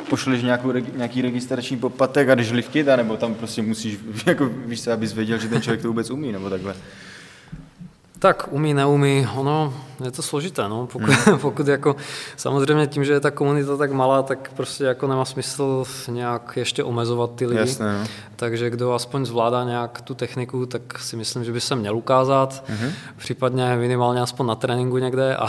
pošleš 0.10 0.44
nějakou, 0.44 0.72
nějaký 0.96 1.22
registrační 1.22 1.78
poplatek 1.78 2.30
a 2.30 2.36
jdeš 2.36 2.52
liftit, 2.52 2.88
nebo 2.96 3.18
tam 3.18 3.36
prostě 3.36 3.62
musíš, 3.62 4.00
jako 4.26 4.50
víš 4.66 4.84
co, 4.84 4.92
abys 4.92 5.14
věděl, 5.14 5.38
že 5.38 5.48
ten 5.48 5.62
člověk 5.62 5.82
to 5.82 5.88
vůbec 5.88 6.10
umí, 6.10 6.32
nebo 6.32 6.50
takhle. 6.50 6.76
Tak 8.20 8.48
umí, 8.52 8.74
neumí, 8.74 9.28
ono 9.36 9.74
je 10.06 10.12
to 10.12 10.22
složité, 10.22 10.70
no. 10.70 10.88
pokud, 10.88 11.10
hmm. 11.10 11.40
pokud 11.42 11.68
jako, 11.68 11.96
samozřejmě 12.38 12.88
tím, 12.88 13.04
že 13.04 13.14
je 13.14 13.20
ta 13.20 13.32
komunita 13.32 13.78
tak 13.78 13.92
malá, 13.92 14.24
tak 14.24 14.52
prostě 14.56 14.84
jako 14.84 15.08
nemá 15.08 15.26
smysl 15.26 15.84
nějak 16.08 16.54
ještě 16.56 16.84
omezovat 16.84 17.32
ty 17.36 17.46
lidi. 17.46 17.60
Jasné, 17.60 18.00
no. 18.00 18.08
Takže 18.36 18.70
kdo 18.70 18.94
aspoň 18.94 19.26
zvládá 19.26 19.64
nějak 19.64 20.02
tu 20.02 20.14
techniku, 20.16 20.66
tak 20.66 21.00
si 21.00 21.16
myslím, 21.16 21.44
že 21.44 21.52
by 21.52 21.62
se 21.62 21.76
měl 21.76 21.98
ukázat, 21.98 22.64
hmm. 22.68 22.92
případně 23.18 23.76
minimálně 23.76 24.22
aspoň 24.22 24.46
na 24.46 24.56
tréninku 24.56 24.98
někde 24.98 25.36
a 25.36 25.48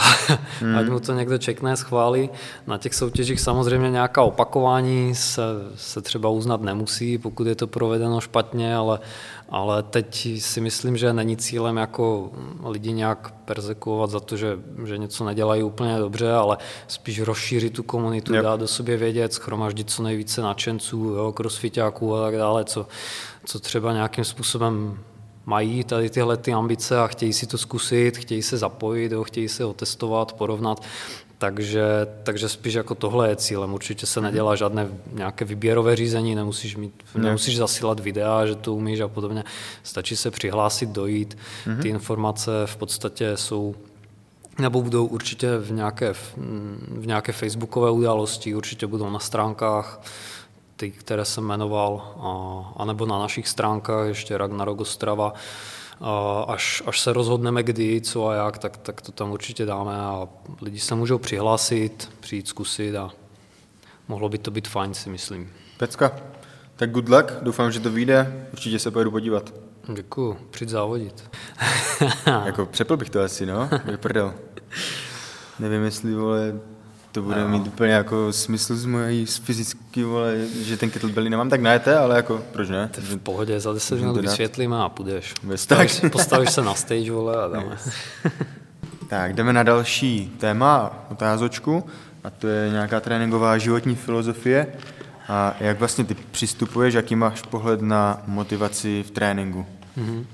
hmm. 0.61 0.77
ať 0.79 0.89
mu 0.89 1.01
to 1.01 1.13
někdo 1.13 1.39
čekne, 1.39 1.77
schválí. 1.77 2.31
Na 2.67 2.79
těch 2.79 2.95
soutěžích 2.95 3.41
samozřejmě 3.41 3.91
nějaká 3.91 4.23
opakování 4.23 5.15
se, 5.15 5.43
se 5.77 6.03
třeba 6.03 6.29
uznat 6.29 6.63
nemusí, 6.63 7.19
pokud 7.19 7.47
je 7.47 7.55
to 7.55 7.67
provedeno 7.67 8.21
špatně, 8.21 8.77
ale 8.77 8.99
ale 9.53 9.83
teď 9.83 10.29
si 10.39 10.61
myslím, 10.61 10.97
že 10.97 11.13
není 11.13 11.37
cílem 11.37 11.77
jako 11.77 12.31
lidi 12.65 12.93
nějak 12.93 13.35
persekuovat 13.55 14.11
za 14.11 14.21
to, 14.21 14.37
že, 14.37 14.59
že 14.85 14.99
něco 14.99 15.25
nedělají 15.25 15.63
úplně 15.63 15.99
dobře, 15.99 16.33
ale 16.33 16.59
spíš 16.87 17.21
rozšířit 17.21 17.73
tu 17.73 17.83
komunitu, 17.83 18.35
yep. 18.35 18.45
dát 18.45 18.61
do 18.61 18.69
sobě 18.69 18.97
vědět, 18.97 19.33
schromaždit 19.33 19.91
co 19.91 20.03
nejvíce 20.03 20.43
nadšenců, 20.43 20.99
jo, 20.99 21.33
crossfitáků 21.33 22.17
a 22.17 22.23
tak 22.23 22.37
dále, 22.37 22.65
co, 22.65 22.87
co 23.45 23.61
třeba 23.61 23.93
nějakým 23.93 24.25
způsobem 24.25 24.99
mají 25.47 25.85
tady 25.85 26.11
tyhle 26.11 26.37
ty 26.37 26.53
ambice 26.53 26.99
a 26.99 27.07
chtějí 27.07 27.33
si 27.33 27.47
to 27.47 27.59
zkusit, 27.59 28.19
chtějí 28.19 28.43
se 28.43 28.59
zapojit, 28.59 29.13
jo, 29.13 29.25
chtějí 29.25 29.49
se 29.49 29.65
otestovat, 29.65 30.33
porovnat, 30.33 30.83
takže, 31.43 32.07
takže 32.23 32.49
spíš 32.49 32.75
jako 32.75 32.95
tohle 32.95 33.29
je 33.29 33.37
cílem. 33.37 33.75
Určitě 33.75 34.07
se 34.07 34.21
nedělá 34.21 34.57
žádné 34.57 34.89
nějaké 35.13 35.45
výběrové 35.45 35.97
řízení, 35.97 36.35
nemusíš, 36.35 36.77
mít, 36.77 37.03
nemusíš 37.15 37.57
zasílat 37.57 38.01
videa, 38.01 38.47
že 38.47 38.55
to 38.55 38.75
umíš 38.75 39.01
a 39.01 39.09
podobně. 39.09 39.45
Stačí 39.83 40.17
se 40.17 40.31
přihlásit, 40.31 40.89
dojít. 40.89 41.39
Mm-hmm. 41.67 41.83
Ty 41.83 41.89
informace 41.89 42.51
v 42.67 42.77
podstatě 42.77 43.37
jsou 43.37 43.75
nebo 44.59 44.83
budou 44.83 45.07
určitě 45.07 45.59
v 45.59 45.73
nějaké, 45.73 46.13
v 46.89 47.07
nějaké 47.07 47.33
facebookové 47.33 47.91
události, 47.91 48.55
určitě 48.55 48.87
budou 48.87 49.11
na 49.11 49.19
stránkách, 49.19 50.01
ty, 50.77 50.91
které 50.91 51.25
jsem 51.25 51.45
jmenoval, 51.45 52.15
a, 52.21 52.83
anebo 52.83 53.07
na 53.07 53.19
našich 53.19 53.49
stránkách, 53.49 54.09
ještě 54.09 54.39
Ragnarok 54.39 54.81
Ostrava 54.81 55.35
až, 56.47 56.83
až 56.87 57.01
se 57.01 57.13
rozhodneme 57.13 57.63
kdy, 57.63 58.01
co 58.01 58.29
a 58.29 58.35
jak, 58.35 58.59
tak, 58.59 58.77
tak 58.77 59.01
to 59.01 59.13
tam 59.13 59.31
určitě 59.31 59.67
dáme 59.67 59.97
a 59.97 60.29
lidi 60.63 60.79
se 60.79 60.95
můžou 60.95 61.19
přihlásit, 61.19 62.11
přijít 62.21 62.49
zkusit 62.49 62.97
a 62.97 63.11
mohlo 64.09 64.29
by 64.29 64.39
to 64.39 64.51
být 64.51 64.69
fajn, 64.69 64.95
si 64.95 65.11
myslím. 65.11 65.53
Pecka, 65.77 66.13
tak 66.77 66.91
good 66.91 67.09
luck, 67.09 67.33
doufám, 67.43 67.73
že 67.73 67.81
to 67.81 67.91
vyjde, 67.91 68.49
určitě 68.53 68.79
se 68.79 68.91
pojedu 68.91 69.11
podívat. 69.11 69.55
Děkuju, 69.95 70.37
přijď 70.51 70.69
závodit. 70.71 71.31
jako 72.45 72.67
přepl 72.67 72.97
bych 72.97 73.11
to 73.11 73.21
asi, 73.21 73.47
no, 73.47 73.71
prdel. 73.97 74.35
Nevím, 75.59 75.83
jestli, 75.85 76.15
vole, 76.15 76.61
to 77.13 77.23
bude 77.23 77.41
no. 77.41 77.49
mít 77.49 77.67
úplně 77.67 77.93
jako 77.93 78.33
smysl 78.33 78.77
z 78.77 78.85
mojí 78.85 79.27
z 79.27 79.37
fyzicky, 79.37 80.05
vole, 80.05 80.35
že 80.63 80.77
ten 80.77 80.91
kettlebell 80.91 81.25
nemám 81.25 81.51
tak 81.51 81.61
najete, 81.61 81.97
ale 81.99 82.17
jako 82.17 82.43
proč 82.53 82.69
ne? 82.69 82.91
To 82.95 83.01
v 83.01 83.17
pohodě, 83.17 83.61
za 83.61 83.73
10 83.73 83.99
minut 83.99 84.17
vysvětlíme 84.17 84.77
a 84.77 84.89
půjdeš. 84.89 85.35
Postavíš, 85.47 86.01
postavíš 86.13 86.51
se 86.51 86.63
na 86.63 86.75
stage, 86.75 87.13
vole, 87.13 87.45
a 87.45 87.49
dáme. 87.49 87.77
tak, 89.09 89.35
jdeme 89.35 89.53
na 89.53 89.63
další 89.63 90.33
téma, 90.39 91.05
otázočku, 91.11 91.85
a 92.25 92.31
to 92.31 92.47
je 92.47 92.71
nějaká 92.71 93.01
tréninková 93.01 93.59
životní 93.59 93.95
filozofie. 93.95 94.67
A 95.29 95.55
jak 95.61 95.79
vlastně 95.79 96.05
ty 96.05 96.15
přistupuješ, 96.15 96.95
jaký 96.95 97.17
máš 97.17 97.43
pohled 97.43 97.83
na 97.83 98.23
motivaci 98.27 99.05
v 99.07 99.11
tréninku? 99.11 99.67
Mm-hmm. 99.99 100.25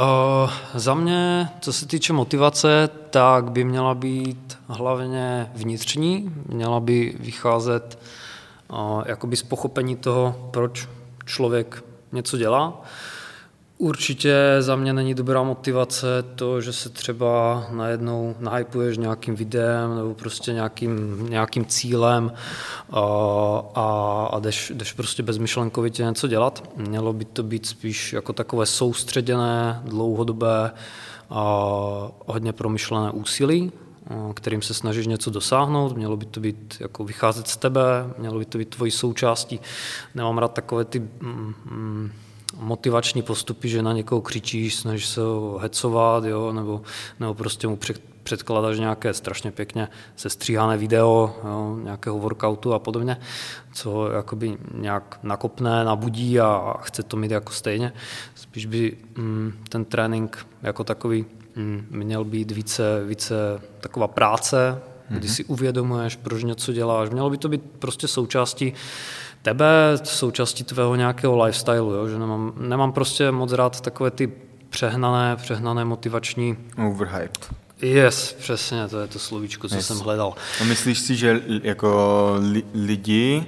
Uh, 0.00 0.50
za 0.74 0.94
mě, 0.94 1.48
co 1.60 1.72
se 1.72 1.86
týče 1.86 2.12
motivace, 2.12 2.88
tak 3.10 3.50
by 3.50 3.64
měla 3.64 3.94
být 3.94 4.58
hlavně 4.68 5.50
vnitřní, 5.54 6.32
měla 6.48 6.80
by 6.80 7.16
vycházet 7.20 7.98
uh, 8.72 9.02
jakoby 9.06 9.36
z 9.36 9.42
pochopení 9.42 9.96
toho, 9.96 10.48
proč 10.50 10.88
člověk 11.24 11.84
něco 12.12 12.36
dělá. 12.36 12.82
Určitě 13.78 14.34
za 14.60 14.76
mě 14.76 14.92
není 14.92 15.14
dobrá 15.14 15.42
motivace 15.42 16.06
to, 16.34 16.60
že 16.60 16.72
se 16.72 16.88
třeba 16.88 17.66
najednou 17.70 18.34
nahypuješ 18.40 18.98
nějakým 18.98 19.34
videem 19.34 19.96
nebo 19.96 20.14
prostě 20.14 20.52
nějakým, 20.52 21.26
nějakým 21.30 21.64
cílem 21.66 22.32
a, 22.90 23.00
a, 23.74 24.28
a 24.32 24.38
jdeš, 24.38 24.72
jdeš 24.74 24.92
prostě 24.92 25.22
bezmyšlenkovitě 25.22 26.02
něco 26.02 26.28
dělat. 26.28 26.70
Mělo 26.76 27.12
by 27.12 27.24
to 27.24 27.42
být 27.42 27.66
spíš 27.66 28.12
jako 28.12 28.32
takové 28.32 28.66
soustředěné, 28.66 29.82
dlouhodobé 29.84 30.70
a 31.30 31.42
hodně 32.26 32.52
promyšlené 32.52 33.10
úsilí, 33.10 33.72
kterým 34.34 34.62
se 34.62 34.74
snažíš 34.74 35.06
něco 35.06 35.30
dosáhnout, 35.30 35.96
mělo 35.96 36.16
by 36.16 36.26
to 36.26 36.40
být 36.40 36.76
jako 36.80 37.04
vycházet 37.04 37.48
z 37.48 37.56
tebe, 37.56 37.80
mělo 38.18 38.38
by 38.38 38.44
to 38.44 38.58
být 38.58 38.68
tvojí 38.68 38.90
součástí. 38.90 39.60
Nemám 40.14 40.38
rád 40.38 40.52
takové 40.52 40.84
ty 40.84 40.98
mm, 41.00 41.54
mm, 41.64 42.10
motivační 42.58 43.22
postupy, 43.22 43.68
že 43.68 43.82
na 43.82 43.92
někoho 43.92 44.20
křičíš, 44.20 44.74
snažíš 44.74 45.06
se 45.06 45.20
ho 45.20 45.58
hecovat, 45.62 46.24
jo, 46.24 46.52
nebo, 46.52 46.82
nebo 47.20 47.34
prostě 47.34 47.66
mu 47.66 47.78
předkládáš 48.22 48.78
nějaké 48.78 49.14
strašně 49.14 49.50
pěkně 49.50 49.88
sestříhané 50.16 50.76
video, 50.76 51.36
jo, 51.44 51.78
nějakého 51.82 52.18
workoutu 52.18 52.74
a 52.74 52.78
podobně, 52.78 53.16
co 53.72 54.10
jakoby 54.10 54.58
nějak 54.74 55.18
nakopne, 55.22 55.84
nabudí 55.84 56.40
a 56.40 56.74
chce 56.80 57.02
to 57.02 57.16
mít 57.16 57.30
jako 57.30 57.52
stejně. 57.52 57.92
Spíš 58.34 58.66
by 58.66 58.96
mm, 59.16 59.52
ten 59.68 59.84
trénink 59.84 60.46
jako 60.62 60.84
takový 60.84 61.26
mm, 61.56 61.86
měl 61.90 62.24
být 62.24 62.50
více, 62.50 63.04
více 63.04 63.34
taková 63.80 64.08
práce, 64.08 64.82
kdy 65.08 65.26
mhm. 65.26 65.34
si 65.34 65.44
uvědomuješ, 65.44 66.16
proč 66.16 66.44
něco 66.44 66.72
děláš. 66.72 67.10
Mělo 67.10 67.30
by 67.30 67.38
to 67.38 67.48
být 67.48 67.62
prostě 67.78 68.08
součástí 68.08 68.72
tebe, 69.44 69.66
součástí 70.04 70.64
tvého 70.64 70.96
nějakého 70.96 71.44
lifestylu, 71.44 71.92
jo? 71.92 72.08
že 72.08 72.18
nemám, 72.18 72.52
nemám 72.56 72.92
prostě 72.92 73.30
moc 73.30 73.52
rád 73.52 73.80
takové 73.80 74.10
ty 74.10 74.32
přehnané, 74.70 75.36
přehnané 75.36 75.84
motivační... 75.84 76.56
Overhyped. 76.86 77.54
Yes, 77.82 78.32
přesně, 78.32 78.88
to 78.88 79.00
je 79.00 79.06
to 79.06 79.18
slovíčko, 79.18 79.68
co 79.68 79.74
yes. 79.74 79.86
jsem 79.86 79.98
hledal. 79.98 80.34
A 80.60 80.64
myslíš 80.64 80.98
si, 80.98 81.16
že 81.16 81.42
jako 81.62 82.34
li, 82.52 82.62
lidi, 82.74 83.46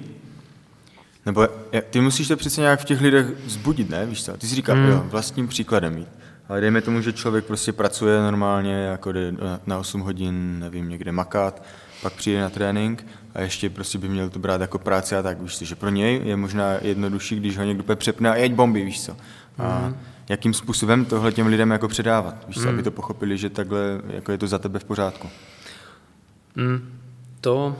nebo 1.27 1.49
ty 1.91 2.01
musíš 2.01 2.29
to 2.29 2.37
přece 2.37 2.61
nějak 2.61 2.81
v 2.81 2.85
těch 2.85 3.01
lidech 3.01 3.27
zbudit, 3.47 3.91
ne? 3.91 4.07
Víš 4.07 4.25
co? 4.25 4.37
Ty 4.37 4.47
jsi 4.47 4.55
říkal, 4.55 4.77
mm. 4.77 4.89
jo, 4.89 5.05
vlastním 5.07 5.49
příkladem 5.49 5.95
mít. 5.95 6.09
Ale 6.49 6.61
dejme 6.61 6.81
tomu, 6.81 7.01
že 7.01 7.13
člověk 7.13 7.45
prostě 7.45 7.73
pracuje 7.73 8.23
normálně, 8.23 8.75
jako 8.75 9.13
jde 9.13 9.33
na 9.67 9.79
8 9.79 10.01
hodin, 10.01 10.59
nevím, 10.59 10.89
někde 10.89 11.13
makat, 11.13 11.63
pak 12.03 12.13
přijde 12.13 12.41
na 12.41 12.51
trénink 12.51 13.07
a 13.37 13.41
ještě 13.41 13.71
prostě 13.71 13.99
by 13.99 14.09
měl 14.09 14.31
to 14.31 14.39
brát 14.39 14.61
jako 14.61 14.79
práci 14.79 15.17
a 15.17 15.23
tak, 15.23 15.41
víš 15.41 15.59
co, 15.59 15.65
že 15.65 15.75
pro 15.75 15.89
něj 15.89 16.21
je 16.25 16.37
možná 16.37 16.73
jednodušší, 16.83 17.37
když 17.37 17.59
ho 17.59 17.65
někdo 17.65 17.97
přepne 17.97 18.31
a 18.31 18.35
jeď 18.35 18.53
bomby, 18.55 18.85
víš 18.85 19.05
co. 19.05 19.17
A 19.59 19.79
mm. 19.89 19.97
jakým 20.29 20.55
způsobem 20.55 21.05
tohle 21.05 21.33
těm 21.33 21.47
lidem 21.47 21.71
jako 21.71 21.89
předávat, 21.89 22.35
víš 22.47 22.57
co, 22.57 22.63
mm. 22.63 22.69
aby 22.69 22.83
to 22.83 22.91
pochopili, 22.91 23.39
že 23.39 23.51
takhle 23.51 24.01
jako 24.09 24.33
je 24.33 24.39
to 24.39 24.47
za 24.47 24.59
tebe 24.59 24.79
v 24.79 24.85
pořádku. 24.85 25.29
Mm. 26.55 26.99
To, 27.41 27.77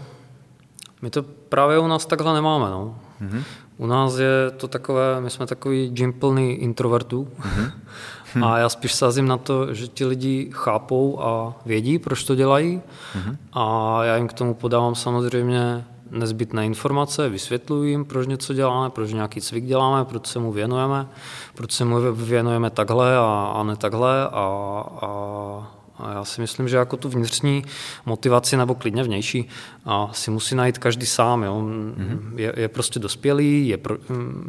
my 1.03 1.11
to 1.11 1.23
právě 1.23 1.79
u 1.79 1.87
nás 1.87 2.07
takhle 2.07 2.35
nemáme, 2.35 2.71
no. 2.71 2.99
Mm-hmm. 3.23 3.43
U 3.77 3.87
nás 3.87 4.19
je 4.19 4.51
to 4.57 4.69
takové, 4.69 5.21
my 5.21 5.31
jsme 5.31 5.47
takový 5.47 5.91
gym 5.91 6.13
plný 6.13 6.53
introvertů. 6.53 7.29
Mm-hmm. 7.41 7.71
Hmm. 8.37 8.45
A 8.45 8.59
já 8.59 8.69
spíš 8.69 8.95
sázím 8.95 9.29
na 9.29 9.37
to, 9.37 9.75
že 9.75 9.89
ti 9.89 10.05
lidi 10.05 10.51
chápou 10.53 11.21
a 11.21 11.55
vědí, 11.67 11.99
proč 11.99 12.25
to 12.25 12.35
dělají. 12.35 12.83
Hmm. 13.15 13.37
A 13.53 13.99
já 14.05 14.17
jim 14.17 14.29
k 14.29 14.33
tomu 14.33 14.55
podávám 14.55 14.95
samozřejmě 14.95 15.85
nezbytné 16.11 16.67
informace, 16.67 17.29
vysvětluji 17.29 17.91
jim, 17.91 18.05
proč 18.05 18.27
něco 18.27 18.55
děláme, 18.55 18.91
proč 18.91 19.13
nějaký 19.13 19.41
cvik 19.41 19.65
děláme, 19.65 20.05
proč 20.05 20.27
se 20.27 20.39
mu 20.39 20.53
věnujeme, 20.53 21.07
proč 21.55 21.73
se 21.73 21.85
mu 21.85 21.97
věnujeme 22.13 22.71
takhle 22.71 23.17
a, 23.17 23.53
a 23.55 23.63
ne 23.63 23.77
takhle 23.77 24.29
a, 24.29 24.85
a 25.03 25.76
a 25.99 26.13
já 26.13 26.25
si 26.25 26.41
myslím, 26.41 26.69
že 26.69 26.77
jako 26.77 26.97
tu 26.97 27.09
vnitřní 27.09 27.65
motivaci 28.07 28.57
nebo 28.57 28.75
klidně 28.75 29.03
vnější 29.03 29.49
a 29.85 30.11
si 30.13 30.31
musí 30.31 30.55
najít 30.55 30.79
každý 30.79 31.07
sám. 31.07 31.43
Jo. 31.43 31.63
Mm-hmm. 31.63 32.21
Je, 32.37 32.53
je 32.57 32.69
prostě 32.69 32.99
dospělý, 32.99 33.69
je 33.69 33.77
pro, 33.77 33.97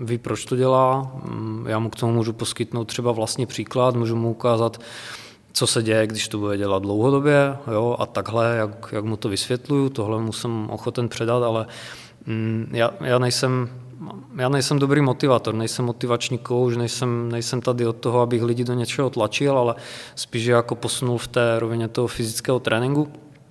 ví, 0.01 0.17
proč 0.17 0.45
to 0.45 0.55
dělá. 0.55 1.11
Já 1.65 1.79
mu 1.79 1.89
k 1.89 1.95
tomu 1.95 2.13
můžu 2.13 2.33
poskytnout 2.33 2.85
třeba 2.85 3.11
vlastní 3.11 3.45
příklad, 3.45 3.95
můžu 3.95 4.15
mu 4.15 4.31
ukázat, 4.31 4.81
co 5.53 5.67
se 5.67 5.83
děje, 5.83 6.07
když 6.07 6.27
to 6.27 6.37
bude 6.37 6.57
dělat 6.57 6.83
dlouhodobě 6.83 7.57
jo, 7.71 7.95
a 7.99 8.05
takhle, 8.05 8.55
jak, 8.55 8.89
jak 8.91 9.05
mu 9.05 9.17
to 9.17 9.29
vysvětluju, 9.29 9.89
tohle 9.89 10.21
mu 10.21 10.33
jsem 10.33 10.69
ochoten 10.69 11.09
předat, 11.09 11.43
ale 11.43 11.65
mm, 12.25 12.69
já, 12.71 12.91
já 13.01 13.19
nejsem 13.19 13.69
já 14.37 14.49
nejsem 14.49 14.79
dobrý 14.79 15.01
motivátor, 15.01 15.53
nejsem 15.53 15.85
motivační 15.85 16.37
kouč, 16.37 16.77
nejsem, 16.77 17.31
nejsem 17.31 17.61
tady 17.61 17.87
od 17.87 17.95
toho, 17.95 18.21
abych 18.21 18.43
lidi 18.43 18.63
do 18.63 18.73
něčeho 18.73 19.09
tlačil, 19.09 19.57
ale 19.57 19.75
spíš 20.15 20.45
jako 20.45 20.75
posunul 20.75 21.17
v 21.17 21.27
té 21.27 21.59
rovině 21.59 21.87
toho 21.87 22.07
fyzického 22.07 22.59
tréninku 22.59 23.07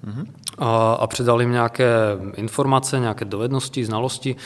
mm-hmm. 0.06 0.26
a, 0.58 0.92
a 0.92 1.06
předal 1.06 1.40
jim 1.40 1.52
nějaké 1.52 1.88
informace, 2.34 3.00
nějaké 3.00 3.24
dovednosti, 3.24 3.84
znalosti 3.84 4.36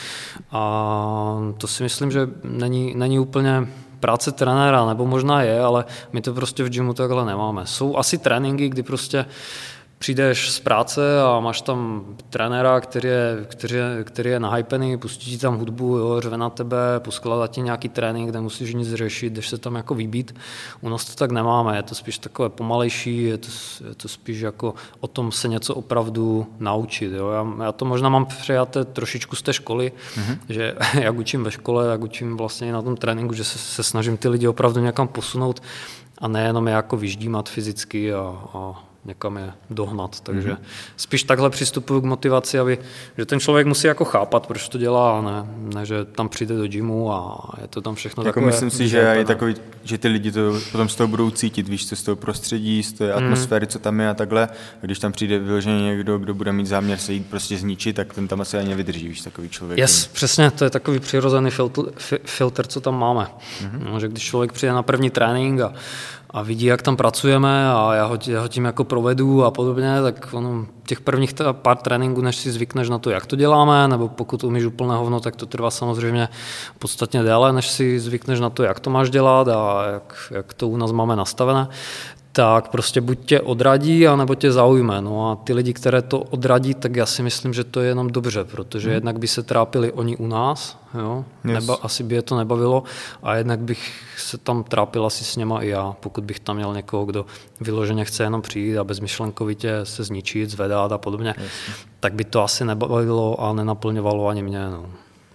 a 0.51 1.53
to 1.57 1.67
si 1.67 1.83
myslím, 1.83 2.11
že 2.11 2.29
není, 2.43 2.93
není 2.95 3.19
úplně 3.19 3.67
práce 3.99 4.31
trenéra, 4.31 4.85
nebo 4.85 5.05
možná 5.05 5.41
je, 5.41 5.61
ale 5.61 5.85
my 6.13 6.21
to 6.21 6.33
prostě 6.33 6.63
v 6.63 6.69
gymu 6.69 6.93
takhle 6.93 7.25
nemáme. 7.25 7.65
Jsou 7.65 7.97
asi 7.97 8.17
tréninky, 8.17 8.69
kdy 8.69 8.83
prostě 8.83 9.25
přijdeš 10.01 10.51
z 10.51 10.59
práce 10.59 11.21
a 11.21 11.39
máš 11.39 11.61
tam 11.61 12.05
trenéra, 12.29 12.79
který 12.81 13.09
je, 13.09 13.45
který 13.45 13.75
je, 13.75 14.03
který 14.03 14.29
je 14.29 14.39
nahypený, 14.39 14.97
pustí 14.97 15.31
ti 15.31 15.37
tam 15.37 15.57
hudbu, 15.57 15.97
jo, 15.97 16.21
řve 16.21 16.37
na 16.37 16.49
tebe, 16.49 16.77
poskládá 16.99 17.47
ti 17.47 17.61
nějaký 17.61 17.89
trénink, 17.89 18.29
kde 18.29 18.41
musíš 18.41 18.73
nic 18.73 18.93
řešit, 18.93 19.33
jdeš 19.33 19.49
se 19.49 19.57
tam 19.57 19.75
jako 19.75 19.95
vybít. 19.95 20.35
U 20.81 20.89
nás 20.89 21.05
to 21.05 21.15
tak 21.15 21.31
nemáme, 21.31 21.77
je 21.77 21.83
to 21.83 21.95
spíš 21.95 22.17
takové 22.17 22.49
pomalejší, 22.49 23.23
je 23.23 23.37
to, 23.37 23.47
je 23.89 23.95
to 23.95 24.07
spíš 24.07 24.39
jako 24.39 24.73
o 24.99 25.07
tom 25.07 25.31
se 25.31 25.47
něco 25.47 25.75
opravdu 25.75 26.47
naučit. 26.59 27.11
Jo. 27.11 27.29
Já, 27.29 27.65
já 27.65 27.71
to 27.71 27.85
možná 27.85 28.09
mám 28.09 28.25
přijaté 28.25 28.85
trošičku 28.85 29.35
z 29.35 29.41
té 29.41 29.53
školy, 29.53 29.91
mm-hmm. 30.15 30.37
že 30.49 30.75
jak 31.01 31.17
učím 31.17 31.43
ve 31.43 31.51
škole, 31.51 31.87
jak 31.91 32.01
učím 32.01 32.37
vlastně 32.37 32.73
na 32.73 32.81
tom 32.81 32.97
tréninku, 32.97 33.33
že 33.33 33.43
se, 33.43 33.57
se 33.57 33.83
snažím 33.83 34.17
ty 34.17 34.29
lidi 34.29 34.47
opravdu 34.47 34.81
někam 34.81 35.07
posunout 35.07 35.61
a 36.17 36.27
nejenom 36.27 36.67
je 36.67 36.73
jako 36.73 36.97
vyždímat 36.97 37.49
fyzicky 37.49 38.13
a, 38.13 38.35
a 38.53 38.90
někam 39.05 39.37
je 39.37 39.51
dohnat. 39.69 40.19
Takže 40.19 40.49
mm-hmm. 40.49 40.57
spíš 40.97 41.23
takhle 41.23 41.49
přistupuju 41.49 42.01
k 42.01 42.05
motivaci, 42.05 42.59
aby, 42.59 42.77
že 43.17 43.25
ten 43.25 43.39
člověk 43.39 43.67
musí 43.67 43.87
jako 43.87 44.05
chápat, 44.05 44.47
proč 44.47 44.69
to 44.69 44.77
dělá, 44.77 45.19
a 45.19 45.21
ne, 45.21 45.45
ne 45.75 45.85
že 45.85 46.05
tam 46.05 46.29
přijde 46.29 46.57
do 46.57 46.67
gymu 46.67 47.11
a 47.13 47.49
je 47.61 47.67
to 47.67 47.81
tam 47.81 47.95
všechno 47.95 48.21
jako 48.23 48.29
takové. 48.29 48.45
Myslím 48.45 48.69
si, 48.69 48.87
že 48.87 48.97
je 48.97 49.25
takový, 49.25 49.55
že 49.83 49.97
ty 49.97 50.07
lidi 50.07 50.31
to 50.31 50.59
potom 50.71 50.89
z 50.89 50.95
toho 50.95 51.07
budou 51.07 51.29
cítit, 51.29 51.69
víš, 51.69 51.89
co 51.89 51.95
z 51.95 52.03
toho 52.03 52.15
prostředí, 52.15 52.83
z 52.83 52.93
té 52.93 53.07
mhm. 53.07 53.23
atmosféry, 53.23 53.65
mm. 53.65 53.69
co 53.69 53.79
tam 53.79 53.99
je 53.99 54.09
a 54.09 54.13
takhle. 54.13 54.47
A 54.83 54.85
když 54.85 54.99
tam 54.99 55.11
přijde 55.11 55.39
vyloženě 55.39 55.81
někdo, 55.81 56.17
kdo 56.17 56.33
bude 56.33 56.51
mít 56.51 56.67
záměr 56.67 56.97
se 56.97 57.13
jít 57.13 57.25
prostě 57.29 57.57
zničit, 57.57 57.95
tak 57.95 58.13
ten 58.13 58.27
tam 58.27 58.41
asi 58.41 58.57
ani 58.57 58.75
vydrží, 58.75 59.07
víš, 59.07 59.21
takový 59.21 59.49
člověk. 59.49 59.79
Yes, 59.79 60.07
přesně, 60.07 60.51
to 60.51 60.63
je 60.63 60.69
takový 60.69 60.99
přirozený 60.99 61.49
filtr, 61.51 61.81
filtr 62.25 62.67
co 62.67 62.81
tam 62.81 62.99
máme. 62.99 63.27
Mm-hmm. 63.61 63.91
No, 63.91 63.99
že 63.99 64.07
když 64.07 64.23
člověk 64.23 64.51
přijde 64.51 64.73
na 64.73 64.83
první 64.83 65.09
trénink 65.09 65.61
a 65.61 65.73
a 66.33 66.41
vidí, 66.41 66.65
jak 66.65 66.81
tam 66.81 66.97
pracujeme 66.97 67.71
a 67.71 67.93
já 67.93 68.05
ho, 68.05 68.17
já 68.27 68.41
ho 68.41 68.47
tím 68.47 68.65
jako 68.65 68.83
provedu 68.83 69.43
a 69.43 69.51
podobně, 69.51 70.01
tak 70.01 70.27
ono, 70.33 70.65
těch 70.85 71.01
prvních 71.01 71.33
pár 71.51 71.77
tréninků, 71.77 72.21
než 72.21 72.35
si 72.35 72.51
zvykneš 72.51 72.89
na 72.89 72.99
to, 72.99 73.09
jak 73.09 73.25
to 73.25 73.35
děláme, 73.35 73.87
nebo 73.87 74.07
pokud 74.07 74.43
umíš 74.43 74.65
úplné 74.65 74.95
hovno, 74.95 75.19
tak 75.19 75.35
to 75.35 75.45
trvá 75.45 75.71
samozřejmě 75.71 76.29
podstatně 76.79 77.23
déle, 77.23 77.53
než 77.53 77.69
si 77.69 77.99
zvykneš 77.99 78.39
na 78.39 78.49
to, 78.49 78.63
jak 78.63 78.79
to 78.79 78.89
máš 78.89 79.09
dělat 79.09 79.47
a 79.47 79.85
jak, 79.91 80.31
jak 80.31 80.53
to 80.53 80.67
u 80.67 80.77
nás 80.77 80.91
máme 80.91 81.15
nastavené 81.15 81.67
tak 82.31 82.67
prostě 82.67 83.01
buď 83.01 83.19
tě 83.25 83.41
odradí, 83.41 84.07
anebo 84.07 84.35
tě 84.35 84.51
zaujme. 84.51 85.01
No 85.01 85.31
a 85.31 85.35
ty 85.35 85.53
lidi, 85.53 85.73
které 85.73 86.01
to 86.01 86.19
odradí, 86.19 86.73
tak 86.73 86.95
já 86.95 87.05
si 87.05 87.23
myslím, 87.23 87.53
že 87.53 87.63
to 87.63 87.79
je 87.79 87.87
jenom 87.87 88.07
dobře, 88.07 88.43
protože 88.43 88.87
hmm. 88.87 88.93
jednak 88.93 89.19
by 89.19 89.27
se 89.27 89.43
trápili 89.43 89.91
oni 89.91 90.17
u 90.17 90.27
nás, 90.27 90.79
jo? 90.93 91.25
Yes. 91.45 91.53
Neba, 91.53 91.77
asi 91.81 92.03
by 92.03 92.15
je 92.15 92.21
to 92.21 92.37
nebavilo, 92.37 92.83
a 93.23 93.35
jednak 93.35 93.59
bych 93.59 93.93
se 94.17 94.37
tam 94.37 94.63
trápil 94.63 95.05
asi 95.05 95.23
s 95.23 95.35
něma 95.35 95.61
i 95.61 95.67
já, 95.67 95.95
pokud 95.99 96.23
bych 96.23 96.39
tam 96.39 96.55
měl 96.55 96.73
někoho, 96.73 97.05
kdo 97.05 97.25
vyloženě 97.61 98.05
chce 98.05 98.23
jenom 98.23 98.41
přijít 98.41 98.77
a 98.77 98.83
bezmyšlenkovitě 98.83 99.79
se 99.83 100.03
zničit, 100.03 100.49
zvedat 100.49 100.91
a 100.91 100.97
podobně, 100.97 101.35
yes. 101.37 101.51
tak 101.99 102.13
by 102.13 102.23
to 102.23 102.43
asi 102.43 102.65
nebavilo 102.65 103.41
a 103.41 103.53
nenaplňovalo 103.53 104.27
ani 104.27 104.43
mě. 104.43 104.69
No. 104.69 104.85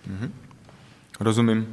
hmm 0.06 0.32
Rozumím. 1.20 1.66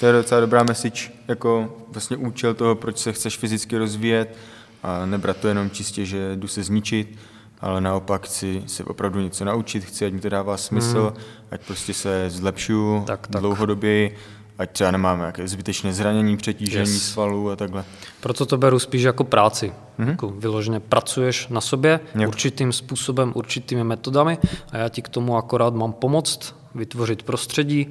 To 0.00 0.06
je 0.06 0.12
docela 0.12 0.40
dobrá 0.40 0.62
message, 0.62 1.10
jako 1.28 1.76
vlastně 1.88 2.16
účel 2.16 2.54
toho, 2.54 2.74
proč 2.74 2.98
se 2.98 3.12
chceš 3.12 3.36
fyzicky 3.36 3.78
rozvíjet, 3.78 4.36
a 4.84 5.06
nebrat 5.06 5.36
to 5.36 5.48
jenom 5.48 5.70
čistě, 5.70 6.04
že 6.04 6.36
jdu 6.36 6.48
se 6.48 6.62
zničit, 6.62 7.18
ale 7.60 7.80
naopak 7.80 8.26
chci 8.26 8.62
se 8.66 8.84
opravdu 8.84 9.20
něco 9.20 9.44
naučit, 9.44 9.84
chci, 9.84 10.06
ať 10.06 10.12
mi 10.12 10.20
to 10.20 10.28
dává 10.28 10.56
smysl, 10.56 11.12
mm. 11.16 11.22
ať 11.50 11.60
prostě 11.66 11.94
se 11.94 12.30
zlepšuju 12.30 13.04
tak, 13.06 13.26
tak. 13.26 13.40
dlouhodobě, 13.40 14.10
ať 14.58 14.70
třeba 14.70 14.90
nemáme 14.90 15.18
nějaké 15.18 15.48
zbytečné 15.48 15.92
zranění, 15.92 16.36
přetížení 16.36 16.92
yes. 16.92 17.12
svalů 17.12 17.50
a 17.50 17.56
takhle. 17.56 17.84
Proto 18.20 18.46
to 18.46 18.56
beru 18.56 18.78
spíš 18.78 19.02
jako 19.02 19.24
práci. 19.24 19.72
Mm-hmm. 19.98 20.08
Jako 20.08 20.28
vyloženě 20.28 20.80
pracuješ 20.80 21.48
na 21.48 21.60
sobě 21.60 22.00
yep. 22.14 22.28
určitým 22.28 22.72
způsobem, 22.72 23.32
určitými 23.34 23.84
metodami 23.84 24.38
a 24.72 24.76
já 24.76 24.88
ti 24.88 25.02
k 25.02 25.08
tomu 25.08 25.36
akorát 25.36 25.74
mám 25.74 25.92
pomoct, 25.92 26.54
vytvořit 26.74 27.22
prostředí 27.22 27.86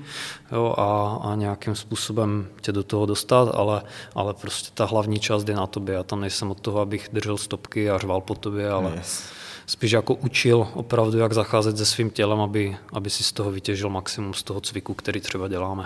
jo, 0.51 0.75
a, 0.77 1.19
a 1.23 1.35
nějakým 1.35 1.75
způsobem 1.75 2.47
tě 2.61 2.71
do 2.71 2.83
toho 2.83 3.05
dostat, 3.05 3.55
ale, 3.55 3.81
ale 4.15 4.33
prostě 4.33 4.69
ta 4.73 4.85
hlavní 4.85 5.19
část 5.19 5.49
je 5.49 5.55
na 5.55 5.67
tobě. 5.67 5.95
Já 5.95 6.03
tam 6.03 6.21
nejsem 6.21 6.51
od 6.51 6.59
toho, 6.59 6.79
abych 6.79 7.09
držel 7.13 7.37
stopky 7.37 7.89
a 7.89 7.97
řval 7.97 8.21
po 8.21 8.35
tobě, 8.35 8.69
ale 8.69 8.91
yes. 8.95 9.23
spíš 9.65 9.91
jako 9.91 10.13
učil 10.13 10.67
opravdu, 10.73 11.17
jak 11.17 11.33
zacházet 11.33 11.77
se 11.77 11.85
svým 11.85 12.09
tělem, 12.09 12.39
aby, 12.39 12.77
aby 12.93 13.09
si 13.09 13.23
z 13.23 13.31
toho 13.31 13.51
vytěžil 13.51 13.89
maximum 13.89 14.33
z 14.33 14.43
toho 14.43 14.61
cviku, 14.61 14.93
který 14.93 15.21
třeba 15.21 15.47
děláme. 15.47 15.85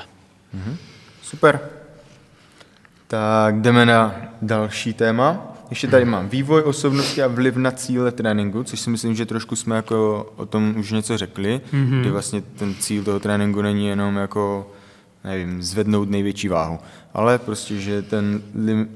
Mm-hmm. 0.56 0.76
Super. 1.22 1.60
Tak 3.08 3.62
jdeme 3.62 3.86
na 3.86 4.16
další 4.41 4.93
téma. 4.93 5.54
Ještě 5.70 5.88
tady 5.88 6.06
mám 6.06 6.30
vývoj 6.30 6.62
osobnosti 6.62 7.24
a 7.24 7.28
vliv 7.28 7.56
na 7.56 7.72
cíle 7.72 8.12
tréninku, 8.12 8.64
což 8.64 8.80
si 8.80 8.89
myslím, 8.89 9.16
že 9.16 9.26
trošku 9.26 9.56
jsme 9.56 9.76
jako 9.76 10.30
o 10.36 10.45
tom 10.45 10.76
už 10.78 10.91
něco 10.91 11.18
řekli, 11.18 11.62
mm-hmm. 11.74 12.00
kdy 12.02 12.10
vlastně 12.10 12.41
ten 12.41 12.76
cíl 12.76 13.04
toho 13.04 13.20
tréninku 13.20 13.62
není 13.62 13.88
jenom 13.88 14.16
jako 14.16 14.72
nevím, 15.24 15.64
zvednout 15.64 16.10
největší 16.10 16.48
váhu, 16.48 16.80
ale 17.14 17.39
prostě, 17.39 17.76
že 17.76 18.02
ten, 18.02 18.41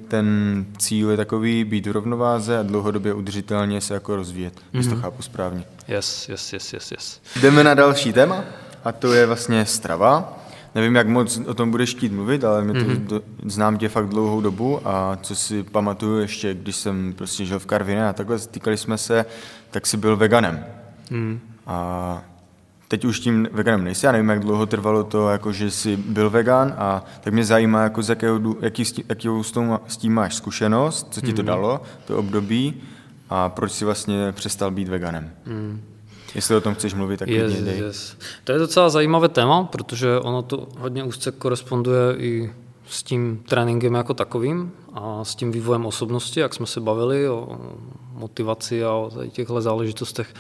ten 0.08 0.66
cíl 0.78 1.10
je 1.10 1.18
takový 1.18 1.64
být 1.64 1.88
v 1.88 1.92
rovnováze 1.92 2.60
a 2.60 2.64
dlouhodobě 2.64 3.14
udržitelně 3.14 3.82
se 3.82 3.94
jako 3.94 4.16
rozvíjet, 4.16 4.54
mm-hmm. 4.54 4.78
jestli 4.78 4.90
to 4.90 4.96
mhm. 4.96 5.04
chápu 5.04 5.22
správně. 5.22 5.64
Yes, 5.88 6.30
yes, 6.30 6.54
yes, 6.54 6.74
yes, 6.74 6.92
yes. 6.92 7.22
Jdeme 7.42 7.64
na 7.64 7.74
další 7.74 8.14
téma 8.14 8.44
a 8.84 8.92
to 8.92 9.14
je 9.14 9.26
vlastně 9.26 9.66
strava. 9.66 10.38
Nevím, 10.76 10.96
jak 10.96 11.08
moc 11.08 11.38
o 11.48 11.54
tom 11.54 11.72
budeš 11.72 11.96
chtít 11.96 12.12
mluvit, 12.12 12.44
ale 12.44 12.64
my 12.64 12.74
to 12.74 12.80
mm-hmm. 12.80 13.06
do, 13.06 13.22
znám 13.46 13.78
tě 13.78 13.90
fakt 13.90 14.08
dlouhou 14.08 14.42
dobu 14.42 14.88
a 14.88 15.18
co 15.22 15.36
si 15.36 15.64
pamatuju 15.64 16.20
ještě, 16.20 16.54
když 16.54 16.76
jsem 16.76 17.14
prostě 17.14 17.46
žil 17.46 17.60
v 17.60 17.66
Karvině 17.66 18.08
a 18.08 18.14
takhle 18.14 18.40
stýkali 18.40 18.78
jsme 18.78 18.98
se, 18.98 19.26
tak 19.72 19.88
si 19.88 19.98
byl 19.98 20.18
veganem. 20.18 20.66
Mm. 21.10 21.40
A 21.68 22.24
teď 22.88 23.06
už 23.06 23.20
tím 23.20 23.48
veganem 23.52 23.84
nejsi, 23.84 24.06
já 24.06 24.12
nevím, 24.12 24.30
jak 24.30 24.40
dlouho 24.40 24.66
trvalo 24.66 25.04
to, 25.04 25.30
jako 25.30 25.52
že 25.52 25.72
jsi 25.72 25.98
byl 25.98 26.30
vegan 26.30 26.76
a 26.78 27.06
tak 27.22 27.34
mě 27.34 27.46
zajímá, 27.46 27.84
jako 27.84 28.04
z 28.04 28.10
jakého, 28.10 28.40
jaký, 28.62 28.84
jaký 29.10 29.30
s 29.88 29.98
tím 29.98 30.14
máš 30.14 30.36
zkušenost, 30.36 31.08
co 31.12 31.22
ti 31.22 31.34
to 31.34 31.42
mhm. 31.42 31.48
dalo, 31.48 31.82
to 32.06 32.18
období 32.18 32.82
a 33.30 33.50
proč 33.50 33.72
jsi 33.72 33.86
vlastně 33.86 34.32
přestal 34.32 34.72
být 34.72 34.88
veganem. 34.88 35.32
Mm. 35.46 35.82
Jestli 36.36 36.56
o 36.56 36.62
tom 36.62 36.74
chceš 36.74 36.94
mluvit, 36.94 37.18
tak 37.18 37.30
yes, 37.30 37.54
dej. 37.54 37.80
Yes. 37.80 38.18
To 38.44 38.52
je 38.52 38.60
docela 38.60 38.90
zajímavé 38.90 39.30
téma, 39.30 39.64
protože 39.64 40.20
ono 40.20 40.42
to 40.42 40.68
hodně 40.78 41.04
úzce 41.04 41.32
koresponduje 41.32 42.16
i 42.18 42.54
s 42.88 43.04
tím 43.04 43.44
tréninkem 43.50 43.94
jako 43.94 44.14
takovým 44.14 44.72
a 44.94 45.24
s 45.24 45.36
tím 45.36 45.52
vývojem 45.52 45.86
osobnosti, 45.86 46.40
jak 46.40 46.54
jsme 46.54 46.66
se 46.66 46.80
bavili 46.80 47.30
o 47.30 47.60
motivaci 48.14 48.84
a 48.84 48.92
o 48.92 49.12
těchto 49.32 49.62
záležitostech. 49.62 50.34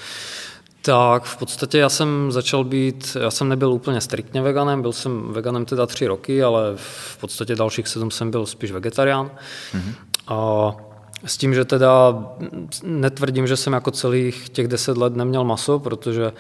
Tak 0.82 1.24
v 1.24 1.38
podstatě 1.38 1.78
já 1.78 1.90
jsem 1.90 2.32
začal 2.32 2.64
být, 2.64 3.18
já 3.20 3.32
jsem 3.32 3.50
nebyl 3.50 3.72
úplně 3.72 4.02
striktně 4.02 4.42
veganem, 4.42 4.82
byl 4.82 4.94
jsem 4.94 5.34
veganem 5.34 5.66
teda 5.66 5.86
tři 5.86 6.08
roky, 6.08 6.44
ale 6.44 6.74
v 6.76 7.18
podstatě 7.18 7.56
dalších 7.56 7.88
sedm 7.88 8.12
jsem 8.12 8.32
byl 8.32 8.46
spíš 8.46 8.72
vegetarián. 8.72 9.32
Mm-hmm. 9.74 9.94
A 10.28 10.72
S 11.26 11.38
tím, 11.38 11.54
že 11.54 11.66
teda 11.66 12.24
netvrdím, 12.84 13.48
že 13.48 13.58
jsem 13.58 13.74
jako 13.74 13.92
celých 13.92 14.50
těch 14.50 14.68
deset 14.68 14.98
let 14.98 15.16
neměl 15.16 15.44
maso, 15.44 15.80
protože 15.80 16.34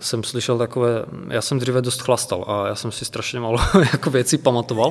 jsem 0.00 0.24
slyšel 0.24 0.58
takové, 0.58 1.04
já 1.28 1.42
jsem 1.42 1.58
dříve 1.58 1.82
dost 1.82 2.00
chlastal 2.00 2.44
a 2.48 2.66
já 2.68 2.74
jsem 2.74 2.92
si 2.92 3.04
strašně 3.04 3.40
málo 3.40 3.58
jako 3.92 4.10
věcí 4.10 4.38
pamatoval. 4.38 4.90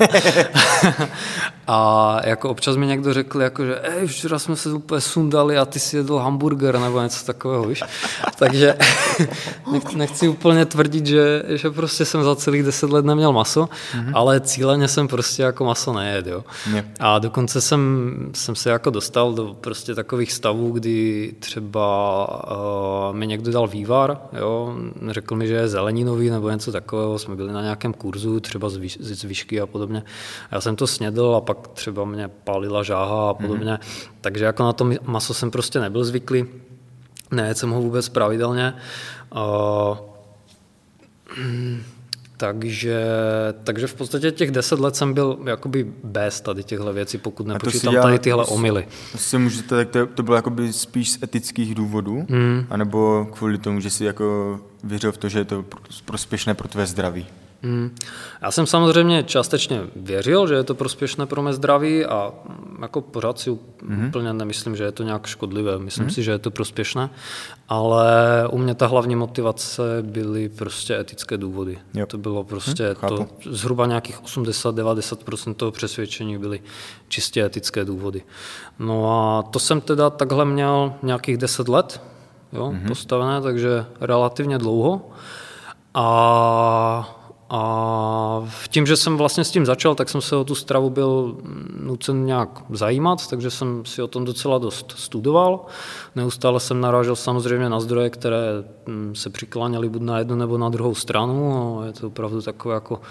a 1.68 2.20
jako 2.24 2.50
občas 2.50 2.76
mi 2.76 2.88
někdo 2.88 3.14
řekl, 3.14 3.42
jako, 3.42 3.66
že 3.66 3.80
Ej, 3.80 4.08
včera 4.08 4.40
jsme 4.40 4.56
se 4.56 4.74
úplně 4.74 5.02
sundali 5.02 5.58
a 5.58 5.66
ty 5.66 5.80
si 5.80 5.98
jedl 5.98 6.18
hamburger 6.18 6.80
nebo 6.80 7.02
něco 7.02 7.26
takového, 7.26 7.64
víš. 7.64 7.84
Takže 8.36 8.78
nechci 9.96 10.28
úplně 10.28 10.66
tvrdit, 10.66 11.06
že, 11.06 11.44
že 11.48 11.70
prostě 11.70 12.06
jsem 12.06 12.24
za 12.24 12.36
celých 12.36 12.64
deset 12.64 12.90
let 12.90 13.06
neměl 13.06 13.34
maso, 13.34 13.64
mm-hmm. 13.64 14.12
ale 14.14 14.40
cíleně 14.40 14.88
jsem 14.88 15.08
prostě 15.08 15.44
jako 15.44 15.66
maso 15.66 15.94
nejedl. 15.94 16.30
Jo. 16.30 16.44
Yeah. 16.72 16.86
A 17.00 17.20
dokonce 17.20 17.62
jsem, 17.62 18.14
jsem 18.34 18.56
se 18.56 18.70
jako 18.70 18.90
dostal 18.90 19.33
do 19.34 19.54
prostě 19.62 19.96
takových 19.96 20.32
stavů, 20.32 20.72
kdy 20.72 21.34
třeba 21.40 22.28
uh, 23.10 23.16
mi 23.16 23.28
někdo 23.28 23.52
dal 23.52 23.68
vývar, 23.68 24.22
jo, 24.40 24.76
řekl 25.10 25.36
mi, 25.36 25.48
že 25.48 25.54
je 25.54 25.68
zeleninový 25.68 26.30
nebo 26.30 26.50
něco 26.50 26.72
takového, 26.72 27.20
jsme 27.20 27.36
byli 27.36 27.54
na 27.54 27.62
nějakém 27.62 27.94
kurzu, 27.94 28.40
třeba 28.40 28.70
z, 28.70 28.78
výš, 28.78 28.98
z 29.02 29.24
výšky 29.24 29.62
a 29.62 29.68
podobně. 29.68 30.04
Já 30.52 30.62
jsem 30.62 30.76
to 30.76 30.88
snědl 30.88 31.36
a 31.36 31.42
pak 31.42 31.68
třeba 31.68 32.06
mě 32.06 32.28
pálila 32.28 32.84
žáha 32.84 33.30
a 33.30 33.34
podobně, 33.34 33.74
mm-hmm. 33.74 34.10
takže 34.22 34.46
jako 34.46 34.64
na 34.64 34.74
to 34.74 34.90
maso 35.06 35.34
jsem 35.34 35.52
prostě 35.52 35.80
nebyl 35.80 36.04
zvyklý, 36.04 36.46
ne, 37.32 37.56
jsem 37.56 37.72
ho 37.72 37.82
vůbec 37.82 38.10
pravidelně. 38.10 38.74
Uh, 39.36 39.98
takže, 42.44 43.06
takže 43.64 43.88
v 43.88 43.94
podstatě 43.94 44.32
těch 44.32 44.52
deset 44.52 44.80
let 44.80 44.96
jsem 44.96 45.14
byl 45.14 45.38
jakoby 45.46 45.94
bez 46.04 46.42
tady 46.42 46.64
těchto 46.64 46.94
věcí, 46.94 47.18
pokud 47.18 47.48
nepočítám 47.48 47.96
tady 47.96 48.20
tyhle 48.20 48.46
omily. 48.46 48.88
Si 49.16 49.38
můžete, 49.38 49.76
tak 49.76 49.90
to, 49.90 50.06
to 50.08 50.24
bylo 50.24 50.36
jakoby 50.36 50.74
spíš 50.74 51.12
z 51.12 51.24
etických 51.24 51.76
důvodů, 51.76 52.26
mm. 52.30 52.66
anebo 52.70 53.28
kvůli 53.32 53.58
tomu, 53.58 53.80
že 53.80 53.90
si 53.90 54.06
jako 54.06 54.60
věřil 54.84 55.12
v 55.12 55.18
to, 55.18 55.30
že 55.30 55.40
je 55.40 55.46
to 55.46 55.66
prospěšné 56.06 56.54
pro 56.54 56.68
tvé 56.68 56.86
zdraví? 56.86 57.26
Hmm. 57.64 57.96
Já 58.42 58.52
jsem 58.52 58.68
samozřejmě 58.68 59.24
částečně 59.24 59.82
věřil, 59.96 60.48
že 60.48 60.54
je 60.54 60.64
to 60.64 60.76
prospěšné 60.76 61.26
pro 61.26 61.42
mé 61.42 61.54
zdraví 61.54 62.06
a 62.06 62.32
jako 62.82 63.02
pořád 63.02 63.40
si 63.40 63.58
hmm. 63.88 64.08
úplně 64.08 64.34
nemyslím, 64.34 64.76
že 64.76 64.84
je 64.84 64.92
to 64.92 65.04
nějak 65.04 65.28
škodlivé. 65.28 65.80
Myslím 65.80 66.06
hmm. 66.06 66.14
si, 66.14 66.24
že 66.24 66.32
je 66.32 66.40
to 66.40 66.52
prospěšné, 66.52 67.10
ale 67.70 68.14
u 68.52 68.58
mě 68.58 68.76
ta 68.76 68.88
hlavní 68.88 69.16
motivace 69.16 69.82
byly 70.02 70.50
prostě 70.50 71.00
etické 71.00 71.38
důvody. 71.38 71.80
Jo. 71.94 72.06
To 72.06 72.18
bylo 72.18 72.44
prostě 72.44 72.96
hmm, 73.02 73.18
to, 73.18 73.28
zhruba 73.50 73.86
nějakých 73.86 74.22
80-90% 74.22 75.54
toho 75.54 75.72
přesvědčení 75.72 76.38
byly 76.38 76.62
čistě 77.08 77.46
etické 77.46 77.86
důvody. 77.86 78.22
No 78.80 79.12
a 79.12 79.44
to 79.44 79.60
jsem 79.60 79.82
teda 79.82 80.10
takhle 80.10 80.46
měl 80.46 80.94
nějakých 81.04 81.38
10 81.38 81.68
let 81.68 82.02
jo, 82.54 82.66
hmm. 82.66 82.88
postavené, 82.88 83.42
takže 83.42 83.86
relativně 84.02 84.58
dlouho. 84.58 85.10
A 85.94 87.23
a 87.56 88.44
tím, 88.70 88.86
že 88.86 88.98
jsem 88.98 89.18
vlastně 89.18 89.44
s 89.44 89.52
tím 89.52 89.66
začal, 89.66 89.96
tak 89.96 90.10
jsem 90.10 90.22
se 90.22 90.36
o 90.36 90.44
tu 90.44 90.56
stravu 90.56 90.90
byl 90.90 91.38
nucen 91.80 92.26
nějak 92.26 92.50
zajímat, 92.70 93.28
takže 93.28 93.52
jsem 93.52 93.86
si 93.86 94.02
o 94.02 94.08
tom 94.08 94.26
docela 94.26 94.58
dost 94.58 94.94
studoval. 94.98 95.66
Neustále 96.16 96.60
jsem 96.60 96.82
narážel 96.82 97.16
samozřejmě 97.16 97.70
na 97.70 97.80
zdroje, 97.80 98.10
které 98.10 98.38
mm, 98.86 99.16
se 99.16 99.30
přikláněly 99.30 99.90
buď 99.90 100.02
na 100.02 100.20
jednu 100.20 100.36
nebo 100.36 100.58
na 100.58 100.70
druhou 100.70 100.96
stranu. 100.96 101.80
A 101.80 101.86
je 101.86 101.92
to 101.92 102.08
opravdu 102.08 102.42
takové 102.42 102.76
jako, 102.76 103.02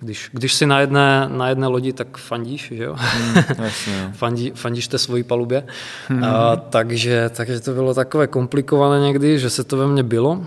když, 0.00 0.30
když 0.32 0.54
si 0.54 0.66
na 0.66 0.80
jedné, 0.80 1.28
na 1.28 1.48
jedné 1.48 1.66
lodi, 1.66 1.92
tak 1.92 2.18
fandíš, 2.18 2.72
že 2.74 2.84
jo? 2.84 2.96
Mm, 3.18 4.12
Fandí, 4.12 4.52
fandíš 4.54 4.88
té 4.88 4.98
svojí 4.98 5.22
palubě. 5.22 5.66
Mm. 6.08 6.24
A, 6.24 6.56
takže, 6.56 7.30
takže 7.36 7.60
to 7.60 7.72
bylo 7.72 7.94
takové 7.94 8.26
komplikované 8.26 9.00
někdy, 9.00 9.38
že 9.38 9.50
se 9.50 9.64
to 9.64 9.76
ve 9.76 9.86
mně 9.86 10.02
bylo. 10.02 10.46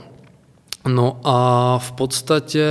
No 0.88 1.20
a 1.24 1.78
v 1.78 1.92
podstatě 1.92 2.66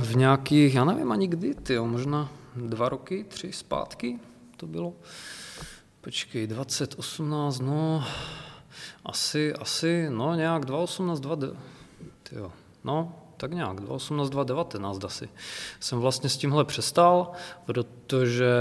v 0.00 0.16
nějakých, 0.16 0.74
já 0.74 0.84
nevím 0.84 1.12
ani 1.12 1.26
kdy, 1.26 1.54
tyjo, 1.54 1.86
možná 1.86 2.28
dva 2.56 2.88
roky, 2.88 3.24
tři 3.28 3.52
zpátky 3.52 4.18
to 4.56 4.66
bylo. 4.66 4.92
Počkej, 6.00 6.46
2018, 6.46 7.60
no, 7.60 8.04
asi, 9.04 9.54
asi, 9.54 10.06
no 10.10 10.34
nějak 10.34 10.64
2018, 10.64 11.20
20, 11.20 11.50
tyjo, 12.22 12.52
no, 12.84 13.12
tak 13.36 13.52
nějak, 13.52 13.80
2018, 13.80 14.30
2019 14.30 15.04
asi. 15.04 15.28
Jsem 15.80 15.98
vlastně 15.98 16.28
s 16.28 16.36
tímhle 16.36 16.64
přestal, 16.64 17.32
protože 17.64 18.54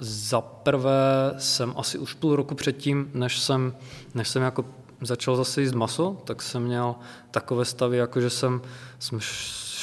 za 0.00 0.40
prvé 0.40 1.34
jsem 1.38 1.74
asi 1.76 1.98
už 1.98 2.14
půl 2.14 2.36
roku 2.36 2.54
předtím, 2.54 3.10
než 3.14 3.38
jsem, 3.38 3.76
než 4.14 4.28
jsem 4.28 4.42
jako 4.42 4.64
začal 5.06 5.36
zase 5.36 5.62
jíst 5.62 5.72
maso, 5.72 6.16
tak 6.24 6.42
jsem 6.42 6.62
měl 6.62 6.94
takové 7.30 7.64
stavy, 7.64 7.96
jako 7.96 8.20
že 8.20 8.30
jsem, 8.30 8.62
jsme 8.98 9.20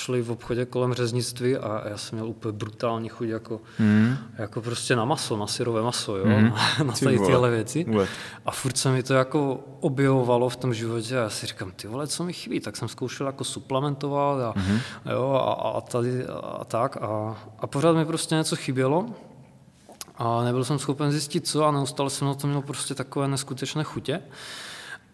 šli 0.01 0.21
v 0.21 0.31
obchodě 0.31 0.65
kolem 0.65 0.93
řeznictví 0.93 1.57
a 1.57 1.89
já 1.89 1.97
jsem 1.97 2.15
měl 2.15 2.27
úplně 2.27 2.51
brutální 2.51 3.09
chuť 3.09 3.27
jako, 3.27 3.61
mm. 3.79 4.17
jako 4.37 4.61
prostě 4.61 4.95
na 4.95 5.05
maso, 5.05 5.37
na 5.37 5.47
syrové 5.47 5.81
maso, 5.81 6.17
jo, 6.17 6.25
mm. 6.25 6.43
na, 6.43 6.83
na 6.83 6.93
tady 6.93 7.19
tyhle 7.19 7.49
věci. 7.49 7.85
What? 7.87 8.09
A 8.45 8.51
furt 8.51 8.77
se 8.77 8.91
mi 8.91 9.03
to 9.03 9.13
jako 9.13 9.63
objevovalo 9.79 10.49
v 10.49 10.55
tom 10.55 10.73
životě 10.73 11.17
a 11.17 11.21
já 11.21 11.29
si 11.29 11.45
říkám, 11.45 11.71
ty 11.71 11.87
vole, 11.87 12.07
co 12.07 12.23
mi 12.23 12.33
chybí, 12.33 12.59
tak 12.59 12.77
jsem 12.77 12.87
zkoušel 12.87 13.27
jako 13.27 13.43
suplementovat 13.43 14.41
a, 14.41 14.59
mm. 14.59 14.79
jo, 15.11 15.31
a, 15.31 15.53
a 15.53 15.81
tady 15.81 16.25
a 16.59 16.65
tak 16.65 16.97
a, 16.97 17.37
a 17.59 17.67
pořád 17.67 17.95
mi 17.95 18.05
prostě 18.05 18.35
něco 18.35 18.55
chybělo 18.55 19.05
a 20.17 20.43
nebyl 20.43 20.63
jsem 20.63 20.79
schopen 20.79 21.11
zjistit 21.11 21.47
co 21.47 21.65
a 21.65 21.71
neustále 21.71 22.09
jsem 22.09 22.27
na 22.27 22.33
to 22.33 22.47
měl 22.47 22.61
prostě 22.61 22.95
takové 22.95 23.27
neskutečné 23.27 23.83
chutě. 23.83 24.21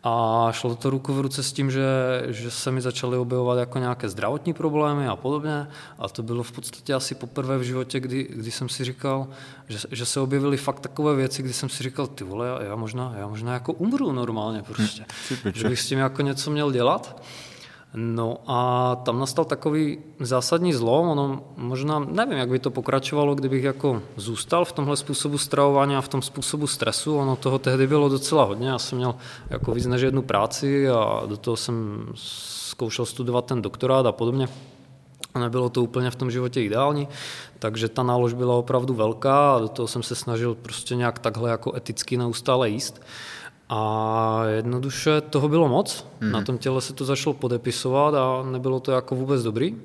A 0.04 0.48
šlo 0.52 0.76
to 0.76 0.90
ruku 0.90 1.14
v 1.14 1.22
ruce 1.22 1.44
s 1.44 1.54
tím, 1.54 1.72
že, 1.72 1.86
že 2.28 2.52
se 2.52 2.72
mi 2.72 2.82
začaly 2.82 3.18
objevovat 3.18 3.60
jako 3.60 3.80
nějaké 3.80 4.10
zdravotní 4.10 4.54
problémy 4.54 5.08
a 5.08 5.16
podobně. 5.16 5.68
A 6.00 6.10
to 6.10 6.24
bylo 6.24 6.44
v 6.44 6.52
podstatě 6.52 6.94
asi 6.94 7.16
poprvé 7.16 7.58
v 7.58 7.62
životě, 7.62 8.00
kdy, 8.00 8.28
kdy 8.30 8.52
jsem 8.52 8.70
si 8.70 8.84
říkal, 8.84 9.28
že, 9.68 9.80
že 9.92 10.06
se 10.06 10.20
objevily 10.20 10.58
fakt 10.58 10.80
takové 10.80 11.16
věci, 11.16 11.44
kdy 11.44 11.54
jsem 11.54 11.70
si 11.70 11.84
říkal, 11.84 12.08
ty 12.08 12.24
vole, 12.24 12.48
já 12.68 12.76
možná, 12.76 13.14
já 13.18 13.28
možná 13.28 13.54
jako 13.54 13.74
umřu 13.74 14.12
normálně 14.12 14.64
prostě. 14.64 15.06
Hm, 15.32 15.52
že 15.56 15.70
bych 15.70 15.80
s 15.80 15.88
tím 15.88 16.00
jako 16.00 16.22
něco 16.22 16.52
měl 16.52 16.72
dělat. 16.72 17.22
No 17.94 18.38
a 18.48 18.96
tam 18.96 19.20
nastal 19.20 19.46
takový 19.46 19.98
zásadní 20.20 20.74
zlom, 20.74 21.08
ono 21.08 21.44
možná, 21.58 22.00
nevím, 22.00 22.38
jak 22.38 22.50
by 22.50 22.60
to 22.60 22.72
pokračovalo, 22.72 23.36
kdybych 23.36 23.64
jako 23.64 24.02
zůstal 24.16 24.66
v 24.66 24.72
tomhle 24.72 24.98
způsobu 24.98 25.38
stravování 25.38 25.96
a 25.96 26.02
v 26.02 26.08
tom 26.08 26.22
způsobu 26.22 26.68
stresu, 26.68 27.18
ono 27.18 27.36
toho 27.36 27.60
tehdy 27.60 27.88
bylo 27.88 28.10
docela 28.10 28.44
hodně, 28.44 28.70
já 28.70 28.80
jsem 28.80 28.98
měl 28.98 29.16
jako 29.50 29.72
víc 29.72 29.86
než 29.86 30.02
jednu 30.02 30.22
práci 30.22 30.90
a 30.90 31.24
do 31.26 31.38
toho 31.38 31.58
jsem 31.58 32.08
zkoušel 32.16 33.06
studovat 33.06 33.46
ten 33.46 33.62
doktorát 33.62 34.06
a 34.06 34.12
podobně. 34.12 34.48
A 35.34 35.40
nebylo 35.40 35.70
to 35.70 35.84
úplně 35.84 36.12
v 36.12 36.16
tom 36.16 36.32
životě 36.32 36.62
ideální, 36.62 37.08
takže 37.60 37.90
ta 37.90 38.04
nálož 38.04 38.34
byla 38.34 38.56
opravdu 38.56 38.94
velká 38.94 39.56
a 39.56 39.60
do 39.60 39.68
toho 39.68 39.88
jsem 39.88 40.04
se 40.04 40.16
snažil 40.16 40.56
prostě 40.56 40.96
nějak 40.96 41.20
takhle 41.20 41.50
jako 41.50 41.76
eticky 41.76 42.18
neustále 42.18 42.70
jíst. 42.70 43.02
A 43.70 44.42
jednoduše 44.46 45.22
toho 45.22 45.50
bylo 45.50 45.68
moc. 45.68 46.08
Mm. 46.22 46.32
Na 46.32 46.42
tom 46.42 46.58
těle 46.58 46.82
se 46.82 46.94
to 46.94 47.06
začalo 47.06 47.34
podepisovat 47.34 48.14
a 48.16 48.44
nebylo 48.52 48.80
to 48.80 48.92
jako 48.92 49.16
vůbec 49.16 49.44
dobrý. 49.44 49.76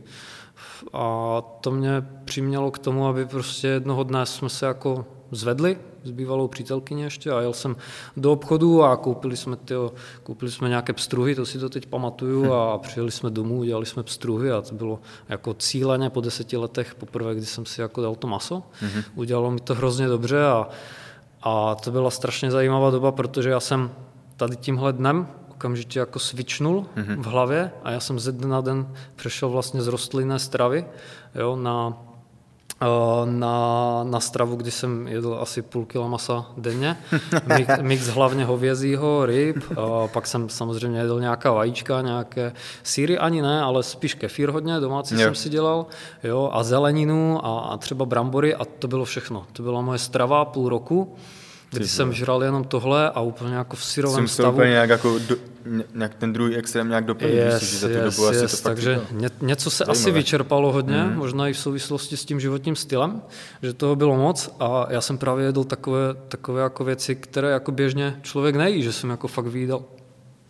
A 0.92 1.42
to 1.60 1.70
mě 1.70 2.04
přimělo 2.24 2.70
k 2.70 2.78
tomu, 2.78 3.06
aby 3.06 3.26
prostě 3.26 3.68
jednoho 3.68 4.02
dne 4.02 4.26
jsme 4.26 4.48
se 4.48 4.66
jako 4.66 5.04
zvedli 5.30 5.78
s 6.04 6.10
bývalou 6.10 6.48
přítelkyní 6.48 7.02
ještě 7.02 7.30
a 7.30 7.40
jel 7.40 7.52
jsem 7.52 7.76
do 8.16 8.32
obchodu 8.32 8.82
a 8.82 8.96
koupili 8.96 9.36
jsme, 9.36 9.56
tyjo, 9.56 9.92
koupili 10.22 10.50
jsme 10.50 10.68
nějaké 10.68 10.92
pstruhy, 10.92 11.34
to 11.34 11.46
si 11.46 11.58
to 11.58 11.68
teď 11.68 11.86
pamatuju 11.86 12.44
hm. 12.44 12.52
a 12.52 12.78
přijeli 12.78 13.10
jsme 13.10 13.30
domů, 13.30 13.58
udělali 13.58 13.86
jsme 13.86 14.02
pstruhy 14.02 14.52
a 14.52 14.62
to 14.62 14.74
bylo 14.74 15.00
jako 15.28 15.54
cíleně 15.54 16.10
po 16.10 16.20
deseti 16.20 16.56
letech 16.56 16.94
poprvé, 16.94 17.34
kdy 17.34 17.46
jsem 17.46 17.66
si 17.66 17.80
jako 17.80 18.02
dal 18.02 18.14
to 18.14 18.26
maso. 18.26 18.62
Mm-hmm. 18.82 19.04
Udělalo 19.14 19.50
mi 19.50 19.60
to 19.60 19.74
hrozně 19.74 20.08
dobře 20.08 20.44
a 20.44 20.68
a 21.42 21.74
to 21.74 21.90
byla 21.90 22.10
strašně 22.10 22.50
zajímavá 22.50 22.90
doba, 22.90 23.12
protože 23.12 23.50
já 23.50 23.60
jsem 23.60 23.90
tady 24.36 24.56
tímhle 24.56 24.92
dnem 24.92 25.26
okamžitě 25.50 25.98
jako 25.98 26.18
svičnul 26.18 26.86
mm-hmm. 26.96 27.22
v 27.22 27.26
hlavě 27.26 27.70
a 27.84 27.90
já 27.90 28.00
jsem 28.00 28.18
ze 28.18 28.32
dne 28.32 28.48
na 28.48 28.60
den 28.60 28.88
přešel 29.16 29.48
vlastně 29.48 29.82
z 29.82 29.86
rostlinné 29.86 30.38
stravy 30.38 30.84
jo, 31.34 31.56
na 31.56 31.98
na, 33.24 34.04
na 34.04 34.20
stravu, 34.20 34.56
kdy 34.56 34.70
jsem 34.70 35.08
jedl 35.08 35.38
asi 35.40 35.62
půl 35.62 35.84
kila 35.84 36.08
masa 36.08 36.46
denně, 36.56 36.96
mix, 37.56 37.72
mix 37.80 38.06
hlavně 38.06 38.44
hovězího, 38.44 39.26
ryb, 39.26 39.56
a 39.78 40.08
pak 40.08 40.26
jsem 40.26 40.48
samozřejmě 40.48 41.00
jedl 41.00 41.20
nějaká 41.20 41.52
vajíčka, 41.52 42.00
nějaké 42.00 42.52
síry 42.82 43.18
ani 43.18 43.42
ne, 43.42 43.62
ale 43.62 43.82
spíš 43.82 44.14
kefír 44.14 44.50
hodně, 44.50 44.80
domácí 44.80 45.14
jo. 45.14 45.20
jsem 45.20 45.34
si 45.34 45.48
dělal, 45.48 45.86
jo, 46.24 46.50
a 46.52 46.62
zeleninu 46.62 47.46
a, 47.46 47.60
a 47.60 47.76
třeba 47.76 48.04
brambory 48.04 48.54
a 48.54 48.64
to 48.64 48.88
bylo 48.88 49.04
všechno. 49.04 49.46
To 49.52 49.62
byla 49.62 49.80
moje 49.80 49.98
strava 49.98 50.44
půl 50.44 50.68
roku 50.68 51.14
kdy 51.72 51.88
jsem 51.88 52.12
žral 52.12 52.42
jenom 52.44 52.64
tohle 52.64 53.10
a 53.10 53.20
úplně 53.20 53.54
jako 53.54 53.76
v 53.76 53.84
syrovém 53.84 54.16
Jsem 54.16 54.28
stavu. 54.28 54.52
úplně 54.52 54.70
nějak, 54.70 54.90
jako 54.90 55.18
do, 55.28 55.36
ně- 55.66 55.84
nějak 55.94 56.14
ten 56.14 56.32
druhý 56.32 56.56
extrém 56.56 56.88
nějak 56.88 57.04
doplnit, 57.04 57.34
yes, 57.34 57.62
Yes, 57.62 57.70
že 57.72 57.78
za 57.78 57.88
tu 57.88 57.94
yes, 57.94 58.16
dobu 58.16 58.28
asi 58.28 58.38
yes. 58.38 58.50
to 58.50 58.56
fakt 58.56 58.62
Takže 58.74 58.94
bylo. 59.10 59.20
ně, 59.22 59.28
něco 59.40 59.70
se 59.70 59.76
Zajímavé. 59.84 60.00
asi 60.00 60.10
vyčerpalo 60.10 60.72
hodně, 60.72 61.02
mm. 61.02 61.16
možná 61.16 61.48
i 61.48 61.52
v 61.52 61.58
souvislosti 61.58 62.16
s 62.16 62.24
tím 62.24 62.40
životním 62.40 62.76
stylem, 62.76 63.22
že 63.62 63.72
toho 63.72 63.96
bylo 63.96 64.16
moc 64.16 64.50
a 64.60 64.86
já 64.90 65.00
jsem 65.00 65.18
právě 65.18 65.44
jedl 65.46 65.64
takové, 65.64 66.00
takové 66.28 66.62
jako 66.62 66.84
věci, 66.84 67.14
které 67.14 67.50
jako 67.50 67.72
běžně 67.72 68.18
člověk 68.22 68.56
nejí, 68.56 68.82
že 68.82 68.92
jsem 68.92 69.10
jako 69.10 69.28
fakt 69.28 69.46
výdal 69.46 69.82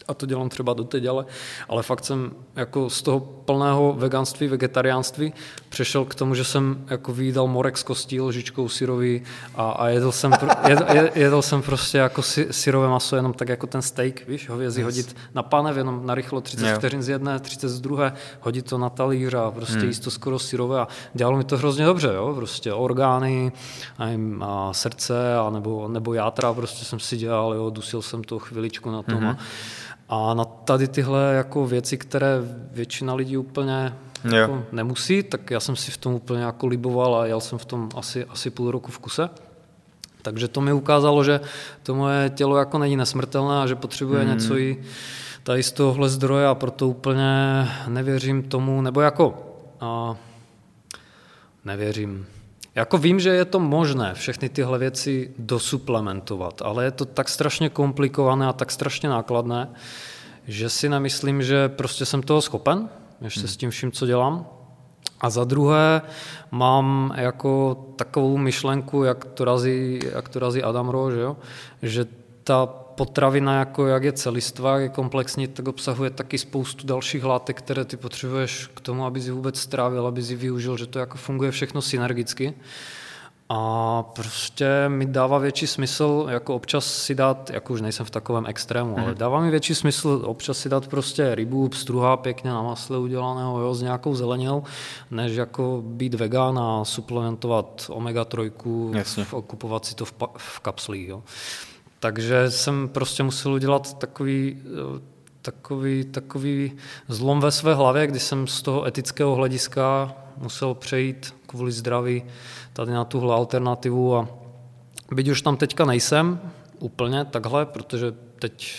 a 0.09 0.15
to 0.15 0.27
dělám 0.27 0.49
třeba 0.49 0.73
doteď, 0.73 1.07
ale, 1.07 1.25
ale 1.69 1.83
fakt 1.83 2.05
jsem 2.05 2.31
jako 2.57 2.91
z 2.91 3.03
toho 3.03 3.21
plného 3.21 3.95
veganství, 3.99 4.49
vegetariánství 4.49 5.33
přešel 5.73 6.05
k 6.05 6.15
tomu, 6.15 6.35
že 6.35 6.45
jsem 6.45 6.85
jako 6.91 7.13
výdal 7.13 7.47
morek 7.47 7.79
z 7.79 7.83
kostí 7.83 8.21
lžičkou 8.21 8.69
syrový 8.69 9.23
a, 9.55 9.71
a 9.71 9.89
jedl, 9.89 10.13
jsem, 10.13 10.33
pr- 10.33 10.69
jedl, 10.69 10.85
jedl 11.15 11.43
jsem 11.43 11.63
prostě 11.63 11.99
jako 11.99 12.23
sy, 12.23 12.47
syrové 12.51 12.89
maso 12.89 13.17
jenom 13.17 13.33
tak 13.33 13.49
jako 13.49 13.67
ten 13.67 13.83
steak, 13.83 14.29
víš, 14.29 14.49
hovězí 14.49 14.81
yes. 14.81 14.85
hodit 14.85 15.17
na 15.35 15.43
panev, 15.43 15.77
jenom 15.77 16.07
na 16.07 16.15
rychlo 16.15 16.41
30 16.41 16.69
Jo. 16.69 16.77
vteřin 16.79 17.03
z 17.03 17.09
jedné, 17.09 17.39
30 17.41 17.69
z 17.69 17.81
druhé, 17.81 18.13
hodit 18.41 18.69
to 18.71 18.79
na 18.79 18.91
talíř 18.91 19.35
a 19.35 19.51
prostě 19.51 19.79
Hmm. 19.79 19.89
jíst 19.89 20.01
to 20.01 20.11
skoro 20.11 20.39
syrové 20.39 20.81
a 20.81 20.89
dělalo 21.15 21.37
mi 21.37 21.45
to 21.45 21.57
hrozně 21.57 21.85
dobře, 21.85 22.11
jo, 22.15 22.33
prostě 22.35 22.73
orgány, 22.73 23.53
nevím, 23.99 24.43
a 24.43 24.73
srdce 24.73 25.37
a 25.37 25.51
nebo, 25.51 25.89
nebo 25.89 26.15
játra 26.15 26.55
prostě 26.55 26.85
jsem 26.85 27.01
si 27.01 27.17
dělal, 27.17 27.55
jo, 27.55 27.71
dusil 27.71 28.03
jsem 28.03 28.25
to 28.25 28.39
chviličku 28.39 28.91
na 28.91 29.03
tom 29.03 29.15
Mhm. 29.23 29.27
a, 29.29 29.37
a 30.31 30.35
na 30.35 30.45
tady 30.45 30.89
tyhle 30.89 31.35
jako 31.35 31.67
věci, 31.67 31.99
které 31.99 32.39
většina 32.73 33.15
lidí 33.15 33.37
úplně 33.37 33.95
Jo. 34.25 34.37
jako 34.37 34.65
nemusí, 34.73 35.23
tak 35.23 35.51
já 35.51 35.61
jsem 35.61 35.77
si 35.77 35.91
v 35.91 35.97
tom 35.97 36.15
úplně 36.15 36.43
jako 36.43 36.67
liboval 36.67 37.15
a 37.15 37.27
jel 37.27 37.41
jsem 37.41 37.59
v 37.59 37.65
tom 37.65 37.89
asi, 37.97 38.25
asi 38.25 38.51
půl 38.51 38.71
roku 38.71 38.93
v 38.93 38.99
kuse. 38.99 39.31
Takže 40.23 40.49
to 40.49 40.61
mi 40.61 40.73
ukázalo, 40.73 41.25
že 41.25 41.41
to 41.83 41.95
moje 41.95 42.31
tělo 42.31 42.57
jako 42.57 42.79
není 42.79 42.97
nesmrtelné 42.97 43.63
a 43.63 43.67
že 43.67 43.75
potřebuje 43.75 44.21
Hmm. 44.21 44.31
mm. 44.31 44.39
něco 44.39 44.59
i 44.59 44.83
tady 45.43 45.63
z 45.63 45.73
tohohle 45.73 46.09
zdroje 46.09 46.47
a 46.47 46.55
proto 46.55 46.89
úplně 46.89 47.69
nevěřím 47.89 48.43
tomu, 48.43 48.83
nebo 48.83 49.01
jako 49.01 49.55
a, 49.81 50.17
nevěřím. 51.65 52.27
Jako 52.75 52.99
vím, 52.99 53.21
že 53.21 53.31
je 53.31 53.45
to 53.45 53.61
možné 53.61 54.15
všechny 54.15 54.49
tyhle 54.49 54.79
věci 54.79 55.31
dosuplementovat, 55.39 56.63
ale 56.63 56.85
je 56.85 56.91
to 56.91 57.05
tak 57.05 57.29
strašně 57.29 57.69
komplikované 57.69 58.47
a 58.47 58.53
tak 58.53 58.71
strašně 58.71 59.09
nákladné, 59.09 59.69
že 60.47 60.71
si 60.71 60.89
nemyslím, 60.89 61.43
že 61.43 61.69
prostě 61.69 62.05
jsem 62.05 62.23
toho 62.23 62.43
schopen, 62.43 62.89
ještě 63.25 63.49
s 63.49 63.57
tím 63.57 63.71
vším, 63.71 63.93
co 63.93 64.07
dělám. 64.07 64.47
A 65.21 65.31
za 65.31 65.45
druhé 65.45 66.03
mám 66.51 67.15
jako 67.17 67.75
takovou 67.97 68.37
myšlenku, 68.37 69.05
jak 69.05 69.25
to 69.25 69.45
razí, 69.45 70.01
jak 70.15 70.29
to 70.29 70.39
razí 70.39 70.63
Adam 70.63 70.89
Ro, 70.89 71.11
že, 71.11 71.21
jo? 71.21 71.37
že 71.83 72.07
ta 72.45 72.67
potravina, 72.67 73.59
jako 73.59 73.87
jak 73.87 74.05
je 74.05 74.13
celistvá, 74.13 74.75
jak 74.75 74.83
je 74.83 74.89
komplexní, 74.89 75.47
tak 75.49 75.69
obsahuje 75.69 76.11
taky 76.11 76.39
spoustu 76.39 76.87
dalších 76.87 77.25
látek, 77.25 77.59
které 77.59 77.85
ty 77.85 77.97
potřebuješ 77.97 78.71
k 78.75 78.81
tomu, 78.81 79.07
aby 79.07 79.21
si 79.21 79.31
vůbec 79.31 79.61
strávil, 79.61 80.07
aby 80.07 80.23
si 80.23 80.37
využil, 80.37 80.77
že 80.77 80.87
to 80.87 80.99
jako 80.99 81.19
funguje 81.19 81.51
všechno 81.51 81.83
synergicky. 81.83 82.55
A 83.55 84.03
prostě 84.03 84.67
mi 84.89 85.07
dává 85.07 85.39
větší 85.39 85.67
smysl, 85.67 86.27
jako 86.29 86.55
občas 86.55 86.85
si 86.87 87.15
dát, 87.15 87.51
jako 87.51 87.73
už 87.73 87.81
nejsem 87.81 88.07
v 88.07 88.11
takovém 88.11 88.47
extrému, 88.47 88.99
ale 88.99 89.15
dává 89.15 89.41
mi 89.41 89.51
větší 89.51 89.75
smysl 89.75 90.23
občas 90.25 90.59
si 90.59 90.69
dát 90.69 90.87
prostě 90.87 91.35
rybu, 91.35 91.69
pstruha 91.69 92.17
pěkně 92.17 92.51
na 92.51 92.63
masle 92.63 92.99
udělaného, 92.99 93.61
jo, 93.61 93.75
s 93.75 93.83
nějakou 93.83 94.15
zeleninou, 94.15 94.63
než 95.11 95.37
jako 95.37 95.83
být 95.87 96.15
vegan 96.15 96.59
a 96.59 96.85
suplementovat 96.85 97.91
omega-3, 97.95 98.97
Jasně. 98.97 99.25
v- 99.25 99.35
kupovat 99.47 99.85
si 99.85 99.95
to 99.95 100.05
v, 100.05 100.13
v 100.37 100.61
kapslích. 100.61 101.09
Jo. 101.09 101.23
Takže 102.01 102.51
jsem 102.51 102.89
prostě 102.89 103.23
musel 103.23 103.53
udělat 103.53 103.99
takový, 103.99 104.63
eh, 104.65 105.01
takový, 105.43 106.05
takový 106.05 106.73
zlom 107.09 107.41
ve 107.41 107.51
své 107.51 107.75
hlavě, 107.75 108.07
kdy 108.07 108.21
jsem 108.21 108.47
z 108.47 108.63
toho 108.63 108.87
etického 108.87 109.35
hlediska 109.35 110.15
musel 110.37 110.75
přejít 110.75 111.35
kvůli 111.53 111.73
zdraví 111.73 112.25
tady 112.73 112.93
na 112.93 113.05
tuhle 113.05 113.35
alternativu 113.35 114.17
a 114.17 114.29
byť 115.13 115.29
už 115.29 115.43
tam 115.43 115.57
teďka 115.57 115.85
nejsem 115.85 116.41
úplně 116.79 117.25
takhle, 117.25 117.67
protože 117.67 118.13
teď, 118.39 118.77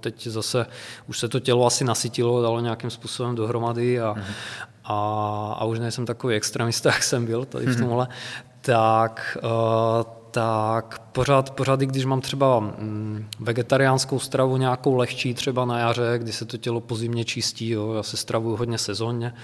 teď 0.00 0.26
zase 0.26 0.66
už 1.06 1.18
se 1.18 1.28
to 1.28 1.40
tělo 1.40 1.66
asi 1.66 1.84
nasytilo, 1.84 2.42
dalo 2.42 2.60
nějakým 2.60 2.90
způsobem 2.90 3.34
dohromady 3.34 4.00
a, 4.00 4.14
a, 4.84 4.96
a 5.58 5.64
už 5.64 5.78
nejsem 5.78 6.06
takový 6.06 6.34
extremista, 6.34 6.88
jak 6.92 7.02
jsem 7.02 7.26
byl 7.26 7.44
tady 7.44 7.66
v 7.66 7.78
tomhle, 7.78 8.08
tak, 8.60 9.38
eh, 9.42 10.17
tak 10.30 10.98
pořád, 10.98 11.50
pořád, 11.50 11.82
i 11.82 11.86
když 11.86 12.04
mám 12.04 12.20
třeba 12.20 12.60
mm, 12.60 13.26
vegetariánskou 13.40 14.18
stravu 14.18 14.56
nějakou 14.56 14.96
lehčí 14.96 15.34
třeba 15.34 15.64
na 15.64 15.78
jaře, 15.78 16.18
kdy 16.18 16.32
se 16.32 16.44
to 16.44 16.56
tělo 16.56 16.80
po 16.80 16.96
zimě 16.96 17.24
čistí, 17.24 17.70
jo, 17.70 17.92
já 17.92 18.02
se 18.02 18.16
stravuju 18.16 18.56
hodně 18.56 18.78
sezónně, 18.78 19.34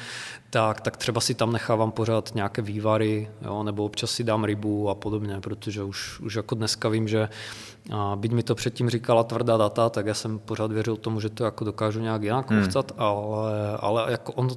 tak, 0.51 0.81
tak 0.81 0.97
třeba 0.97 1.21
si 1.21 1.35
tam 1.35 1.53
nechávám 1.53 1.93
pořád 1.93 2.35
nějaké 2.35 2.63
vývary, 2.63 3.31
jo, 3.43 3.63
nebo 3.63 3.85
občas 3.85 4.11
si 4.11 4.25
dám 4.25 4.45
rybu 4.45 4.91
a 4.91 4.95
podobně, 4.95 5.41
protože 5.41 5.83
už, 5.83 6.21
už 6.21 6.35
jako 6.35 6.55
dneska 6.55 6.89
vím, 6.89 7.09
že 7.09 7.29
a 7.93 8.17
byť 8.17 8.33
mi 8.33 8.43
to 8.43 8.55
předtím 8.55 8.91
říkala 8.91 9.25
tvrdá 9.25 9.57
data, 9.57 9.89
tak 9.91 10.07
já 10.07 10.15
jsem 10.15 10.39
pořád 10.39 10.73
věřil 10.73 10.97
tomu, 10.97 11.21
že 11.21 11.29
to 11.29 11.45
jako 11.45 11.65
dokážu 11.65 12.01
nějak 12.01 12.23
jinak 12.23 12.51
Hmm. 12.51 12.63
uchcat, 12.63 12.93
ale, 12.97 13.77
ale 13.81 14.13
jako, 14.13 14.33
on, 14.33 14.49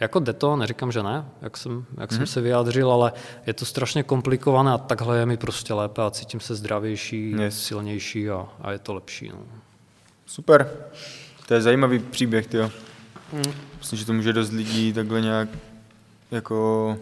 jako 0.00 0.20
jde 0.20 0.32
to, 0.32 0.56
neříkám, 0.56 0.92
že 0.92 1.02
ne, 1.02 1.24
jak 1.42 1.56
jsem, 1.56 1.84
jak 2.00 2.12
jsem 2.12 2.26
se 2.26 2.40
vyjádřil, 2.40 2.92
ale 2.92 3.12
je 3.46 3.52
to 3.52 3.64
strašně 3.64 4.02
komplikované 4.02 4.72
a 4.72 4.78
takhle 4.78 5.18
je 5.18 5.26
mi 5.26 5.36
prostě 5.36 5.74
lépe 5.74 6.02
a 6.02 6.10
cítím 6.10 6.40
se 6.40 6.54
zdravější, 6.54 7.30
Yes. 7.38 7.62
silnější 7.62 8.30
a, 8.30 8.46
a 8.60 8.72
je 8.72 8.78
to 8.78 8.94
lepší. 8.94 9.28
No. 9.28 9.38
Super. 10.26 10.70
To 11.48 11.54
je 11.54 11.60
zajímavý 11.60 11.98
příběh, 11.98 12.46
ty. 12.46 12.58
Hmm. 13.32 13.42
Myslím, 13.78 13.98
že 13.98 14.06
to 14.06 14.12
může 14.12 14.32
dost 14.32 14.50
lidí 14.50 14.92
takhle 14.92 15.20
nějak 15.20 15.48
jako... 16.30 16.96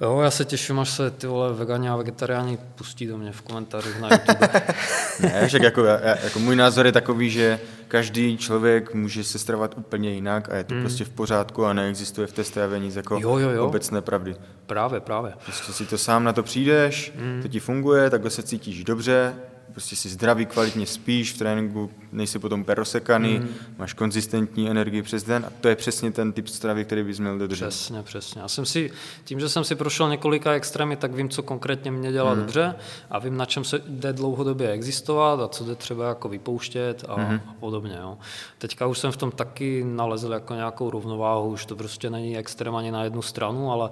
Jo, 0.00 0.20
já 0.20 0.30
se 0.30 0.44
těším, 0.44 0.78
až 0.80 0.90
se 0.90 1.10
ty 1.10 1.26
vole 1.26 1.52
vegani 1.52 1.88
a 1.88 1.96
vegetariáni 1.96 2.58
pustí 2.74 3.06
do 3.06 3.18
mě 3.18 3.32
v 3.32 3.42
komentářích 3.42 4.00
na 4.00 4.08
YouTube. 4.12 4.50
Ne, 5.20 5.48
však 5.48 5.62
jako, 5.62 5.84
já- 5.84 6.16
jako 6.24 6.38
můj 6.38 6.56
názor 6.56 6.86
je 6.86 6.92
takový, 6.92 7.30
že 7.30 7.60
každý 7.88 8.36
člověk 8.38 8.94
může 8.94 9.24
se 9.24 9.38
stravovat 9.38 9.74
úplně 9.78 10.10
jinak 10.10 10.48
a 10.52 10.56
je 10.56 10.64
to 10.64 10.74
prostě 10.80 11.04
v 11.04 11.08
pořádku 11.08 11.64
a 11.66 11.72
neexistuje 11.72 12.26
v 12.26 12.32
té 12.32 12.44
stravě 12.44 12.78
nic 12.78 12.96
jako. 12.96 13.18
Jo, 13.22 13.38
jo, 13.38 13.50
jo. 13.50 13.66
obecné 13.66 14.02
pravdy. 14.02 14.36
právě, 14.66 15.00
právě. 15.00 15.32
Prostě 15.44 15.72
si 15.72 15.86
to 15.86 15.98
sám 15.98 16.24
na 16.24 16.32
to 16.32 16.42
přijdeš, 16.42 17.12
Hmm. 17.18 17.42
to 17.42 17.48
ti 17.48 17.60
funguje, 17.60 18.10
takhle 18.10 18.30
se 18.30 18.42
cítíš 18.42 18.84
dobře, 18.84 19.34
prostě 19.76 19.96
si 19.96 20.08
zdravý, 20.08 20.46
kvalitně 20.46 20.86
spíš, 20.86 21.32
v 21.32 21.38
tréninku 21.38 21.90
nejsi 22.12 22.38
potom 22.38 22.60
úplně 22.60 22.74
rozsekaný, 22.74 23.36
Hmm. 23.36 23.48
máš 23.78 23.92
konzistentní 23.92 24.70
energii 24.70 25.02
přes 25.02 25.22
den 25.22 25.44
a 25.46 25.52
to 25.60 25.68
je 25.68 25.76
přesně 25.76 26.12
ten 26.12 26.32
typ 26.32 26.48
stravy, 26.48 26.84
který 26.84 27.02
bys 27.02 27.18
měl 27.18 27.38
dodržet. 27.38 27.68
Přesně, 27.68 28.02
přesně. 28.02 28.40
Já 28.40 28.48
jsem 28.48 28.66
si, 28.66 28.90
tím, 29.24 29.40
že 29.40 29.48
jsem 29.48 29.64
si 29.64 29.74
prošel 29.74 30.08
několika 30.08 30.52
extrémy, 30.52 30.96
tak 30.96 31.14
vím, 31.14 31.28
co 31.28 31.42
konkrétně 31.42 31.90
mě 31.90 32.12
dělá 32.12 32.30
hmm. 32.30 32.40
dobře 32.40 32.74
a 33.10 33.18
vím, 33.18 33.36
na 33.36 33.44
čem 33.44 33.64
se 33.64 33.82
jde 33.86 34.12
dlouhodobě 34.12 34.70
existovat 34.70 35.40
a 35.40 35.48
co 35.48 35.64
jde 35.64 35.74
třeba 35.74 36.08
jako 36.08 36.28
vypouštět 36.28 37.04
a, 37.08 37.14
hmm. 37.14 37.40
a 37.48 37.54
podobně. 37.60 37.98
Jo. 38.00 38.18
Teďka 38.58 38.86
už 38.86 38.98
jsem 38.98 39.12
v 39.12 39.16
tom 39.16 39.30
taky 39.30 39.84
nalezl 39.86 40.32
jako 40.32 40.54
nějakou 40.54 40.90
rovnováhu, 40.90 41.48
už 41.48 41.66
to 41.66 41.76
prostě 41.76 42.10
není 42.10 42.38
extrém 42.38 42.76
ani 42.76 42.90
na 42.90 43.04
jednu 43.04 43.22
stranu, 43.22 43.72
ale 43.72 43.90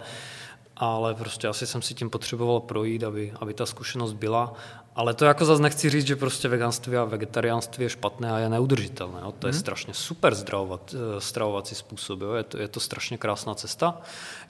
ale 0.77 1.15
prostě 1.15 1.49
asi 1.49 1.67
jsem 1.67 1.83
si 1.83 1.95
tím 1.95 2.11
potřeboval 2.11 2.61
projít, 2.61 3.05
aby, 3.05 3.33
aby 3.41 3.55
ta 3.55 3.67
zkušenost 3.67 4.13
byla. 4.13 4.53
Ale 4.97 5.15
to 5.15 5.25
jako 5.25 5.45
zase 5.45 5.63
nechci 5.63 5.91
říct, 5.91 6.07
že 6.07 6.17
prostě 6.17 6.49
veganství 6.49 6.97
a 6.97 7.05
vegetariánství 7.05 7.83
je 7.85 7.91
špatné 7.91 8.33
a 8.33 8.39
je 8.39 8.49
neudržitelné. 8.49 9.21
Jo. 9.23 9.33
To 9.39 9.47
je 9.47 9.53
strašně 9.53 9.95
super 9.95 10.35
zdravovat, 10.35 10.95
eh, 11.17 11.21
stravovací 11.21 11.75
způsob. 11.75 12.21
Jo. 12.21 12.33
Je, 12.33 12.43
to, 12.43 12.59
je 12.59 12.69
to 12.69 12.81
strašně 12.81 13.19
krásná 13.19 13.55
cesta. 13.55 14.01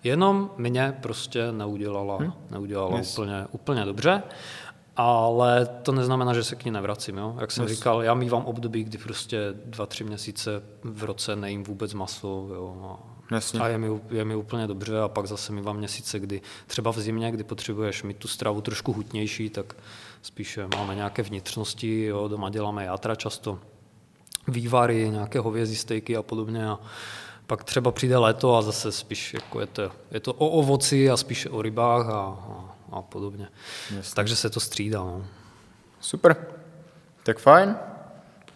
Jenom 0.04 0.50
mě 0.56 0.98
prostě 1.02 1.52
neudělala, 1.52 2.18
neudělala 2.50 2.98
Yes. 2.98 3.12
úplně, 3.18 3.46
úplně 3.50 3.84
dobře. 3.84 4.22
Ale 4.96 5.66
to 5.82 5.92
neznamená, 5.92 6.34
že 6.34 6.44
se 6.44 6.56
k 6.56 6.64
ní 6.64 6.70
nevracím. 6.70 7.18
Jo? 7.18 7.36
Jak 7.40 7.50
jsem 7.52 7.64
Yes. 7.64 7.72
říkal, 7.76 8.02
já 8.02 8.14
mývám 8.14 8.44
období, 8.44 8.84
kdy 8.84 8.98
prostě 8.98 9.54
dva, 9.64 9.86
tři 9.86 10.04
měsíce 10.04 10.62
v 10.84 11.04
roce 11.04 11.36
nejím 11.36 11.64
vůbec 11.64 11.94
maso. 11.94 12.46
Jo? 12.54 12.98
A 13.30 13.34
Jasně. 13.34 13.60
a 13.60 13.68
je 13.68 13.78
mi, 13.78 14.00
je 14.10 14.24
mi 14.24 14.36
úplně 14.36 14.66
dobře 14.66 15.00
a 15.00 15.08
pak 15.08 15.26
zase 15.26 15.52
mi 15.52 15.62
vám 15.62 15.76
měsíce, 15.76 16.18
kdy 16.18 16.42
třeba 16.66 16.92
v 16.92 17.00
zimě, 17.00 17.30
kdy 17.30 17.44
potřebuješ 17.44 18.02
mít 18.02 18.16
tu 18.16 18.28
stravu 18.28 18.60
trošku 18.60 18.92
hutnější, 18.92 19.50
tak 19.50 19.76
spíše 20.22 20.66
máme 20.76 20.94
nějaké 20.94 21.22
vnitřnosti, 21.22 22.04
jo, 22.04 22.28
doma 22.28 22.50
děláme 22.50 22.84
játra 22.84 23.14
často, 23.14 23.58
vývary, 24.48 25.10
nějaké 25.10 25.40
hovězí 25.40 25.76
stejky 25.76 26.16
a 26.16 26.22
podobně 26.22 26.68
a 26.68 26.78
pak 27.46 27.64
třeba 27.64 27.92
přijde 27.92 28.16
léto 28.16 28.56
a 28.56 28.62
zase 28.62 28.92
spíš 28.92 29.34
jako 29.34 29.60
je, 29.60 29.66
to, 29.66 29.90
je 30.10 30.20
to 30.20 30.34
o 30.34 30.48
ovoci 30.48 31.10
a 31.10 31.16
spíše 31.16 31.50
o 31.50 31.62
rybách 31.62 32.06
a, 32.06 32.12
a, 32.12 32.74
a 32.92 33.02
podobně. 33.02 33.48
Jasně. 33.96 34.14
Takže 34.14 34.36
se 34.36 34.50
to 34.50 34.60
střídá. 34.60 34.98
No. 34.98 35.26
Super. 36.00 36.46
Tak 37.22 37.38
fajn. 37.38 37.76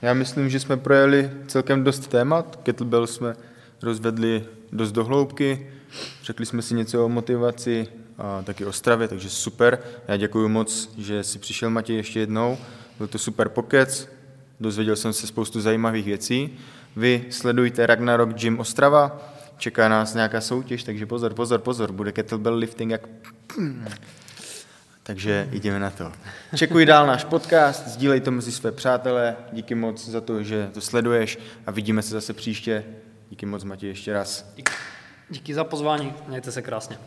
Já 0.02 0.14
myslím, 0.14 0.50
že 0.50 0.60
jsme 0.60 0.76
projeli 0.76 1.30
celkem 1.46 1.84
dost 1.84 2.06
témat. 2.08 2.56
Kettlebell 2.62 3.06
jsme 3.06 3.36
rozvedli 3.82 4.46
dost 4.72 4.92
do 4.92 5.04
hloubky. 5.04 5.70
Řekli 6.22 6.46
jsme 6.46 6.62
si 6.62 6.74
něco 6.74 7.04
o 7.04 7.08
motivaci 7.08 7.86
a 8.18 8.42
taky 8.42 8.64
Ostravě, 8.64 9.08
takže 9.08 9.30
super. 9.30 9.78
Já 10.08 10.16
děkuji 10.16 10.48
moc, 10.48 10.90
že 10.98 11.24
jsi 11.24 11.38
přišel 11.38 11.70
Matěj 11.70 11.96
ještě 11.96 12.20
jednou. 12.20 12.58
Byl 12.98 13.06
to 13.06 13.18
super 13.18 13.48
pokec, 13.48 14.08
dozvěděl 14.60 14.96
jsem 14.96 15.12
se 15.12 15.26
spoustu 15.26 15.60
zajímavých 15.60 16.04
věcí. 16.04 16.58
Vy 16.96 17.24
sledujte 17.30 17.86
Ragnarok 17.86 18.34
Gym 18.34 18.60
Ostrava, 18.60 19.32
čeká 19.58 19.88
nás 19.88 20.14
nějaká 20.14 20.40
soutěž, 20.40 20.82
takže 20.82 21.06
pozor, 21.06 21.34
pozor, 21.34 21.60
pozor, 21.60 21.92
bude 21.92 22.12
kettlebell 22.12 22.54
lifting 22.54 22.90
jak... 22.90 23.08
Takže 25.02 25.48
jdeme 25.52 25.78
na 25.78 25.90
to. 25.90 26.12
Čekuj 26.56 26.86
dál 26.86 27.06
náš 27.06 27.24
podcast, 27.24 27.88
sdílej 27.88 28.20
to 28.20 28.30
mezi 28.30 28.52
své 28.52 28.72
přátelé, 28.72 29.36
díky 29.52 29.74
moc 29.74 30.08
za 30.08 30.20
to, 30.20 30.42
že 30.42 30.70
to 30.74 30.80
sleduješ 30.80 31.38
a 31.66 31.70
vidíme 31.70 32.02
se 32.02 32.10
zase 32.10 32.32
příště. 32.32 32.84
Díky 33.30 33.46
moc, 33.46 33.64
Matěj, 33.64 33.88
ještě 33.88 34.12
raz. 34.12 34.54
Díky 35.30 35.54
za 35.54 35.64
pozvání, 35.64 36.14
mějte 36.26 36.52
se 36.52 36.62
krásně. 36.62 36.98